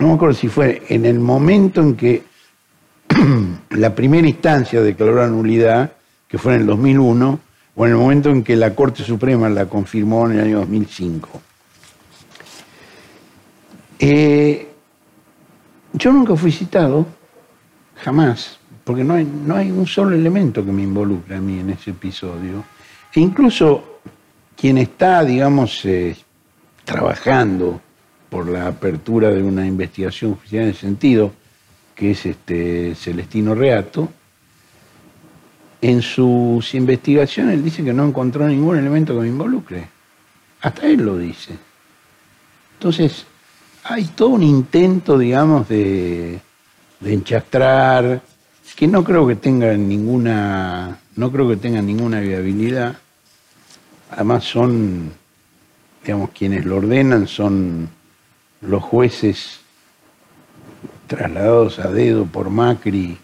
no 0.00 0.08
me 0.08 0.14
acuerdo 0.14 0.34
si 0.34 0.48
fue 0.48 0.82
en 0.88 1.04
el 1.04 1.20
momento 1.20 1.82
en 1.82 1.94
que 1.94 2.22
la 3.70 3.94
primera 3.94 4.26
instancia 4.26 4.80
declaró 4.80 5.16
la 5.16 5.28
nulidad, 5.28 5.92
que 6.26 6.38
fue 6.38 6.54
en 6.54 6.62
el 6.62 6.66
2001, 6.66 7.40
o 7.74 7.86
en 7.86 7.92
el 7.92 7.98
momento 7.98 8.30
en 8.30 8.42
que 8.42 8.56
la 8.56 8.74
Corte 8.74 9.04
Suprema 9.04 9.48
la 9.50 9.66
confirmó 9.66 10.26
en 10.26 10.38
el 10.38 10.40
año 10.40 10.58
2005. 10.60 11.42
Eh, 13.98 14.68
yo 15.92 16.12
nunca 16.12 16.34
fui 16.34 16.50
citado, 16.50 17.06
jamás, 17.96 18.58
porque 18.84 19.04
no 19.04 19.14
hay, 19.14 19.70
un 19.70 19.86
solo 19.86 20.16
elemento 20.16 20.64
que 20.64 20.72
me 20.72 20.82
involucre 20.82 21.36
a 21.36 21.40
mí 21.40 21.58
en 21.58 21.70
ese 21.70 21.90
episodio. 21.90 22.64
E 23.12 23.20
incluso 23.20 24.00
quien 24.56 24.78
está, 24.78 25.24
digamos, 25.24 25.84
eh, 25.84 26.16
trabajando 26.84 27.82
por 28.30 28.48
la 28.48 28.68
apertura 28.68 29.30
de 29.30 29.42
una 29.42 29.66
investigación 29.66 30.36
judicial 30.36 30.64
en 30.64 30.70
ese 30.70 30.80
sentido, 30.80 31.32
que 31.94 32.12
es 32.12 32.24
este 32.24 32.94
Celestino 32.94 33.54
Reato, 33.54 34.08
en 35.82 36.00
sus 36.00 36.74
investigaciones 36.74 37.54
él 37.54 37.64
dice 37.64 37.82
que 37.82 37.92
no 37.92 38.06
encontró 38.06 38.46
ningún 38.46 38.78
elemento 38.78 39.14
que 39.14 39.22
me 39.22 39.28
involucre. 39.28 39.88
Hasta 40.62 40.86
él 40.86 41.02
lo 41.02 41.18
dice. 41.18 41.54
Entonces, 42.74 43.26
hay 43.84 44.04
todo 44.04 44.28
un 44.28 44.42
intento, 44.42 45.18
digamos, 45.18 45.68
de, 45.68 46.38
de 47.00 47.12
enchastrar, 47.12 48.22
que 48.76 48.86
no 48.86 49.04
creo 49.04 49.26
que 49.26 49.36
tenga 49.36 49.76
ninguna, 49.76 50.98
no 51.16 51.30
creo 51.30 51.48
que 51.48 51.56
tenga 51.56 51.82
ninguna 51.82 52.20
viabilidad. 52.20 52.96
Además 54.10 54.44
son, 54.44 55.12
digamos, 56.02 56.30
quienes 56.30 56.64
lo 56.64 56.76
ordenan 56.76 57.26
son 57.26 57.88
los 58.60 58.82
jueces 58.82 59.60
trasladados 61.06 61.78
a 61.78 61.90
dedo 61.90 62.26
por 62.26 62.50
Macri 62.50 63.16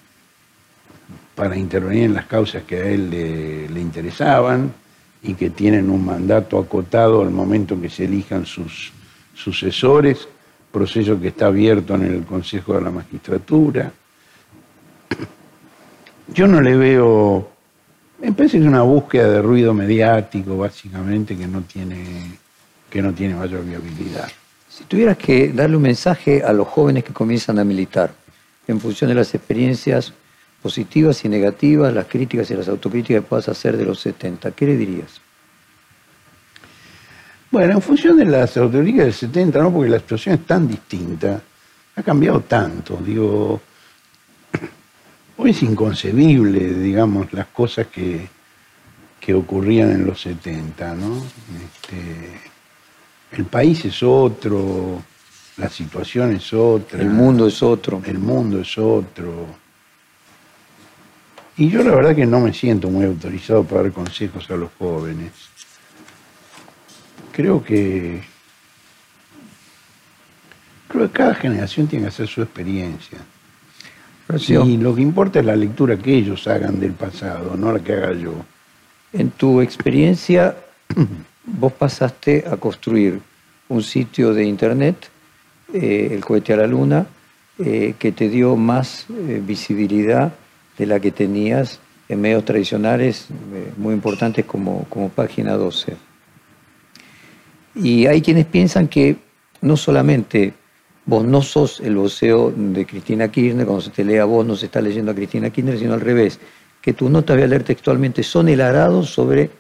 para 1.35 1.57
intervenir 1.57 2.05
en 2.05 2.15
las 2.15 2.27
causas 2.27 2.65
que 2.65 2.77
a 2.77 2.85
él 2.87 3.11
le, 3.11 3.81
interesaban 3.81 4.73
y 5.23 5.35
que 5.35 5.51
tienen 5.51 5.91
un 5.91 6.05
mandato 6.05 6.59
acotado 6.59 7.23
al 7.23 7.31
momento 7.31 7.75
en 7.75 7.83
que 7.83 7.91
se 7.91 8.05
elijan 8.05 8.47
sus 8.47 8.93
sucesores, 9.35 10.27
proceso 10.73 11.21
que 11.21 11.29
está 11.29 11.47
abierto 11.47 11.95
en 11.95 12.05
el 12.05 12.25
Consejo 12.25 12.75
de 12.75 12.81
la 12.81 12.91
Magistratura. 12.91 13.93
Yo 16.29 16.47
no 16.49 16.61
le 16.61 16.77
veo, 16.77 17.51
me 18.21 18.33
parece 18.33 18.59
que 18.59 18.65
es 18.65 18.69
una 18.69 18.83
búsqueda 18.83 19.31
de 19.31 19.43
ruido 19.43 19.75
mediático, 19.75 20.57
básicamente, 20.57 21.37
que 21.37 21.47
no 21.47 21.63
tiene, 21.63 22.39
que 22.91 23.03
no 23.03 23.13
tiene 23.13 23.35
mayor 23.35 23.65
viabilidad. 23.65 24.29
Si 24.77 24.85
tuvieras 24.85 25.17
que 25.17 25.55
darle 25.55 25.77
un 25.77 25.83
mensaje 25.83 26.43
a 26.43 26.53
los 26.53 26.69
jóvenes 26.69 27.03
que 27.03 27.15
comienzan 27.15 27.59
a 27.59 27.65
militar, 27.65 28.13
en 28.69 28.79
función 28.79 29.09
de 29.09 29.15
las 29.15 29.35
experiencias 29.35 30.13
positivas 30.61 31.25
y 31.25 31.31
negativas, 31.31 31.95
las 31.95 32.05
críticas 32.05 32.51
y 32.51 32.55
las 32.57 32.69
autocríticas 32.69 33.23
que 33.23 33.27
puedas 33.27 33.49
hacer 33.49 33.79
de 33.79 33.87
los 33.87 34.01
70. 34.01 34.51
¿Qué 34.51 34.67
le 34.67 34.77
dirías? 34.77 35.19
Bueno, 37.51 37.73
en 37.73 37.81
función 37.81 38.19
de 38.19 38.27
las 38.27 38.55
autocríticas 38.59 39.07
del 39.07 39.15
70, 39.15 39.63
¿no? 39.63 39.73
porque 39.73 39.89
la 39.89 39.99
situación 39.99 40.35
es 40.35 40.45
tan 40.45 40.69
distinta, 40.69 41.41
ha 41.95 42.03
cambiado 42.03 42.41
tanto. 42.41 42.99
Digo, 43.03 43.63
Hoy 45.39 45.53
es 45.53 45.63
inconcebible, 45.63 46.75
digamos, 46.75 47.33
las 47.33 47.47
cosas 47.47 47.87
que, 47.87 48.29
que 49.19 49.33
ocurrían 49.33 49.91
en 49.91 50.05
los 50.05 50.21
70, 50.21 50.95
¿no? 50.95 51.17
Este, 51.17 52.56
el 53.33 53.45
país 53.45 53.85
es 53.85 54.03
otro, 54.03 55.03
la 55.57 55.71
situación 55.71 56.35
es 56.35 56.53
otra. 56.53 57.01
El 57.01 57.11
mundo 57.11 57.47
es 57.47 57.63
otro. 57.63 58.03
El 58.05 58.19
mundo 58.19 58.61
es 58.61 58.77
otro. 58.77 59.47
Y 61.57 61.71
yo 61.71 61.83
la 61.83 61.95
verdad 61.95 62.15
que 62.15 62.27
no 62.27 62.41
me 62.41 62.53
siento 62.53 62.91
muy 62.91 63.07
autorizado 63.07 63.65
para 63.65 63.85
dar 63.85 63.93
consejos 63.93 64.51
a 64.51 64.57
los 64.57 64.71
jóvenes. 64.79 65.33
Creo 67.33 67.65
que 67.65 68.23
creo 70.89 71.07
que 71.07 71.13
cada 71.13 71.35
generación 71.35 71.87
tiene 71.87 72.05
que 72.05 72.09
hacer 72.09 72.29
su 72.29 72.43
experiencia. 72.43 73.19
Y 74.65 74.77
lo 74.77 74.95
que 74.95 75.03
importa 75.03 75.41
es 75.41 75.47
la 75.47 75.57
lectura 75.57 75.97
que 75.97 76.15
ellos 76.15 76.47
hagan 76.49 76.81
del 76.81 76.93
pasado, 76.93 77.57
no 77.57 77.73
la 77.73 77.81
que 77.81 77.93
haga 77.93 78.13
yo. 78.13 78.35
En 79.13 79.31
tu 79.31 79.61
experiencia, 79.61 80.57
vos 81.47 81.73
pasaste 81.73 82.45
a 82.51 82.57
construir 82.57 83.21
un 83.69 83.83
sitio 83.83 84.35
de 84.35 84.45
internet, 84.45 85.09
eh, 85.73 86.11
el 86.13 86.25
cohete 86.25 86.53
a 86.53 86.57
la 86.57 86.67
luna, 86.67 87.07
eh, 87.59 87.95
que 87.99 88.13
te 88.13 88.29
dio 88.29 88.57
más 88.57 89.07
eh, 89.11 89.41
visibilidad 89.45 90.33
de 90.77 90.87
la 90.87 91.01
que 91.01 91.11
tenías 91.11 91.81
en 92.09 92.21
medios 92.21 92.45
tradicionales 92.45 93.29
muy 93.77 93.95
importantes 93.95 94.45
como, 94.45 94.85
como 94.89 95.09
Página 95.09 95.55
12. 95.55 95.97
Y 97.75 98.07
hay 98.07 98.23
quienes 98.23 98.47
piensan 98.47 98.87
que 98.87 99.17
no 99.61 99.77
solamente 99.77 100.53
vos 101.05 101.25
no 101.25 101.43
sos 101.43 101.81
el 101.81 101.97
voceo 101.97 102.53
de 102.55 102.85
Cristina 102.87 103.29
Kirchner, 103.29 103.67
cuando 103.67 103.81
se 103.81 103.91
te 103.91 104.05
lea 104.05 104.25
vos 104.25 104.47
no 104.47 104.55
se 104.55 104.67
está 104.67 104.81
leyendo 104.81 105.11
a 105.11 105.15
Cristina 105.15 105.51
Kirchner, 105.51 105.79
sino 105.79 105.95
al 105.95 106.01
revés, 106.01 106.39
que 106.81 106.93
tus 106.93 107.11
notas, 107.11 107.37
voy 107.37 107.45
a 107.45 107.49
leer 107.49 107.65
textualmente, 107.65 108.23
son 108.23 108.49
el 108.49 108.61
arado 108.61 109.03
sobre 109.03 109.51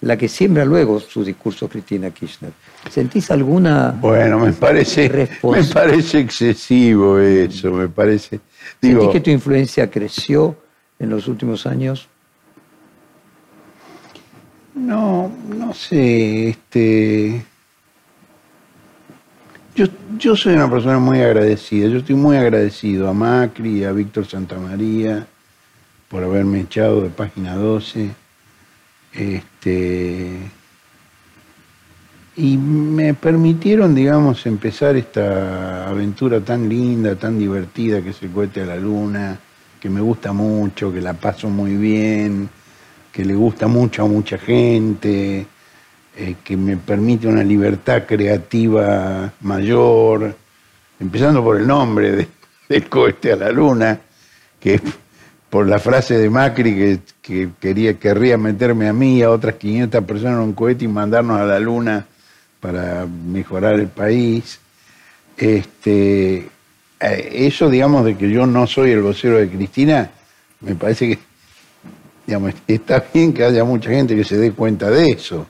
la 0.00 0.16
que 0.16 0.28
siembra 0.28 0.64
luego 0.64 1.00
su 1.00 1.24
discurso 1.24 1.68
Cristina 1.68 2.10
Kirchner. 2.10 2.52
¿Sentís 2.90 3.30
alguna 3.30 3.92
Bueno, 4.00 4.38
me 4.38 4.52
parece, 4.52 5.08
me 5.42 5.64
parece 5.64 6.20
excesivo 6.20 7.18
eso, 7.18 7.72
me 7.72 7.88
parece... 7.88 8.40
¿Sentís 8.80 9.08
que 9.08 9.20
tu 9.20 9.30
influencia 9.30 9.90
creció 9.90 10.56
en 10.98 11.10
los 11.10 11.28
últimos 11.28 11.66
años? 11.66 12.08
No, 14.74 15.32
no 15.48 15.72
sé, 15.72 16.50
este 16.50 17.42
yo, 20.18 20.34
soy 20.34 20.54
una 20.54 20.70
persona 20.70 20.98
muy 20.98 21.20
agradecida. 21.20 21.88
Yo 21.88 21.98
estoy 21.98 22.16
muy 22.16 22.38
agradecido 22.38 23.10
a 23.10 23.12
Macri 23.12 23.80
y 23.80 23.84
a 23.84 23.92
Víctor 23.92 24.24
Santamaría 24.26 25.26
por 26.08 26.24
haberme 26.24 26.60
echado 26.60 27.02
de 27.02 27.10
página 27.10 27.54
12. 27.56 28.10
Este, 29.16 30.38
y 32.36 32.56
me 32.58 33.14
permitieron, 33.14 33.94
digamos, 33.94 34.44
empezar 34.46 34.96
esta 34.96 35.88
aventura 35.88 36.40
tan 36.40 36.68
linda, 36.68 37.16
tan 37.16 37.38
divertida 37.38 38.02
que 38.02 38.10
es 38.10 38.22
el 38.22 38.30
cohete 38.30 38.62
a 38.62 38.66
la 38.66 38.76
luna, 38.76 39.38
que 39.80 39.88
me 39.88 40.00
gusta 40.00 40.32
mucho, 40.32 40.92
que 40.92 41.00
la 41.00 41.14
paso 41.14 41.48
muy 41.48 41.76
bien, 41.76 42.48
que 43.10 43.24
le 43.24 43.34
gusta 43.34 43.66
mucho 43.66 44.02
a 44.02 44.06
mucha 44.06 44.36
gente 44.36 45.46
eh, 46.18 46.36
que 46.42 46.56
me 46.56 46.78
permite 46.78 47.28
una 47.28 47.42
libertad 47.42 48.04
creativa 48.06 49.34
mayor, 49.42 50.34
empezando 50.98 51.44
por 51.44 51.58
el 51.58 51.66
nombre 51.66 52.28
del 52.68 52.88
cohete 52.88 53.32
a 53.32 53.36
la 53.36 53.50
luna, 53.50 54.00
que 54.58 54.80
por 55.56 55.66
la 55.66 55.78
frase 55.78 56.18
de 56.18 56.28
Macri 56.28 57.00
que, 57.22 57.48
quería, 57.58 57.98
querría 57.98 58.36
meterme 58.36 58.88
a 58.88 58.92
mí 58.92 59.16
y 59.16 59.22
a 59.22 59.30
otras 59.30 59.54
500 59.54 60.04
personas 60.04 60.34
en 60.34 60.40
un 60.40 60.52
cohete 60.52 60.84
y 60.84 60.88
mandarnos 60.88 61.40
a 61.40 61.46
la 61.46 61.58
luna 61.58 62.06
para 62.60 63.06
mejorar 63.06 63.76
el 63.76 63.88
país. 63.88 64.60
Este, 65.34 66.46
eh, 67.00 67.28
eso, 67.32 67.70
digamos, 67.70 68.04
de 68.04 68.18
que 68.18 68.28
yo 68.30 68.46
no 68.46 68.66
soy 68.66 68.90
el 68.90 69.00
vocero 69.00 69.38
de 69.38 69.48
Cristina, 69.48 70.10
me 70.60 70.74
parece 70.74 71.08
que 71.08 71.18
digamos, 72.26 72.52
está 72.68 73.02
bien 73.14 73.32
que 73.32 73.42
haya 73.42 73.64
mucha 73.64 73.88
gente 73.88 74.14
que 74.14 74.24
se 74.24 74.36
dé 74.36 74.52
cuenta 74.52 74.90
de 74.90 75.08
eso. 75.08 75.46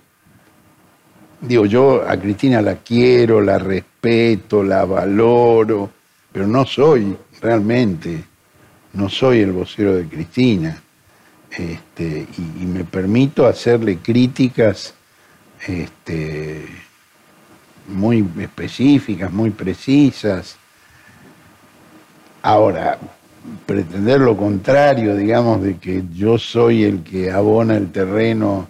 Digo, 1.40 1.66
yo 1.66 2.08
a 2.08 2.16
Cristina 2.16 2.62
la 2.62 2.76
quiero, 2.76 3.40
la 3.40 3.58
respeto, 3.58 4.62
la 4.62 4.84
valoro, 4.84 5.90
pero 6.30 6.46
no 6.46 6.64
soy 6.64 7.16
realmente, 7.42 8.22
no 8.96 9.08
soy 9.08 9.40
el 9.40 9.52
vocero 9.52 9.94
de 9.94 10.06
Cristina. 10.06 10.82
Este, 11.50 12.26
y, 12.36 12.66
me 12.66 12.84
permito 12.84 13.46
hacerle 13.46 13.98
críticas 13.98 14.94
este, 15.66 16.66
muy 17.88 18.26
específicas, 18.40 19.32
muy 19.32 19.50
precisas. 19.50 20.56
Ahora, 22.42 22.98
pretender 23.64 24.20
lo 24.20 24.36
contrario, 24.36 25.16
digamos, 25.16 25.62
de 25.62 25.76
que 25.76 26.04
yo 26.12 26.38
soy 26.38 26.84
el 26.84 27.02
que 27.02 27.30
abona 27.30 27.76
el 27.76 27.90
terreno 27.90 28.68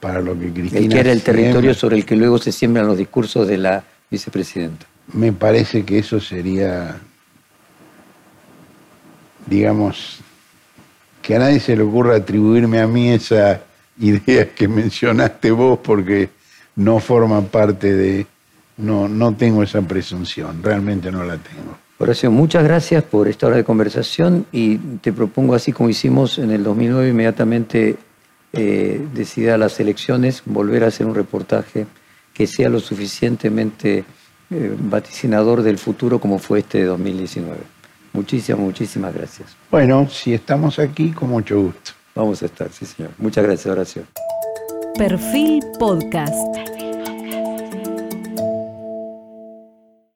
para 0.00 0.20
lo 0.20 0.38
que 0.38 0.52
Cristina. 0.52 0.80
El 0.80 0.88
que 0.88 1.00
era 1.00 1.12
el 1.12 1.22
territorio 1.22 1.74
sobre 1.74 1.96
el 1.96 2.04
que 2.04 2.16
luego 2.16 2.38
se 2.38 2.52
siembran 2.52 2.86
los 2.86 2.98
discursos 2.98 3.46
de 3.46 3.58
la 3.58 3.84
vicepresidenta. 4.10 4.86
Me 5.12 5.32
parece 5.32 5.84
que 5.84 5.98
eso 5.98 6.20
sería, 6.20 6.96
digamos, 9.46 10.20
que 11.22 11.36
a 11.36 11.38
nadie 11.38 11.60
se 11.60 11.76
le 11.76 11.82
ocurra 11.82 12.16
atribuirme 12.16 12.80
a 12.80 12.86
mí 12.86 13.10
esa 13.10 13.62
idea 13.98 14.54
que 14.54 14.68
mencionaste 14.68 15.50
vos 15.50 15.78
porque 15.82 16.28
no 16.76 16.98
forma 17.00 17.40
parte 17.42 17.94
de, 17.94 18.26
no, 18.76 19.08
no 19.08 19.34
tengo 19.34 19.62
esa 19.62 19.80
presunción, 19.82 20.62
realmente 20.62 21.10
no 21.10 21.24
la 21.24 21.38
tengo. 21.38 21.78
Horacio, 21.98 22.30
muchas 22.30 22.62
gracias 22.62 23.02
por 23.04 23.26
esta 23.26 23.46
hora 23.46 23.56
de 23.56 23.64
conversación 23.64 24.44
y 24.52 24.76
te 24.76 25.14
propongo, 25.14 25.54
así 25.54 25.72
como 25.72 25.88
hicimos 25.88 26.38
en 26.38 26.50
el 26.50 26.62
2009, 26.62 27.08
inmediatamente 27.08 27.96
eh, 28.52 29.00
decida 29.14 29.56
las 29.56 29.80
elecciones, 29.80 30.42
volver 30.44 30.84
a 30.84 30.88
hacer 30.88 31.06
un 31.06 31.14
reportaje 31.14 31.86
que 32.34 32.46
sea 32.46 32.68
lo 32.68 32.80
suficientemente 32.80 34.04
eh, 34.50 34.76
vaticinador 34.78 35.62
del 35.62 35.78
futuro 35.78 36.20
como 36.20 36.38
fue 36.38 36.58
este 36.58 36.78
de 36.78 36.84
2019. 36.84 37.75
Muchísimas, 38.16 38.60
muchísimas 38.60 39.14
gracias. 39.14 39.54
Bueno, 39.70 40.08
si 40.08 40.32
estamos 40.32 40.78
aquí, 40.78 41.10
con 41.10 41.28
mucho 41.28 41.60
gusto. 41.60 41.92
Vamos 42.14 42.42
a 42.42 42.46
estar, 42.46 42.70
sí, 42.72 42.86
señor. 42.86 43.12
Muchas 43.18 43.44
gracias, 43.44 43.66
Horacio. 43.66 44.04
Perfil 44.96 45.62
Podcast. 45.78 46.34